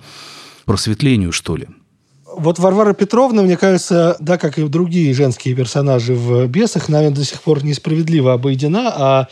просветлению, 0.66 1.32
что 1.32 1.56
ли. 1.56 1.68
Вот 2.36 2.58
Варвара 2.58 2.94
Петровна, 2.94 3.44
мне 3.44 3.58
кажется, 3.58 4.18
да, 4.20 4.38
как 4.38 4.58
и 4.58 4.68
другие 4.68 5.14
женские 5.14 5.56
персонажи 5.56 6.16
в 6.16 6.48
«Бесах», 6.48 6.90
наверное, 6.90 7.18
до 7.18 7.26
сих 7.26 7.42
пор 7.42 7.64
несправедливо 7.64 8.34
обойдена, 8.34 8.92
а 8.96 9.28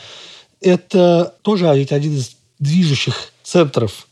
это 0.60 1.34
тоже 1.42 1.70
один 1.70 2.16
из 2.16 2.36
движущих 2.60 3.16
центров 3.44 4.08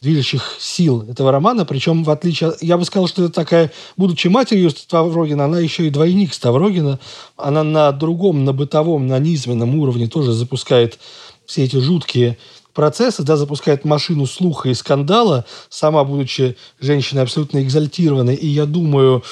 движущих 0.00 0.56
сил 0.58 1.02
этого 1.02 1.30
романа. 1.30 1.64
Причем, 1.64 2.04
в 2.04 2.10
отличие... 2.10 2.52
Я 2.60 2.78
бы 2.78 2.84
сказал, 2.84 3.06
что 3.06 3.24
это 3.24 3.32
такая... 3.32 3.70
Будучи 3.96 4.28
матерью 4.28 4.70
Ставрогина, 4.70 5.44
она 5.44 5.60
еще 5.60 5.86
и 5.86 5.90
двойник 5.90 6.32
Ставрогина. 6.32 6.98
Она 7.36 7.62
на 7.62 7.92
другом, 7.92 8.44
на 8.44 8.52
бытовом, 8.52 9.06
на 9.06 9.18
низменном 9.18 9.74
уровне 9.74 10.08
тоже 10.08 10.32
запускает 10.32 10.98
все 11.44 11.64
эти 11.64 11.76
жуткие 11.76 12.38
процесса, 12.80 13.22
да, 13.22 13.36
запускает 13.36 13.84
машину 13.84 14.24
слуха 14.24 14.70
и 14.70 14.74
скандала, 14.74 15.44
сама 15.68 16.02
будучи 16.02 16.56
женщиной 16.80 17.24
абсолютно 17.24 17.62
экзальтированной. 17.62 18.34
И 18.34 18.46
я 18.46 18.64
думаю, 18.64 19.22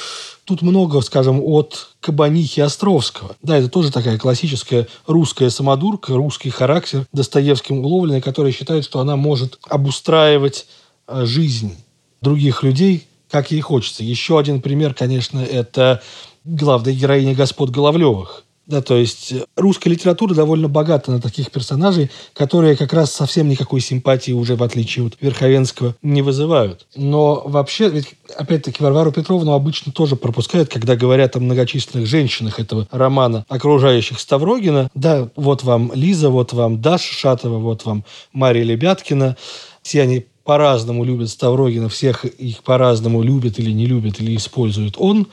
тут 0.44 0.60
много, 0.60 1.00
скажем, 1.00 1.40
от 1.42 1.88
Кабанихи 2.00 2.60
Островского. 2.60 3.36
Да, 3.42 3.56
это 3.56 3.70
тоже 3.70 3.90
такая 3.90 4.18
классическая 4.18 4.86
русская 5.06 5.48
самодурка, 5.48 6.14
русский 6.14 6.50
характер, 6.50 7.06
Достоевским 7.14 7.78
уловленный, 7.78 8.20
который 8.20 8.52
считает, 8.52 8.84
что 8.84 9.00
она 9.00 9.16
может 9.16 9.58
обустраивать 9.66 10.66
э, 11.06 11.24
жизнь 11.24 11.74
других 12.20 12.62
людей, 12.62 13.06
как 13.30 13.50
ей 13.50 13.62
хочется. 13.62 14.04
Еще 14.04 14.38
один 14.38 14.60
пример, 14.60 14.92
конечно, 14.92 15.38
это 15.38 16.02
главная 16.44 16.92
героиня 16.92 17.34
господ 17.34 17.70
Головлевых– 17.70 18.44
да, 18.68 18.82
то 18.82 18.96
есть 18.98 19.32
э, 19.32 19.44
русская 19.56 19.88
литература 19.88 20.34
довольно 20.34 20.68
богата 20.68 21.10
на 21.10 21.22
таких 21.22 21.50
персонажей, 21.50 22.10
которые 22.34 22.76
как 22.76 22.92
раз 22.92 23.10
совсем 23.10 23.48
никакой 23.48 23.80
симпатии 23.80 24.32
уже, 24.32 24.56
в 24.56 24.62
отличие 24.62 25.06
от 25.06 25.14
Верховенского, 25.22 25.96
не 26.02 26.20
вызывают. 26.20 26.86
Но 26.94 27.42
вообще, 27.46 27.88
ведь, 27.88 28.14
опять-таки, 28.36 28.82
Варвару 28.82 29.10
Петровну 29.10 29.52
обычно 29.52 29.90
тоже 29.90 30.16
пропускают, 30.16 30.68
когда 30.68 30.96
говорят 30.96 31.34
о 31.34 31.40
многочисленных 31.40 32.06
женщинах 32.06 32.60
этого 32.60 32.86
романа, 32.90 33.46
окружающих 33.48 34.20
Ставрогина. 34.20 34.90
Да, 34.94 35.30
вот 35.34 35.62
вам 35.62 35.90
Лиза, 35.94 36.28
вот 36.28 36.52
вам 36.52 36.82
Даша 36.82 37.14
Шатова, 37.14 37.58
вот 37.58 37.86
вам 37.86 38.04
Мария 38.34 38.64
Лебяткина. 38.64 39.38
Все 39.80 40.02
они 40.02 40.26
по-разному 40.44 41.04
любят 41.04 41.30
Ставрогина, 41.30 41.88
всех 41.88 42.26
их 42.26 42.62
по-разному 42.62 43.22
любят 43.22 43.58
или 43.58 43.70
не 43.70 43.86
любят, 43.86 44.20
или 44.20 44.36
использует 44.36 44.96
он. 44.98 45.26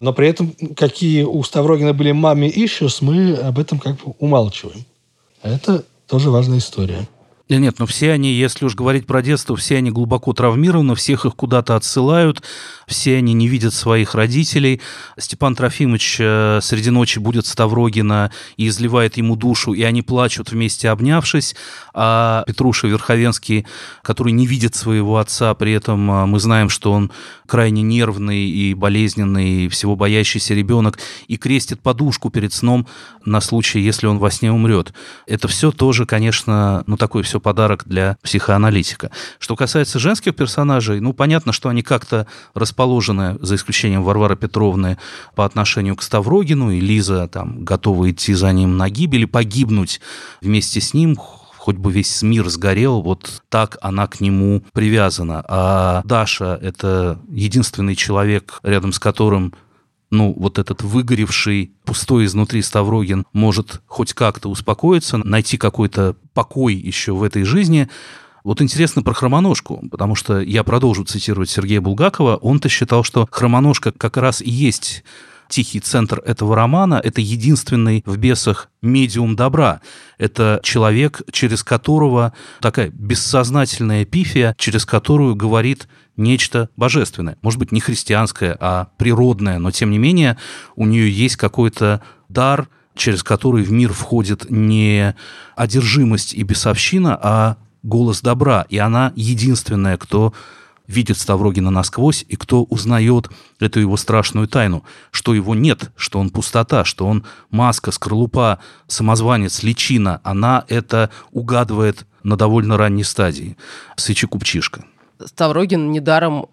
Но 0.00 0.12
при 0.12 0.28
этом, 0.28 0.54
какие 0.76 1.22
у 1.22 1.42
Ставрогина 1.42 1.94
были 1.94 2.12
маме 2.12 2.50
issues, 2.50 2.98
мы 3.00 3.34
об 3.34 3.58
этом 3.58 3.78
как 3.78 3.96
бы 3.96 4.14
умалчиваем. 4.18 4.84
Это 5.42 5.84
тоже 6.06 6.30
важная 6.30 6.58
история. 6.58 7.06
Да 7.48 7.58
нет, 7.58 7.78
но 7.78 7.86
все 7.86 8.10
они, 8.10 8.32
если 8.32 8.64
уж 8.64 8.74
говорить 8.74 9.06
про 9.06 9.22
детство, 9.22 9.54
все 9.54 9.76
они 9.76 9.92
глубоко 9.92 10.32
травмированы, 10.32 10.96
всех 10.96 11.26
их 11.26 11.36
куда-то 11.36 11.76
отсылают, 11.76 12.42
все 12.88 13.18
они 13.18 13.34
не 13.34 13.46
видят 13.46 13.72
своих 13.72 14.16
родителей. 14.16 14.80
Степан 15.16 15.54
Трофимович 15.54 16.16
э, 16.18 16.58
среди 16.60 16.90
ночи 16.90 17.20
будет 17.20 17.46
Ставрогина 17.46 18.32
и 18.56 18.66
изливает 18.66 19.16
ему 19.16 19.36
душу, 19.36 19.74
и 19.74 19.82
они 19.82 20.02
плачут 20.02 20.50
вместе 20.50 20.88
обнявшись, 20.88 21.54
а 21.94 22.42
Петруша 22.48 22.88
Верховенский, 22.88 23.64
который 24.02 24.32
не 24.32 24.48
видит 24.48 24.74
своего 24.74 25.18
отца, 25.18 25.54
при 25.54 25.72
этом 25.72 26.10
э, 26.10 26.26
мы 26.26 26.40
знаем, 26.40 26.68
что 26.68 26.90
он 26.90 27.12
крайне 27.46 27.82
нервный 27.82 28.48
и 28.48 28.74
болезненный, 28.74 29.64
и 29.64 29.68
всего 29.68 29.96
боящийся 29.96 30.54
ребенок, 30.54 30.98
и 31.28 31.36
крестит 31.36 31.80
подушку 31.80 32.30
перед 32.30 32.52
сном 32.52 32.86
на 33.24 33.40
случай, 33.40 33.80
если 33.80 34.06
он 34.06 34.18
во 34.18 34.30
сне 34.30 34.52
умрет. 34.52 34.92
Это 35.26 35.48
все 35.48 35.72
тоже, 35.72 36.06
конечно, 36.06 36.84
ну 36.86 36.96
такой 36.96 37.22
все 37.22 37.40
подарок 37.40 37.84
для 37.86 38.18
психоаналитика. 38.22 39.10
Что 39.38 39.56
касается 39.56 39.98
женских 39.98 40.34
персонажей, 40.34 41.00
ну, 41.00 41.12
понятно, 41.12 41.52
что 41.52 41.68
они 41.68 41.82
как-то 41.82 42.26
расположены, 42.54 43.38
за 43.40 43.54
исключением 43.54 44.02
Варвары 44.02 44.36
Петровны, 44.36 44.98
по 45.34 45.44
отношению 45.44 45.96
к 45.96 46.02
Ставрогину, 46.02 46.70
и 46.70 46.80
Лиза 46.80 47.28
там 47.28 47.64
готова 47.64 48.10
идти 48.10 48.34
за 48.34 48.52
ним 48.52 48.76
на 48.76 48.90
гибель 48.90 49.22
и 49.22 49.26
погибнуть 49.26 50.00
вместе 50.40 50.80
с 50.80 50.94
ним, 50.94 51.16
хоть 51.66 51.78
бы 51.78 51.90
весь 51.90 52.22
мир 52.22 52.48
сгорел, 52.48 53.02
вот 53.02 53.42
так 53.48 53.76
она 53.80 54.06
к 54.06 54.20
нему 54.20 54.62
привязана. 54.72 55.44
А 55.48 56.02
Даша— 56.04 56.56
это 56.62 57.18
единственный 57.28 57.96
человек, 57.96 58.60
рядом 58.62 58.92
с 58.92 59.00
которым 59.00 59.52
ну, 60.12 60.32
вот 60.38 60.60
этот 60.60 60.82
выгоревший, 60.82 61.72
пустой 61.84 62.26
изнутри 62.26 62.62
Ставрогин 62.62 63.24
может 63.32 63.82
хоть 63.86 64.12
как-то 64.12 64.48
успокоиться, 64.48 65.18
найти 65.18 65.56
какой-то 65.56 66.14
покой 66.34 66.74
еще 66.76 67.14
в 67.14 67.24
этой 67.24 67.42
жизни. 67.42 67.88
Вот 68.44 68.62
интересно 68.62 69.02
про 69.02 69.12
хромоножку, 69.12 69.82
потому 69.90 70.14
что 70.14 70.38
я 70.38 70.62
продолжу 70.62 71.02
цитировать 71.02 71.50
Сергея 71.50 71.80
Булгакова. 71.80 72.36
Он-то 72.36 72.68
считал, 72.68 73.02
что 73.02 73.26
хромоножка 73.28 73.90
как 73.90 74.18
раз 74.18 74.40
и 74.40 74.50
есть 74.50 75.02
тихий 75.48 75.80
центр 75.80 76.20
этого 76.24 76.56
романа, 76.56 77.00
это 77.02 77.20
единственный 77.20 78.02
в 78.06 78.16
«Бесах» 78.16 78.68
медиум 78.82 79.36
добра. 79.36 79.80
Это 80.18 80.60
человек, 80.62 81.22
через 81.32 81.62
которого 81.62 82.32
такая 82.60 82.90
бессознательная 82.90 84.04
пифия, 84.04 84.54
через 84.58 84.84
которую 84.84 85.34
говорит 85.34 85.88
нечто 86.16 86.70
божественное. 86.76 87.36
Может 87.42 87.58
быть, 87.58 87.72
не 87.72 87.80
христианское, 87.80 88.56
а 88.60 88.88
природное, 88.98 89.58
но 89.58 89.70
тем 89.70 89.90
не 89.90 89.98
менее 89.98 90.36
у 90.74 90.86
нее 90.86 91.10
есть 91.10 91.36
какой-то 91.36 92.02
дар, 92.28 92.68
через 92.94 93.22
который 93.22 93.62
в 93.62 93.70
мир 93.70 93.92
входит 93.92 94.50
не 94.50 95.14
одержимость 95.54 96.34
и 96.34 96.42
бесовщина, 96.42 97.18
а 97.20 97.56
голос 97.82 98.20
добра. 98.20 98.66
И 98.68 98.78
она 98.78 99.12
единственная, 99.14 99.96
кто 99.96 100.32
видит 100.86 101.18
Ставрогина 101.18 101.70
насквозь 101.70 102.24
и 102.28 102.36
кто 102.36 102.64
узнает 102.64 103.30
эту 103.60 103.80
его 103.80 103.96
страшную 103.96 104.48
тайну, 104.48 104.84
что 105.10 105.34
его 105.34 105.54
нет, 105.54 105.90
что 105.96 106.18
он 106.18 106.30
пустота, 106.30 106.84
что 106.84 107.06
он 107.06 107.24
маска, 107.50 107.90
скорлупа, 107.90 108.60
самозванец, 108.86 109.62
личина. 109.62 110.20
Она 110.22 110.64
это 110.68 111.10
угадывает 111.32 112.06
на 112.22 112.36
довольно 112.36 112.76
ранней 112.76 113.04
стадии. 113.04 113.56
Свечи-купчишка. 113.96 114.84
Ставрогин 115.24 115.92
недаром 115.92 116.46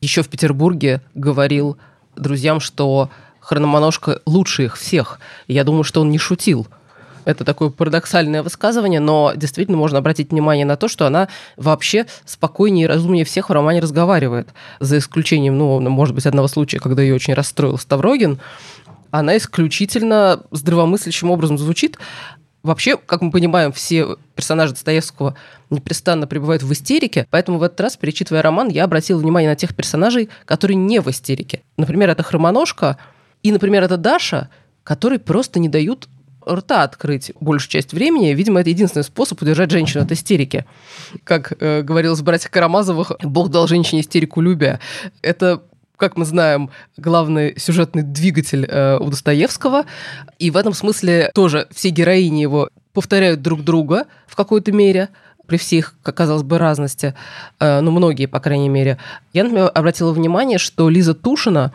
еще 0.00 0.22
в 0.22 0.28
Петербурге 0.28 1.02
говорил 1.14 1.78
друзьям, 2.14 2.60
что 2.60 3.10
хрономоножка 3.40 4.20
лучше 4.26 4.64
их 4.64 4.76
всех. 4.76 5.18
я 5.48 5.64
думаю, 5.64 5.84
что 5.84 6.00
он 6.00 6.10
не 6.10 6.18
шутил. 6.18 6.66
Это 7.24 7.44
такое 7.44 7.70
парадоксальное 7.70 8.42
высказывание, 8.42 9.00
но 9.00 9.32
действительно 9.34 9.76
можно 9.76 9.98
обратить 9.98 10.30
внимание 10.30 10.66
на 10.66 10.76
то, 10.76 10.88
что 10.88 11.06
она 11.06 11.28
вообще 11.56 12.06
спокойнее 12.24 12.84
и 12.84 12.88
разумнее 12.88 13.24
всех 13.24 13.48
в 13.48 13.52
романе 13.52 13.80
разговаривает. 13.80 14.48
За 14.80 14.98
исключением, 14.98 15.56
ну, 15.58 15.80
может 15.80 16.14
быть, 16.14 16.26
одного 16.26 16.48
случая, 16.48 16.80
когда 16.80 17.02
ее 17.02 17.14
очень 17.14 17.34
расстроил 17.34 17.78
Ставрогин, 17.78 18.38
она 19.10 19.36
исключительно 19.36 20.40
здравомыслящим 20.50 21.30
образом 21.30 21.56
звучит. 21.56 21.98
Вообще, 22.62 22.96
как 22.96 23.20
мы 23.20 23.30
понимаем, 23.30 23.72
все 23.72 24.16
персонажи 24.34 24.72
Достоевского 24.72 25.36
непрестанно 25.70 26.26
пребывают 26.26 26.62
в 26.62 26.72
истерике, 26.72 27.26
поэтому 27.30 27.58
в 27.58 27.62
этот 27.62 27.78
раз, 27.80 27.96
перечитывая 27.96 28.42
роман, 28.42 28.68
я 28.68 28.84
обратил 28.84 29.18
внимание 29.18 29.50
на 29.50 29.56
тех 29.56 29.74
персонажей, 29.76 30.30
которые 30.46 30.76
не 30.76 31.00
в 31.00 31.08
истерике. 31.08 31.62
Например, 31.76 32.08
это 32.10 32.22
Хромоножка, 32.22 32.96
и, 33.42 33.52
например, 33.52 33.82
это 33.82 33.98
Даша, 33.98 34.48
которые 34.82 35.18
просто 35.18 35.60
не 35.60 35.68
дают 35.68 36.08
рта 36.46 36.82
открыть 36.82 37.32
большую 37.40 37.70
часть 37.70 37.92
времени. 37.92 38.34
Видимо, 38.34 38.60
это 38.60 38.70
единственный 38.70 39.02
способ 39.02 39.40
удержать 39.42 39.70
женщину 39.70 40.04
от 40.04 40.12
истерики. 40.12 40.64
Как 41.24 41.52
э, 41.60 41.82
говорилось 41.82 42.20
в 42.20 42.24
«Братьях 42.24 42.50
Карамазовых», 42.50 43.12
Бог 43.22 43.50
дал 43.50 43.66
женщине 43.66 44.00
истерику 44.00 44.40
любя. 44.40 44.80
Это 45.22 45.62
как 45.96 46.16
мы 46.16 46.24
знаем, 46.24 46.70
главный 46.96 47.58
сюжетный 47.58 48.02
двигатель 48.02 48.66
э, 48.66 48.98
у 48.98 49.08
Достоевского. 49.10 49.84
И 50.38 50.50
в 50.50 50.56
этом 50.56 50.74
смысле 50.74 51.30
тоже 51.34 51.68
все 51.72 51.90
героини 51.90 52.40
его 52.40 52.68
повторяют 52.92 53.42
друг 53.42 53.62
друга 53.62 54.06
в 54.26 54.36
какой-то 54.36 54.72
мере 54.72 55.08
при 55.46 55.56
всех, 55.56 55.94
как 56.02 56.16
казалось 56.16 56.42
бы, 56.42 56.58
разности, 56.58 57.14
э, 57.60 57.80
ну, 57.80 57.90
многие, 57.90 58.26
по 58.26 58.40
крайней 58.40 58.68
мере. 58.68 58.98
Я, 59.32 59.44
например, 59.44 59.70
обратила 59.74 60.12
внимание, 60.12 60.58
что 60.58 60.88
Лиза 60.88 61.14
Тушина, 61.14 61.72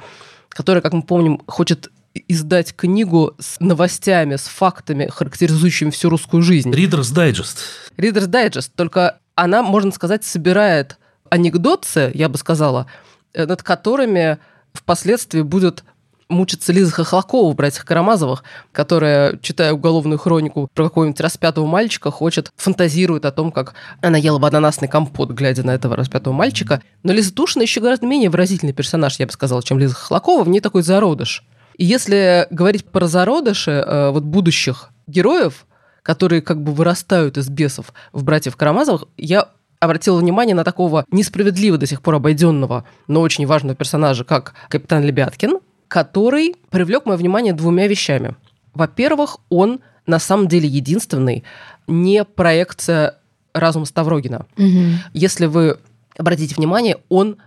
которая, 0.50 0.82
как 0.82 0.94
мы 0.94 1.04
помним, 1.04 1.42
хочет 1.48 1.92
издать 2.14 2.76
книгу 2.76 3.36
с 3.40 3.60
новостями, 3.60 4.36
с 4.36 4.44
фактами, 4.44 5.08
характеризующими 5.08 5.90
всю 5.90 6.10
русскую 6.10 6.42
жизнь. 6.42 6.72
Reader's 6.72 7.14
Digest. 7.14 7.58
Reader's 7.98 8.28
Digest. 8.28 8.72
Только 8.76 9.20
она, 9.36 9.64
можно 9.64 9.92
сказать, 9.92 10.24
собирает 10.24 10.98
анекдотцы, 11.30 12.12
я 12.14 12.28
бы 12.30 12.38
сказала, 12.38 12.88
Э, 13.34 13.46
над 13.46 13.64
которыми 13.64 14.38
впоследствии 14.74 15.42
будет 15.42 15.84
мучиться 16.30 16.72
Лиза 16.72 16.92
Хохлакова 16.92 17.54
«Братьях 17.54 17.86
Карамазовых», 17.86 18.44
которая, 18.72 19.40
читая 19.42 19.74
уголовную 19.74 20.20
хронику 20.20 20.70
про 20.76 20.84
какого-нибудь 20.84 21.20
распятого 21.22 21.66
мальчика, 21.66 22.12
хочет, 22.12 22.52
фантазирует 22.56 23.26
о 23.26 23.32
том, 23.32 23.52
как 23.52 23.74
она 24.02 24.18
ела 24.18 24.38
бы 24.38 24.48
ананасный 24.48 24.88
компот, 24.88 25.32
глядя 25.32 25.64
на 25.64 25.72
этого 25.72 25.96
распятого 25.96 26.34
мальчика. 26.34 26.84
Но 27.02 27.14
Лиза 27.14 27.34
Тушина 27.34 27.64
еще 27.64 27.82
гораздо 27.82 28.06
менее 28.06 28.30
выразительный 28.30 28.74
персонаж, 28.74 29.18
я 29.20 29.26
бы 29.26 29.32
сказала, 29.32 29.64
чем 29.64 29.80
Лиза 29.80 29.96
Хохлакова. 29.96 30.44
В 30.44 30.50
ней 30.50 30.60
такой 30.60 30.84
зародыш. 30.84 31.44
И 31.80 31.86
если 31.86 32.46
говорить 32.52 32.84
про 32.84 33.08
зародыши 33.08 33.72
э, 33.72 34.10
вот 34.12 34.26
будущих 34.26 34.90
героев, 35.08 35.66
которые 36.04 36.42
как 36.42 36.62
бы 36.62 36.74
вырастают 36.74 37.38
из 37.38 37.48
бесов 37.50 37.94
в 38.12 38.22
«Братьев 38.26 38.58
Карамазовых», 38.58 39.06
я 39.16 39.48
обратила 39.80 40.20
внимание 40.20 40.54
на 40.56 40.66
такого 40.66 41.06
несправедливо 41.10 41.78
до 41.78 41.86
сих 41.86 42.02
пор 42.02 42.16
обойденного, 42.16 42.84
но 43.08 43.22
очень 43.22 43.48
важного 43.48 43.76
персонажа, 43.76 44.26
как 44.26 44.56
капитан 44.68 45.06
Лебяткин, 45.06 45.60
который 45.88 46.58
привлек 46.70 47.06
мое 47.06 47.16
внимание 47.16 47.54
двумя 47.54 47.88
вещами. 47.88 48.36
Во-первых, 48.74 49.38
он 49.48 49.80
на 50.06 50.20
самом 50.20 50.50
деле 50.50 50.68
единственный 50.68 51.46
не 51.88 52.26
проекция 52.26 53.16
разума 53.54 53.86
Ставрогина. 53.86 54.48
Угу. 54.58 54.84
Если 55.14 55.46
вы 55.46 55.78
обратите 56.18 56.56
внимание, 56.56 56.98
он, 57.08 57.38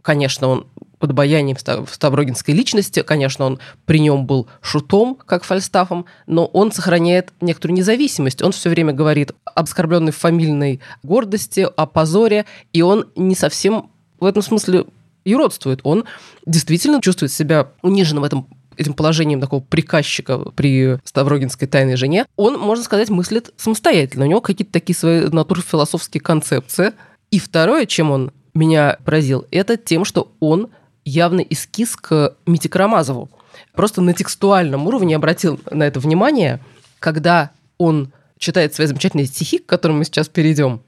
конечно, 0.00 0.46
он 0.46 0.66
под 1.00 1.10
обаянием 1.10 1.56
ставрогинской 1.58 2.54
личности. 2.54 3.02
Конечно, 3.02 3.46
он 3.46 3.58
при 3.86 3.98
нем 3.98 4.26
был 4.26 4.46
шутом, 4.60 5.16
как 5.16 5.42
Фальстафом, 5.42 6.04
но 6.26 6.46
он 6.46 6.70
сохраняет 6.70 7.32
некоторую 7.40 7.76
независимость. 7.76 8.42
Он 8.42 8.52
все 8.52 8.70
время 8.70 8.92
говорит 8.92 9.32
об 9.44 9.64
оскорбленной 9.64 10.12
фамильной 10.12 10.80
гордости, 11.02 11.66
о 11.74 11.86
позоре, 11.86 12.44
и 12.72 12.82
он 12.82 13.06
не 13.16 13.34
совсем 13.34 13.90
в 14.20 14.26
этом 14.26 14.42
смысле 14.42 14.84
юродствует. 15.24 15.80
Он 15.82 16.04
действительно 16.46 17.00
чувствует 17.00 17.32
себя 17.32 17.68
униженным 17.82 18.22
в 18.22 18.26
этом 18.26 18.46
этим 18.76 18.94
положением 18.94 19.40
такого 19.40 19.60
приказчика 19.60 20.38
при 20.38 20.98
Ставрогинской 21.04 21.68
тайной 21.68 21.96
жене, 21.96 22.26
он, 22.36 22.58
можно 22.58 22.82
сказать, 22.82 23.10
мыслит 23.10 23.50
самостоятельно. 23.56 24.24
У 24.24 24.28
него 24.28 24.40
какие-то 24.40 24.72
такие 24.72 24.96
свои 24.96 25.20
натурфилософские 25.28 26.20
концепции. 26.22 26.92
И 27.30 27.38
второе, 27.38 27.84
чем 27.84 28.10
он 28.10 28.32
меня 28.54 28.98
поразил, 29.04 29.46
это 29.50 29.76
тем, 29.76 30.04
что 30.04 30.32
он 30.40 30.70
явный 31.10 31.46
эскиз 31.48 31.96
к 31.96 32.36
Мите 32.46 32.68
Карамазову. 32.68 33.30
Просто 33.72 34.00
на 34.00 34.14
текстуальном 34.14 34.86
уровне 34.86 35.16
обратил 35.16 35.60
на 35.70 35.84
это 35.84 36.00
внимание, 36.00 36.60
когда 36.98 37.50
он 37.78 38.12
читает 38.38 38.74
свои 38.74 38.86
замечательные 38.86 39.26
стихи, 39.26 39.58
к 39.58 39.66
которым 39.66 39.98
мы 39.98 40.04
сейчас 40.04 40.28
перейдем, 40.28 40.80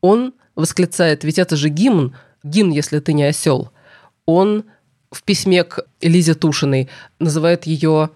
он 0.00 0.34
восклицает, 0.54 1.24
ведь 1.24 1.38
это 1.38 1.56
же 1.56 1.68
гимн, 1.68 2.14
гимн, 2.42 2.70
если 2.70 2.98
ты 3.00 3.12
не 3.12 3.24
осел. 3.24 3.70
Он 4.26 4.64
в 5.10 5.22
письме 5.22 5.64
к 5.64 5.84
Лизе 6.00 6.34
Тушиной 6.34 6.88
называет 7.18 7.64
ее 7.64 8.10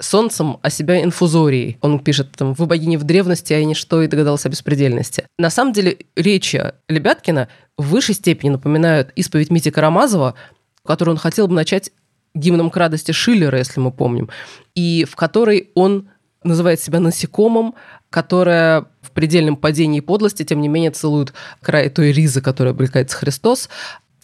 солнцем, 0.00 0.58
а 0.62 0.70
себя 0.70 1.02
инфузорией. 1.02 1.78
Он 1.80 1.98
пишет 1.98 2.32
там 2.32 2.54
«Вы 2.54 2.66
богини 2.66 2.96
в 2.96 3.04
древности, 3.04 3.52
а 3.52 3.58
я 3.58 3.64
ничто 3.64 4.02
и 4.02 4.06
догадался 4.06 4.48
о 4.48 4.50
беспредельности». 4.50 5.26
На 5.38 5.50
самом 5.50 5.72
деле 5.72 5.98
речи 6.16 6.72
Лебяткина 6.88 7.48
в 7.76 7.88
высшей 7.88 8.14
степени 8.14 8.50
напоминают 8.50 9.10
исповедь 9.16 9.50
Мити 9.50 9.70
Карамазова, 9.70 10.34
которую 10.88 11.16
он 11.16 11.18
хотел 11.18 11.46
бы 11.48 11.54
начать 11.54 11.90
гимном 12.34 12.70
к 12.70 12.76
радости 12.78 13.12
Шиллера, 13.12 13.58
если 13.58 13.78
мы 13.78 13.92
помним, 13.92 14.30
и 14.74 15.04
в 15.04 15.16
которой 15.16 15.70
он 15.74 16.08
называет 16.42 16.80
себя 16.80 16.98
насекомым, 16.98 17.74
которое 18.08 18.86
в 19.02 19.10
предельном 19.10 19.56
падении 19.56 20.00
подлости, 20.00 20.44
тем 20.44 20.62
не 20.62 20.68
менее, 20.68 20.90
целует 20.90 21.34
край 21.60 21.90
той 21.90 22.12
ризы, 22.12 22.40
которая 22.40 22.72
облекается 22.72 23.18
Христос. 23.18 23.68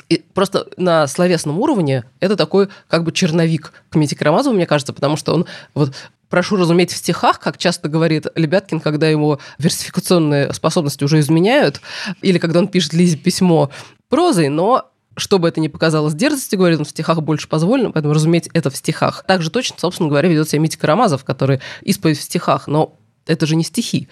И 0.09 0.25
просто 0.33 0.67
на 0.79 1.07
словесном 1.07 1.59
уровне 1.61 2.05
это 2.21 2.35
такой 2.35 2.69
как 2.89 3.05
бы 3.05 3.13
черновик 3.13 3.75
к 3.91 3.97
Мите 3.97 4.17
мне 4.19 4.67
кажется, 4.67 4.95
потому 4.95 5.17
что 5.17 5.35
он 5.35 5.47
вот 5.75 5.93
прошу 6.31 6.57
разуметь 6.57 6.93
в 6.93 6.97
стихах, 6.97 7.41
как 7.41 7.59
часто 7.59 7.91
говорит 7.91 8.27
Лебяткин, 8.35 8.81
когда 8.81 9.07
ему 9.07 9.39
версификационные 9.59 10.55
способности 10.55 11.05
уже 11.05 11.19
изменяют, 11.21 11.83
или 12.23 12.39
когда 12.39 12.61
он 12.61 12.69
пишет 12.69 12.95
Лизе 12.95 13.19
письмо 13.19 13.71
прозой, 14.09 14.49
но 14.49 14.91
чтобы 15.17 15.49
это 15.49 15.61
не 15.61 15.69
показалось 15.69 16.15
дерзостью, 16.15 16.59
говорит 16.59 16.79
он 16.79 16.85
в 16.85 16.91
стихах 16.91 17.23
больше 17.23 17.49
позволено, 17.49 17.91
поэтому 17.91 18.15
разуметь 18.15 18.49
это 18.53 18.71
в 18.71 18.77
стихах. 18.77 19.25
Также 19.27 19.51
точно, 19.51 19.77
собственно 19.79 20.09
говоря, 20.09 20.29
ведет 20.29 20.49
себя 20.49 20.61
Митя 20.61 20.79
Карамазов, 20.79 21.25
который 21.25 21.61
исповедь 21.83 22.19
в 22.19 22.23
стихах, 22.23 22.67
но 22.67 22.97
это 23.27 23.47
же 23.47 23.57
не 23.57 23.65
стихи. 23.65 24.09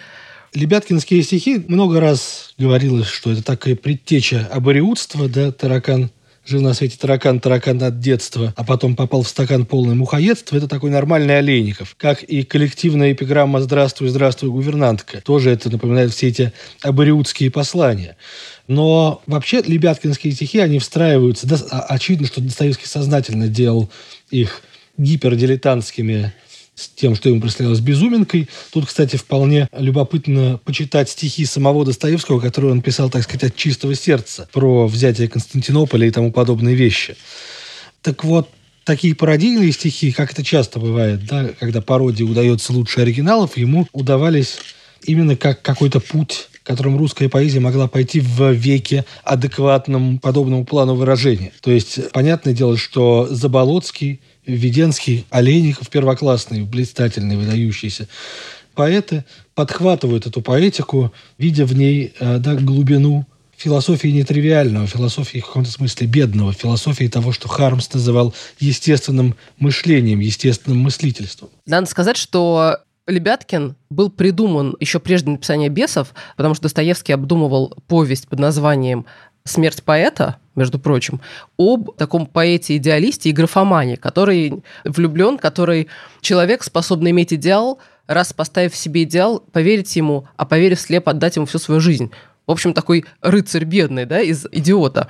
Лебяткинские 0.55 1.23
стихи 1.23 1.65
много 1.67 1.99
раз 1.99 2.53
говорилось, 2.59 3.07
что 3.07 3.33
это 3.33 3.43
такая 3.43 3.75
предтеча 3.75 4.49
абориутства, 4.53 5.29
да, 5.29 5.51
таракан 5.51 6.11
жил 6.45 6.61
на 6.61 6.75
свете 6.75 6.97
таракан, 6.99 7.41
таракан 7.41 7.83
от 7.83 8.01
детства, 8.01 8.53
а 8.57 8.65
потом 8.65 8.97
попал 8.97 9.23
в 9.23 9.29
стакан 9.29 9.65
полный 9.65 9.95
мухоедства, 9.95 10.57
это 10.57 10.69
такой 10.69 10.91
нормальный 10.91 11.39
Олейников. 11.39 11.95
Как 11.97 12.23
и 12.23 12.43
коллективная 12.43 13.13
эпиграмма 13.13 13.61
«Здравствуй, 13.61 14.09
здравствуй, 14.09 14.51
гувернантка». 14.51 15.21
Тоже 15.21 15.51
это 15.51 15.71
напоминает 15.71 16.13
все 16.13 16.29
эти 16.29 16.53
абориутские 16.83 17.51
послания. 17.51 18.17
Но 18.67 19.23
вообще 19.27 19.63
лебяткинские 19.63 20.33
стихи, 20.33 20.59
они 20.59 20.79
встраиваются. 20.79 21.47
Да, 21.47 21.59
а, 21.71 21.81
очевидно, 21.81 22.27
что 22.27 22.41
Достоевский 22.41 22.87
сознательно 22.87 23.49
делал 23.49 23.91
их 24.31 24.63
гипердилетантскими 24.99 26.33
с 26.83 26.89
тем, 26.89 27.15
что 27.15 27.29
ему 27.29 27.41
представлялось 27.41 27.81
безуминкой. 27.81 28.49
Тут, 28.73 28.87
кстати, 28.87 29.17
вполне 29.17 29.69
любопытно 29.77 30.61
почитать 30.65 31.09
стихи 31.09 31.45
самого 31.45 31.85
Достоевского, 31.85 32.41
которые 32.41 32.73
он 32.73 32.83
писал, 32.83 33.11
так 33.11 33.23
сказать, 33.23 33.45
от 33.45 33.57
чистого 33.57 33.95
сердца, 33.95 34.49
про 34.53 34.87
взятие 34.87 35.29
Константинополя 35.29 36.07
и 36.07 36.11
тому 36.11 36.33
подобные 36.33 36.75
вещи. 36.75 37.17
Так 38.03 38.25
вот, 38.25 38.49
такие 38.85 39.15
пародийные 39.15 39.73
стихи, 39.73 40.13
как 40.13 40.33
это 40.33 40.45
часто 40.45 40.81
бывает, 40.81 41.25
да, 41.27 41.51
когда 41.59 41.81
пародии 41.81 42.25
удается 42.25 42.73
лучше 42.73 43.01
оригиналов, 43.01 43.57
ему 43.57 43.87
удавались 43.93 44.59
именно 45.05 45.37
как 45.37 45.63
какой-то 45.63 46.01
путь 46.01 46.49
которым 46.65 46.97
русская 46.97 47.29
поэзия 47.29 47.61
могла 47.61 47.89
пойти 47.89 48.21
в 48.21 48.53
веке 48.53 49.05
адекватном 49.25 50.19
подобному 50.19 50.65
плану 50.65 50.95
выражения. 50.95 51.53
То 51.61 51.71
есть, 51.71 52.13
понятное 52.13 52.55
дело, 52.55 52.77
что 52.77 53.27
Заболоцкий 53.31 54.21
Веденский, 54.47 55.27
Олейников 55.31 55.89
первоклассные, 55.89 56.65
блистательные, 56.65 57.39
выдающиеся 57.39 58.09
поэты 58.75 59.25
подхватывают 59.55 60.27
эту 60.27 60.41
поэтику, 60.41 61.13
видя 61.39 61.67
в 61.67 61.75
ней 61.75 62.15
э, 62.19 62.39
да, 62.39 62.55
глубину 62.55 63.27
философии 63.57 64.09
нетривиального, 64.09 64.87
философии 64.87 65.39
в 65.39 65.47
каком-то 65.47 65.71
смысле 65.71 66.07
бедного, 66.07 66.53
философии 66.53 67.07
того, 67.07 67.33
что 67.33 67.49
Хармс 67.49 67.93
называл 67.93 68.35
естественным 68.59 69.37
мышлением, 69.59 70.19
естественным 70.19 70.79
мыслительством. 70.79 71.51
Надо 71.67 71.87
сказать, 71.87 72.17
что 72.17 72.79
Лебяткин 73.07 73.77
был 73.91 74.11
придуман 74.11 74.77
еще 74.81 74.99
прежде 74.99 75.31
написания 75.31 75.69
«Бесов», 75.69 76.15
потому 76.37 76.55
что 76.55 76.65
Достоевский 76.65 77.13
обдумывал 77.13 77.77
повесть 77.87 78.29
под 78.29 78.41
названием 78.41 79.07
«Смерть 79.45 79.83
поэта», 79.83 80.37
между 80.55 80.79
прочим, 80.79 81.21
об 81.59 81.97
таком 81.97 82.27
поэте-идеалисте 82.27 83.31
и 83.31 83.33
графомане, 83.33 83.97
который 83.97 84.63
влюблен, 84.85 85.39
который 85.39 85.89
человек, 86.21 86.63
способный 86.63 87.11
иметь 87.11 87.33
идеал, 87.33 87.79
раз 88.07 88.33
поставив 88.33 88.77
себе 88.77 89.05
идеал, 89.05 89.41
поверить 89.53 89.95
ему, 89.97 90.29
а 90.37 90.45
поверив 90.45 90.81
слепо, 90.81 91.13
отдать 91.13 91.37
ему 91.37 91.47
всю 91.47 91.59
свою 91.59 91.81
жизнь. 91.81 92.11
В 92.53 92.55
общем, 92.55 92.75
такой 92.75 93.07
рыцарь 93.23 93.65
бедный, 93.65 94.05
да, 94.05 94.21
из 94.21 94.45
«Идиота». 94.53 95.09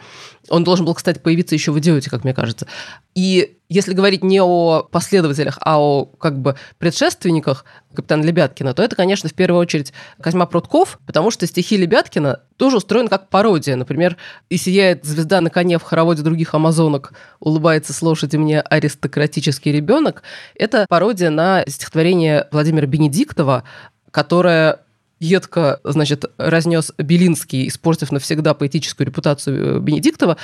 Он 0.48 0.62
должен 0.62 0.86
был, 0.86 0.94
кстати, 0.94 1.18
появиться 1.18 1.56
еще 1.56 1.72
в 1.72 1.78
«Идиоте», 1.80 2.08
как 2.08 2.22
мне 2.22 2.32
кажется. 2.32 2.68
И 3.16 3.58
если 3.68 3.94
говорить 3.94 4.22
не 4.22 4.40
о 4.40 4.84
последователях, 4.84 5.58
а 5.60 5.80
о 5.80 6.04
как 6.04 6.38
бы 6.38 6.54
предшественниках 6.78 7.64
капитана 7.94 8.22
Лебяткина, 8.22 8.74
то 8.74 8.82
это, 8.84 8.94
конечно, 8.94 9.28
в 9.28 9.34
первую 9.34 9.60
очередь 9.60 9.92
Козьма 10.20 10.46
Прутков, 10.46 11.00
потому 11.04 11.32
что 11.32 11.44
стихи 11.48 11.76
Лебяткина 11.76 12.42
тоже 12.58 12.76
устроены 12.76 13.08
как 13.08 13.28
пародия. 13.28 13.74
Например, 13.74 14.16
«И 14.48 14.56
сияет 14.56 15.04
звезда 15.04 15.40
на 15.40 15.50
коне 15.50 15.80
в 15.80 15.82
хороводе 15.82 16.22
других 16.22 16.54
амазонок, 16.54 17.12
улыбается 17.40 17.92
с 17.92 18.02
лошади 18.02 18.36
мне 18.36 18.60
аристократический 18.60 19.72
ребенок». 19.72 20.22
Это 20.54 20.86
пародия 20.88 21.30
на 21.30 21.64
стихотворение 21.66 22.46
Владимира 22.52 22.86
Бенедиктова, 22.86 23.64
которое 24.12 24.78
едко, 25.22 25.80
значит, 25.84 26.24
разнес 26.36 26.92
Белинский, 26.98 27.68
испортив 27.68 28.10
навсегда 28.12 28.54
поэтическую 28.54 29.06
репутацию 29.06 29.76
э, 29.76 29.80
Бенедиктова. 29.80 30.36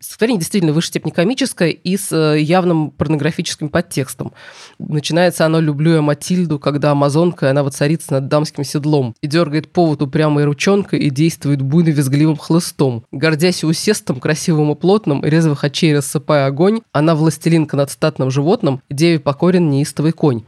Стихотворение 0.00 0.40
действительно 0.40 0.72
в 0.72 0.74
высшей 0.74 0.88
степени 0.88 1.12
комическое 1.12 1.70
и 1.70 1.96
с 1.96 2.12
э, 2.12 2.40
явным 2.40 2.90
порнографическим 2.90 3.68
подтекстом. 3.68 4.32
Начинается 4.78 5.46
оно 5.46 5.60
«Люблю 5.60 5.94
я 5.94 6.02
Матильду, 6.02 6.58
когда 6.58 6.90
амазонка, 6.90 7.48
она 7.50 7.62
воцарится 7.62 8.14
над 8.14 8.28
дамским 8.28 8.64
седлом 8.64 9.14
и 9.22 9.26
дергает 9.26 9.72
повод 9.72 10.02
упрямой 10.02 10.44
ручонкой 10.44 10.98
и 10.98 11.10
действует 11.10 11.62
буйно 11.62 11.90
визгливым 11.90 12.36
хлыстом. 12.36 13.04
Гордясь 13.12 13.62
усестом, 13.62 14.20
красивым 14.20 14.72
и 14.72 14.74
плотным, 14.74 15.24
резвых 15.24 15.62
очей 15.62 15.94
рассыпая 15.94 16.46
огонь, 16.46 16.80
она 16.92 17.14
властелинка 17.14 17.76
над 17.76 17.90
статным 17.90 18.30
животным, 18.30 18.82
деве 18.90 19.20
покорен 19.20 19.70
неистовый 19.70 20.12
конь. 20.12 20.42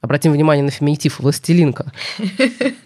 Обратим 0.00 0.32
внимание 0.32 0.64
на 0.64 0.70
феминитив 0.70 1.20
«властелинка». 1.20 1.92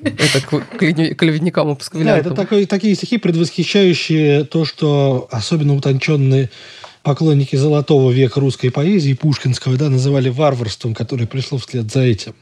Это 0.02 0.40
к 0.40 1.14
клеветникам 1.14 1.74
и 1.74 2.04
Да, 2.04 2.18
это 2.18 2.34
такие 2.66 2.94
стихи, 2.96 3.18
предвосхищающие 3.18 4.44
то, 4.44 4.64
что 4.64 5.28
особенно 5.30 5.76
утонченные 5.76 6.50
поклонники 7.02 7.54
золотого 7.54 8.10
века 8.10 8.40
русской 8.40 8.70
поэзии, 8.70 9.12
пушкинского, 9.12 9.76
да, 9.76 9.90
называли 9.90 10.28
варварством, 10.28 10.94
которое 10.94 11.26
пришло 11.26 11.58
вслед 11.58 11.92
за 11.92 12.00
этим. 12.00 12.34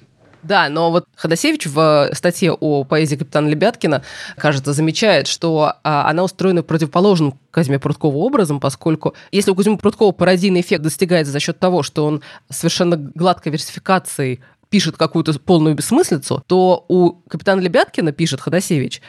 Да, 0.42 0.68
но 0.68 0.90
вот 0.90 1.04
Ходосевич 1.14 1.66
в 1.66 2.10
статье 2.14 2.52
о 2.52 2.84
поэзии 2.84 3.16
капитана 3.16 3.48
Лебяткина, 3.48 4.02
кажется, 4.36 4.72
замечает, 4.72 5.28
что 5.28 5.74
а, 5.84 6.08
она 6.08 6.24
устроена 6.24 6.62
противоположным 6.62 7.38
Казиме 7.52 7.78
Прудкову 7.78 8.20
образом, 8.20 8.58
поскольку 8.58 9.14
если 9.30 9.52
у 9.52 9.54
Казима 9.54 9.76
Прудкова 9.76 10.10
пародийный 10.12 10.60
эффект 10.60 10.82
достигается 10.82 11.32
за 11.32 11.38
счет 11.38 11.60
того, 11.60 11.84
что 11.84 12.04
он 12.04 12.22
совершенно 12.50 12.96
гладкой 12.96 13.52
версификацией 13.52 14.40
пишет 14.72 14.96
какую-то 14.96 15.38
полную 15.38 15.74
бессмыслицу, 15.74 16.42
то 16.46 16.86
у 16.88 17.12
капитана 17.28 17.60
Лебяткина, 17.60 18.10
пишет 18.10 18.40
Ходосевич, 18.40 19.02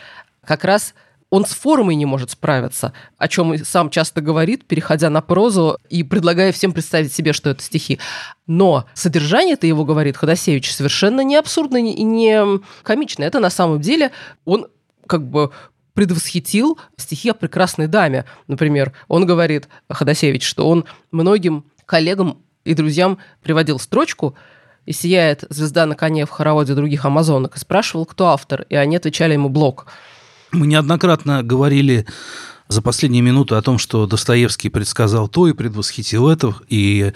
как 0.46 0.66
раз 0.66 0.94
он 1.30 1.46
с 1.46 1.52
формой 1.52 1.96
не 1.96 2.06
может 2.06 2.32
справиться, 2.32 2.92
о 3.18 3.30
чем 3.30 3.58
сам 3.64 3.90
часто 3.90 4.20
говорит, 4.20 4.66
переходя 4.66 5.10
на 5.10 5.22
прозу 5.22 5.80
и 5.90 6.04
предлагая 6.04 6.52
всем 6.52 6.74
представить 6.74 7.14
себе, 7.14 7.32
что 7.32 7.50
это 7.50 7.64
стихи. 7.64 7.98
Но 8.46 8.86
содержание 8.94 9.54
это 9.54 9.66
его, 9.66 9.86
говорит 9.86 10.18
Ходосевич, 10.18 10.70
совершенно 10.70 11.22
не 11.22 11.38
абсурдно 11.38 11.78
и 11.78 12.04
не 12.04 12.60
комично. 12.84 13.24
Это 13.24 13.40
на 13.40 13.50
самом 13.50 13.80
деле 13.80 14.12
он 14.44 14.68
как 15.08 15.26
бы 15.26 15.52
предвосхитил 15.94 16.78
стихи 16.98 17.30
о 17.30 17.34
прекрасной 17.34 17.88
даме. 17.88 18.26
Например, 18.48 18.92
он 19.08 19.26
говорит, 19.26 19.70
Ходосевич, 19.90 20.44
что 20.46 20.68
он 20.68 20.84
многим 21.12 21.64
коллегам 21.86 22.40
и 22.66 22.74
друзьям 22.74 23.18
приводил 23.42 23.80
строчку– 23.80 24.36
и 24.86 24.94
сияет 24.94 25.46
звезда 25.50 25.86
на 25.86 25.96
коне 25.96 26.26
в 26.26 26.30
хороводе 26.30 26.76
других 26.76 27.06
амазонок, 27.06 27.56
и 27.56 27.60
спрашивал, 27.60 28.06
кто 28.06 28.28
автор, 28.28 28.66
и 28.70 28.76
они 28.76 28.96
отвечали 28.96 29.34
ему 29.34 29.50
блок. 29.50 29.88
Мы 30.52 30.68
неоднократно 30.68 31.42
говорили 31.42 32.06
за 32.68 32.82
последние 32.82 33.22
минуты 33.22 33.56
о 33.56 33.62
том, 33.62 33.78
что 33.78 34.06
Достоевский 34.08 34.70
предсказал 34.70 35.28
то 35.28 35.48
и 35.48 35.54
предвосхитил 35.54 36.30
это, 36.30 36.56
и 36.70 37.14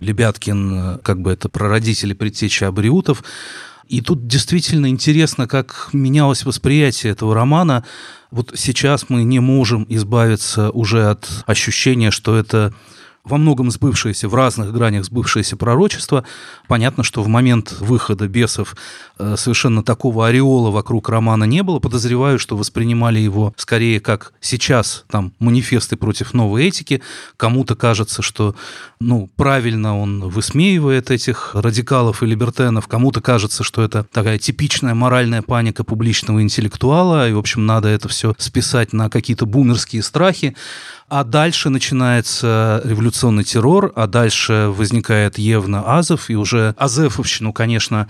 Лебяткин, 0.00 0.98
как 1.02 1.20
бы 1.20 1.32
это 1.32 1.48
прародители 1.48 2.14
предтечи 2.14 2.64
Абриутов. 2.64 3.22
И 3.88 4.02
тут 4.02 4.26
действительно 4.26 4.88
интересно, 4.88 5.48
как 5.48 5.88
менялось 5.92 6.44
восприятие 6.44 7.12
этого 7.12 7.34
романа. 7.34 7.84
Вот 8.30 8.52
сейчас 8.54 9.06
мы 9.08 9.24
не 9.24 9.40
можем 9.40 9.86
избавиться 9.88 10.70
уже 10.70 11.08
от 11.08 11.26
ощущения, 11.46 12.10
что 12.10 12.36
это 12.36 12.74
во 13.28 13.36
многом 13.36 13.70
сбывшееся, 13.70 14.28
в 14.28 14.34
разных 14.34 14.72
гранях 14.72 15.04
сбывшееся 15.04 15.56
пророчество. 15.56 16.24
Понятно, 16.66 17.02
что 17.02 17.22
в 17.22 17.28
момент 17.28 17.72
выхода 17.80 18.26
бесов 18.28 18.76
э, 19.18 19.36
совершенно 19.36 19.82
такого 19.82 20.26
ореола 20.26 20.70
вокруг 20.70 21.08
романа 21.08 21.44
не 21.44 21.62
было. 21.62 21.78
Подозреваю, 21.78 22.38
что 22.38 22.56
воспринимали 22.56 23.18
его 23.18 23.52
скорее 23.56 24.00
как 24.00 24.32
сейчас 24.40 25.04
там 25.10 25.32
манифесты 25.38 25.96
против 25.96 26.34
новой 26.34 26.66
этики. 26.66 27.02
Кому-то 27.36 27.76
кажется, 27.76 28.22
что 28.22 28.54
ну, 29.00 29.30
правильно 29.36 29.98
он 29.98 30.28
высмеивает 30.28 31.10
этих 31.10 31.54
радикалов 31.54 32.22
и 32.22 32.26
либертенов. 32.26 32.88
Кому-то 32.88 33.20
кажется, 33.20 33.62
что 33.62 33.82
это 33.82 34.06
такая 34.12 34.38
типичная 34.38 34.94
моральная 34.94 35.42
паника 35.42 35.84
публичного 35.84 36.42
интеллектуала. 36.42 37.28
И, 37.28 37.32
в 37.32 37.38
общем, 37.38 37.66
надо 37.66 37.88
это 37.88 38.08
все 38.08 38.34
списать 38.38 38.92
на 38.92 39.10
какие-то 39.10 39.46
бумерские 39.46 40.02
страхи. 40.02 40.56
А 41.10 41.24
дальше 41.24 41.70
начинается 41.70 42.82
революционный 42.84 43.42
террор, 43.42 43.92
а 43.96 44.06
дальше 44.06 44.66
возникает 44.68 45.38
Евна 45.38 45.96
Азов, 45.96 46.28
и 46.28 46.36
уже 46.36 46.74
Азефовщину, 46.76 47.54
конечно, 47.54 48.08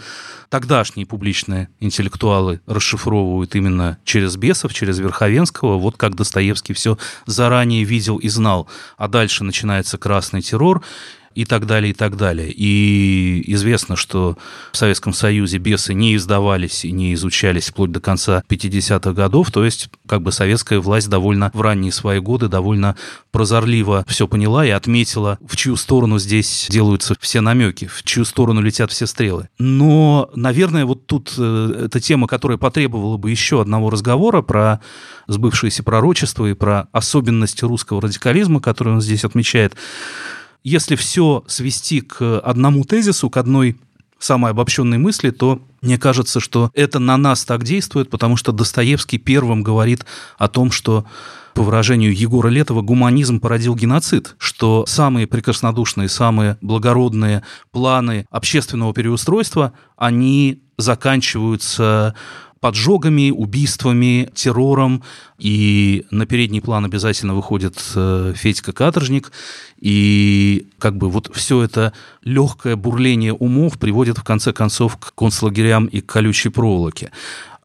тогдашние 0.49 1.07
публичные 1.07 1.69
интеллектуалы 1.79 2.61
расшифровывают 2.67 3.55
именно 3.55 3.99
через 4.05 4.37
бесов, 4.37 4.75
через 4.75 4.99
Верховенского, 4.99 5.79
вот 5.79 5.97
как 5.97 6.17
Достоевский 6.17 6.73
все 6.73 6.99
заранее 7.25 7.85
видел 7.85 8.17
и 8.17 8.29
знал. 8.29 8.67
А 8.97 9.07
дальше 9.07 9.45
начинается 9.45 9.97
красный 9.97 10.43
террор, 10.43 10.83
и 11.39 11.45
так 11.45 11.67
далее, 11.67 11.93
и 11.93 11.95
так 11.95 12.17
далее. 12.17 12.51
И 12.51 13.45
известно, 13.55 13.95
что 13.95 14.37
в 14.73 14.77
Советском 14.77 15.13
Союзе 15.13 15.59
бесы 15.59 15.95
не 15.95 16.17
издавались 16.17 16.85
и 16.85 16.91
не 16.91 17.15
изучались 17.15 17.69
вплоть 17.69 17.93
до 17.93 18.01
конца 18.01 18.43
50-х 18.49 19.13
годов, 19.13 19.53
то 19.53 19.65
есть 19.65 19.89
как 20.09 20.23
бы 20.23 20.33
советская 20.33 20.81
власть 20.81 21.09
довольно 21.09 21.53
в 21.55 21.61
ранние 21.61 21.93
свои 21.93 22.19
годы 22.19 22.49
довольно 22.49 22.97
прозорливо 23.31 24.05
все 24.09 24.27
поняла 24.27 24.67
и 24.67 24.71
отметила, 24.71 25.39
в 25.47 25.57
чью 25.57 25.77
сторону 25.77 26.19
здесь 26.19 26.67
делаются 26.71 27.15
все 27.21 27.41
намеки, 27.41 27.87
в 27.87 28.03
чью 28.03 28.25
сторону 28.25 28.61
летят 28.61 28.91
все 28.91 29.07
стрелы. 29.07 29.49
Но, 29.61 30.31
наверное, 30.35 30.87
вот 30.87 31.07
тут 31.07 31.35
э, 31.39 31.85
эта 31.85 32.01
тема, 32.01 32.27
которая 32.27 32.59
потребовала 32.59 33.17
бы 33.17 33.31
еще 33.31 33.61
одного 33.61 33.91
разговора 33.91 34.43
про 34.43 34.81
сбывшееся 35.29 35.85
пророчество 35.85 36.47
и 36.47 36.55
про 36.55 36.89
особенности 36.91 37.65
русского 37.65 38.03
радикализма, 38.03 38.61
который 38.61 38.95
он 38.95 39.01
здесь 39.01 39.25
отмечает, 39.25 39.77
если 40.65 40.97
все 40.97 41.45
свести 41.47 42.01
к 42.01 42.41
одному 42.41 42.85
тезису, 42.85 43.31
к 43.31 43.37
одной 43.37 43.79
самой 44.19 44.51
обобщенной 44.51 44.99
мысли, 44.99 45.31
то 45.31 45.61
мне 45.81 45.99
кажется, 45.99 46.41
что 46.41 46.71
это 46.75 46.99
на 46.99 47.17
нас 47.17 47.45
так 47.45 47.63
действует, 47.65 48.11
потому 48.11 48.37
что 48.37 48.53
Достоевский 48.53 49.19
первым 49.19 49.63
говорит 49.63 50.05
о 50.39 50.49
том, 50.49 50.71
что 50.71 51.05
по 51.55 51.63
выражению 51.63 52.17
Егора 52.17 52.49
Летова, 52.49 52.83
гуманизм 52.83 53.41
породил 53.41 53.75
геноцид, 53.75 54.35
что 54.39 54.85
самые 54.87 55.27
прекраснодушные, 55.27 56.09
самые 56.09 56.57
благородные 56.61 57.43
планы 57.73 58.27
общественного 58.31 58.93
переустройства, 58.93 59.73
они 59.97 60.63
заканчиваются 60.77 62.15
поджогами, 62.61 63.31
убийствами, 63.31 64.31
террором. 64.35 65.03
И 65.39 66.07
на 66.11 66.27
передний 66.27 66.61
план 66.61 66.85
обязательно 66.85 67.35
выходит 67.35 67.81
э, 67.95 68.33
Федька 68.37 68.73
Каторжник. 68.73 69.33
И 69.81 70.69
как 70.79 70.97
бы 70.97 71.11
вот 71.11 71.31
все 71.35 71.63
это 71.63 71.93
легкое 72.23 72.77
бурление 72.77 73.33
умов 73.33 73.79
приводит 73.79 74.19
в 74.19 74.25
конце 74.25 74.53
концов 74.53 74.97
к 74.97 75.15
концлагерям 75.15 75.87
и 75.87 76.01
к 76.01 76.07
колючей 76.07 76.49
проволоке. 76.49 77.11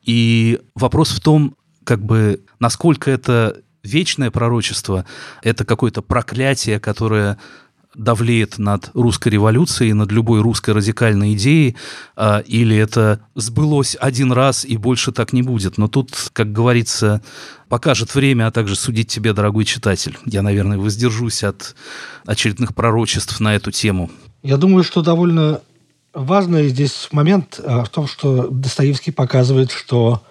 И 0.03 0.59
вопрос 0.75 1.11
в 1.11 1.21
том, 1.21 1.55
как 1.83 2.03
бы, 2.03 2.41
насколько 2.59 3.09
это 3.09 3.61
вечное 3.83 4.31
пророчество, 4.31 5.05
это 5.41 5.65
какое-то 5.65 6.01
проклятие, 6.01 6.79
которое 6.79 7.37
давлеет 7.95 8.57
над 8.57 8.89
русской 8.93 9.29
революцией, 9.29 9.93
над 9.93 10.11
любой 10.11 10.41
русской 10.41 10.71
радикальной 10.71 11.33
идеей, 11.33 11.75
а, 12.15 12.39
или 12.39 12.75
это 12.75 13.21
сбылось 13.35 13.95
один 13.99 14.31
раз 14.31 14.65
и 14.65 14.77
больше 14.77 15.11
так 15.11 15.33
не 15.33 15.41
будет. 15.41 15.77
Но 15.77 15.87
тут, 15.87 16.11
как 16.33 16.51
говорится, 16.51 17.21
покажет 17.69 18.13
время, 18.15 18.47
а 18.47 18.51
также 18.51 18.75
судить 18.75 19.07
тебе, 19.07 19.33
дорогой 19.33 19.65
читатель. 19.65 20.17
Я, 20.25 20.41
наверное, 20.41 20.77
воздержусь 20.77 21.43
от 21.43 21.75
очередных 22.25 22.73
пророчеств 22.73 23.39
на 23.39 23.55
эту 23.55 23.71
тему. 23.71 24.09
Я 24.41 24.57
думаю, 24.57 24.83
что 24.83 25.01
довольно 25.01 25.61
важный 26.13 26.67
здесь 26.69 27.09
момент 27.11 27.59
а, 27.63 27.83
в 27.83 27.89
том, 27.89 28.07
что 28.07 28.47
Достоевский 28.47 29.11
показывает, 29.11 29.71
что 29.71 30.21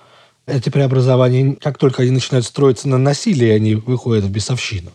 эти 0.47 0.69
преобразования, 0.71 1.57
как 1.61 1.79
только 1.79 2.03
они 2.03 2.11
начинают 2.11 2.45
строиться 2.45 2.89
на 2.89 2.99
насилии, 2.99 3.49
они 3.49 3.77
выходят 3.77 4.25
в 4.25 4.31
бесовщину. 4.31 4.91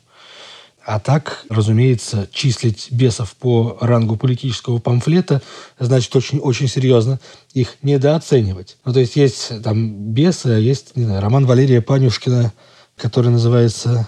А 0.87 1.01
так, 1.01 1.43
разумеется, 1.49 2.29
числить 2.31 2.87
бесов 2.91 3.35
по 3.35 3.77
рангу 3.81 4.15
политического 4.15 4.79
памфлета 4.79 5.41
значит 5.77 6.15
очень, 6.15 6.39
очень 6.39 6.69
серьезно 6.69 7.19
их 7.53 7.75
недооценивать. 7.81 8.77
Ну, 8.85 8.93
то 8.93 9.01
есть 9.01 9.17
есть 9.17 9.61
там 9.63 10.13
бесы, 10.13 10.47
а 10.47 10.57
есть, 10.57 10.95
не 10.95 11.03
знаю, 11.03 11.21
роман 11.21 11.45
Валерия 11.45 11.81
Панюшкина, 11.81 12.53
который 12.95 13.31
называется 13.31 14.07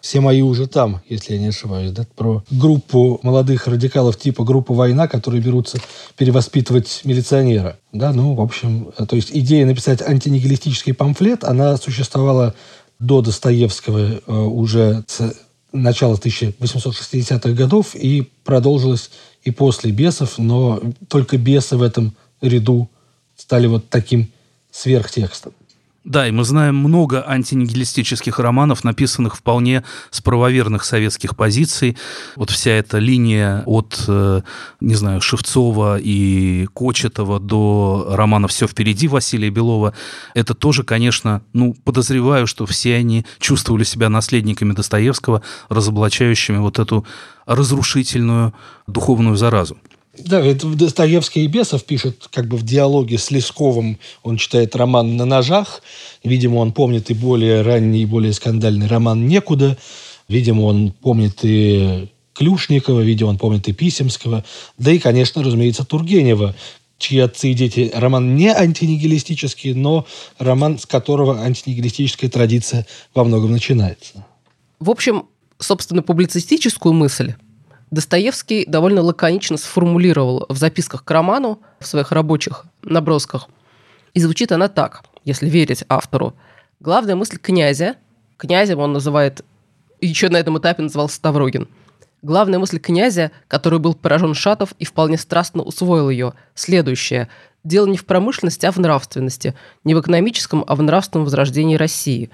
«Все 0.00 0.18
мои 0.18 0.42
уже 0.42 0.66
там», 0.66 1.00
если 1.08 1.34
я 1.34 1.38
не 1.38 1.46
ошибаюсь, 1.46 1.92
да, 1.92 2.04
про 2.16 2.42
группу 2.50 3.20
молодых 3.22 3.68
радикалов 3.68 4.18
типа 4.18 4.42
группа 4.42 4.74
«Война», 4.74 5.06
которые 5.06 5.40
берутся 5.40 5.78
перевоспитывать 6.16 7.02
милиционера. 7.04 7.78
Да, 7.92 8.12
ну, 8.12 8.34
в 8.34 8.40
общем, 8.40 8.90
то 9.08 9.14
есть 9.14 9.30
идея 9.30 9.64
написать 9.64 10.02
антинигилистический 10.02 10.92
памфлет, 10.92 11.44
она 11.44 11.76
существовала 11.76 12.56
до 12.98 13.20
Достоевского 13.20 14.20
э, 14.26 14.32
уже 14.32 15.04
с 15.06 15.36
начала 15.82 16.14
1860-х 16.14 17.50
годов 17.50 17.94
и 17.94 18.30
продолжилась 18.44 19.10
и 19.44 19.50
после 19.50 19.92
бесов, 19.92 20.38
но 20.38 20.80
только 21.08 21.38
бесы 21.38 21.76
в 21.76 21.82
этом 21.82 22.14
ряду 22.40 22.88
стали 23.36 23.66
вот 23.66 23.88
таким 23.88 24.30
сверхтекстом. 24.70 25.52
Да, 26.06 26.28
и 26.28 26.30
мы 26.30 26.44
знаем 26.44 26.76
много 26.76 27.28
антинигилистических 27.28 28.38
романов, 28.38 28.84
написанных 28.84 29.34
вполне 29.34 29.82
с 30.10 30.20
правоверных 30.20 30.84
советских 30.84 31.34
позиций. 31.34 31.96
Вот 32.36 32.50
вся 32.50 32.70
эта 32.70 32.98
линия 32.98 33.64
от, 33.66 34.04
э, 34.06 34.42
не 34.78 34.94
знаю, 34.94 35.20
Шевцова 35.20 35.98
и 35.98 36.68
Кочетова 36.72 37.40
до 37.40 38.06
романа 38.10 38.46
«Все 38.46 38.68
впереди» 38.68 39.08
Василия 39.08 39.50
Белова, 39.50 39.94
это 40.32 40.54
тоже, 40.54 40.84
конечно, 40.84 41.42
ну, 41.52 41.74
подозреваю, 41.84 42.46
что 42.46 42.66
все 42.66 42.94
они 42.94 43.26
чувствовали 43.40 43.82
себя 43.82 44.08
наследниками 44.08 44.74
Достоевского, 44.74 45.42
разоблачающими 45.68 46.58
вот 46.58 46.78
эту 46.78 47.04
разрушительную 47.46 48.54
духовную 48.86 49.34
заразу. 49.34 49.76
Да, 50.18 50.44
это 50.44 50.66
Достоевский 50.68 51.44
и 51.44 51.46
Бесов 51.46 51.84
пишет 51.84 52.28
как 52.32 52.46
бы 52.46 52.56
в 52.56 52.62
диалоге 52.62 53.18
с 53.18 53.30
Лесковым. 53.30 53.98
Он 54.22 54.36
читает 54.36 54.74
роман 54.76 55.16
«На 55.16 55.24
ножах». 55.24 55.82
Видимо, 56.24 56.56
он 56.56 56.72
помнит 56.72 57.10
и 57.10 57.14
более 57.14 57.62
ранний, 57.62 58.02
и 58.02 58.06
более 58.06 58.32
скандальный 58.32 58.86
роман 58.86 59.26
«Некуда». 59.26 59.76
Видимо, 60.28 60.62
он 60.62 60.90
помнит 60.90 61.38
и 61.42 62.08
Клюшникова, 62.34 63.00
видимо, 63.00 63.28
он 63.28 63.38
помнит 63.38 63.68
и 63.68 63.72
Писемского. 63.72 64.44
Да 64.78 64.92
и, 64.92 64.98
конечно, 64.98 65.42
разумеется, 65.42 65.84
Тургенева, 65.84 66.54
чьи 66.98 67.18
отцы 67.18 67.50
и 67.50 67.54
дети 67.54 67.90
роман 67.94 68.36
не 68.36 68.48
антинигилистический, 68.48 69.72
но 69.72 70.06
роман, 70.38 70.78
с 70.78 70.86
которого 70.86 71.40
антинигилистическая 71.40 72.28
традиция 72.28 72.86
во 73.14 73.24
многом 73.24 73.52
начинается. 73.52 74.26
В 74.80 74.90
общем, 74.90 75.26
собственно, 75.58 76.02
публицистическую 76.02 76.92
мысль 76.92 77.34
Достоевский 77.90 78.64
довольно 78.66 79.02
лаконично 79.02 79.56
сформулировал 79.56 80.46
в 80.48 80.56
записках 80.56 81.04
к 81.04 81.10
роману, 81.10 81.60
в 81.78 81.86
своих 81.86 82.10
рабочих 82.12 82.64
набросках. 82.82 83.48
И 84.12 84.20
звучит 84.20 84.50
она 84.50 84.68
так, 84.68 85.04
если 85.24 85.48
верить 85.48 85.84
автору. 85.88 86.34
Главная 86.80 87.14
мысль 87.14 87.38
князя, 87.38 87.96
князем 88.36 88.80
он 88.80 88.92
называет, 88.92 89.44
еще 90.00 90.28
на 90.28 90.36
этом 90.36 90.58
этапе 90.58 90.82
назывался 90.82 91.16
Ставрогин, 91.16 91.68
главная 92.22 92.58
мысль 92.58 92.78
князя, 92.78 93.30
который 93.48 93.78
был 93.78 93.94
поражен 93.94 94.34
Шатов 94.34 94.72
и 94.78 94.84
вполне 94.84 95.16
страстно 95.16 95.62
усвоил 95.62 96.10
ее, 96.10 96.34
следующая. 96.54 97.28
Дело 97.64 97.86
не 97.86 97.96
в 97.96 98.04
промышленности, 98.04 98.66
а 98.66 98.72
в 98.72 98.78
нравственности. 98.78 99.54
Не 99.84 99.94
в 99.94 100.00
экономическом, 100.00 100.64
а 100.66 100.76
в 100.76 100.82
нравственном 100.82 101.24
возрождении 101.24 101.76
России. 101.76 102.30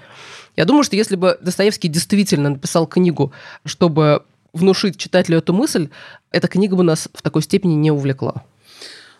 Я 0.55 0.65
думаю, 0.65 0.83
что 0.83 0.95
если 0.95 1.15
бы 1.15 1.39
Достоевский 1.41 1.87
действительно 1.87 2.49
написал 2.49 2.85
книгу, 2.85 3.33
чтобы 3.65 4.23
внушить 4.53 4.97
читателю 4.97 5.39
эту 5.39 5.53
мысль, 5.53 5.89
эта 6.31 6.47
книга 6.47 6.75
бы 6.75 6.83
нас 6.83 7.09
в 7.13 7.21
такой 7.21 7.41
степени 7.41 7.73
не 7.73 7.91
увлекла. 7.91 8.43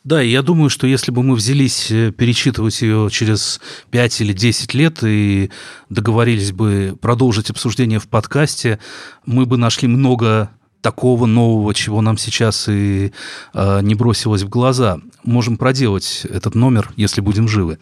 Да, 0.04 0.22
я 0.22 0.42
думаю, 0.42 0.70
что 0.70 0.86
если 0.86 1.12
бы 1.12 1.24
мы 1.24 1.36
взялись 1.36 1.90
э, 1.90 2.12
перечитывать 2.12 2.82
ее 2.82 3.08
через 3.10 3.62
5 3.92 4.22
или 4.22 4.34
10 4.34 4.74
лет 4.74 5.02
и 5.02 5.50
договорились 5.90 6.52
бы 6.52 6.98
продолжить 7.00 7.50
обсуждение 7.50 8.00
в 8.00 8.10
подкасте, 8.10 8.80
мы 9.26 9.46
бы 9.46 9.58
нашли 9.58 9.88
много 9.88 10.50
такого 10.84 11.26
нового, 11.26 11.74
чего 11.74 12.02
нам 12.02 12.18
сейчас 12.18 12.68
и 12.68 13.14
э, 13.54 13.80
не 13.82 13.96
бросилось 13.96 14.44
в 14.44 14.50
глаза. 14.50 15.00
Можем 15.24 15.58
проделать 15.58 16.28
этот 16.30 16.54
номер, 16.54 16.92
если 16.98 17.22
будем 17.22 17.48
живы. 17.48 17.80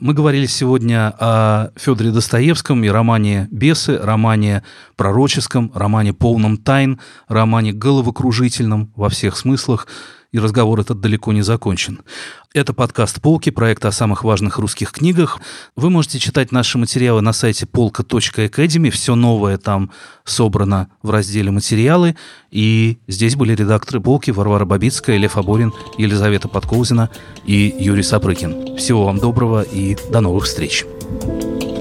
Мы 0.00 0.12
говорили 0.12 0.46
сегодня 0.46 1.14
о 1.20 1.70
Федоре 1.76 2.10
Достоевском 2.10 2.82
и 2.82 2.88
романе 2.88 3.48
«Бесы», 3.52 3.96
романе 3.96 4.64
пророческом, 4.96 5.70
романе 5.72 6.12
полном 6.12 6.56
тайн, 6.56 6.98
романе 7.28 7.72
головокружительном 7.72 8.92
во 8.96 9.08
всех 9.08 9.38
смыслах– 9.38 9.86
и 10.32 10.38
разговор 10.38 10.80
этот 10.80 11.00
далеко 11.00 11.32
не 11.32 11.42
закончен. 11.42 12.00
Это 12.54 12.72
подкаст 12.72 13.20
«Полки», 13.20 13.50
проект 13.50 13.84
о 13.84 13.92
самых 13.92 14.24
важных 14.24 14.58
русских 14.58 14.92
книгах. 14.92 15.40
Вы 15.76 15.90
можете 15.90 16.18
читать 16.18 16.52
наши 16.52 16.78
материалы 16.78 17.20
на 17.20 17.32
сайте 17.32 17.66
полка.academy. 17.66 18.90
Все 18.90 19.14
новое 19.14 19.58
там 19.58 19.90
собрано 20.24 20.88
в 21.02 21.10
разделе 21.10 21.50
«Материалы». 21.50 22.16
И 22.50 22.98
здесь 23.08 23.36
были 23.36 23.54
редакторы 23.54 24.00
«Полки» 24.00 24.30
Варвара 24.30 24.64
Бабицкая, 24.64 25.18
Лев 25.18 25.36
Аборин, 25.36 25.72
Елизавета 25.98 26.48
Подкоузина 26.48 27.10
и 27.44 27.74
Юрий 27.78 28.02
Сапрыкин. 28.02 28.76
Всего 28.76 29.04
вам 29.04 29.18
доброго 29.18 29.62
и 29.62 29.96
до 30.10 30.20
новых 30.20 30.44
встреч. 30.44 30.84
thank 31.12 31.62
you 31.62 31.71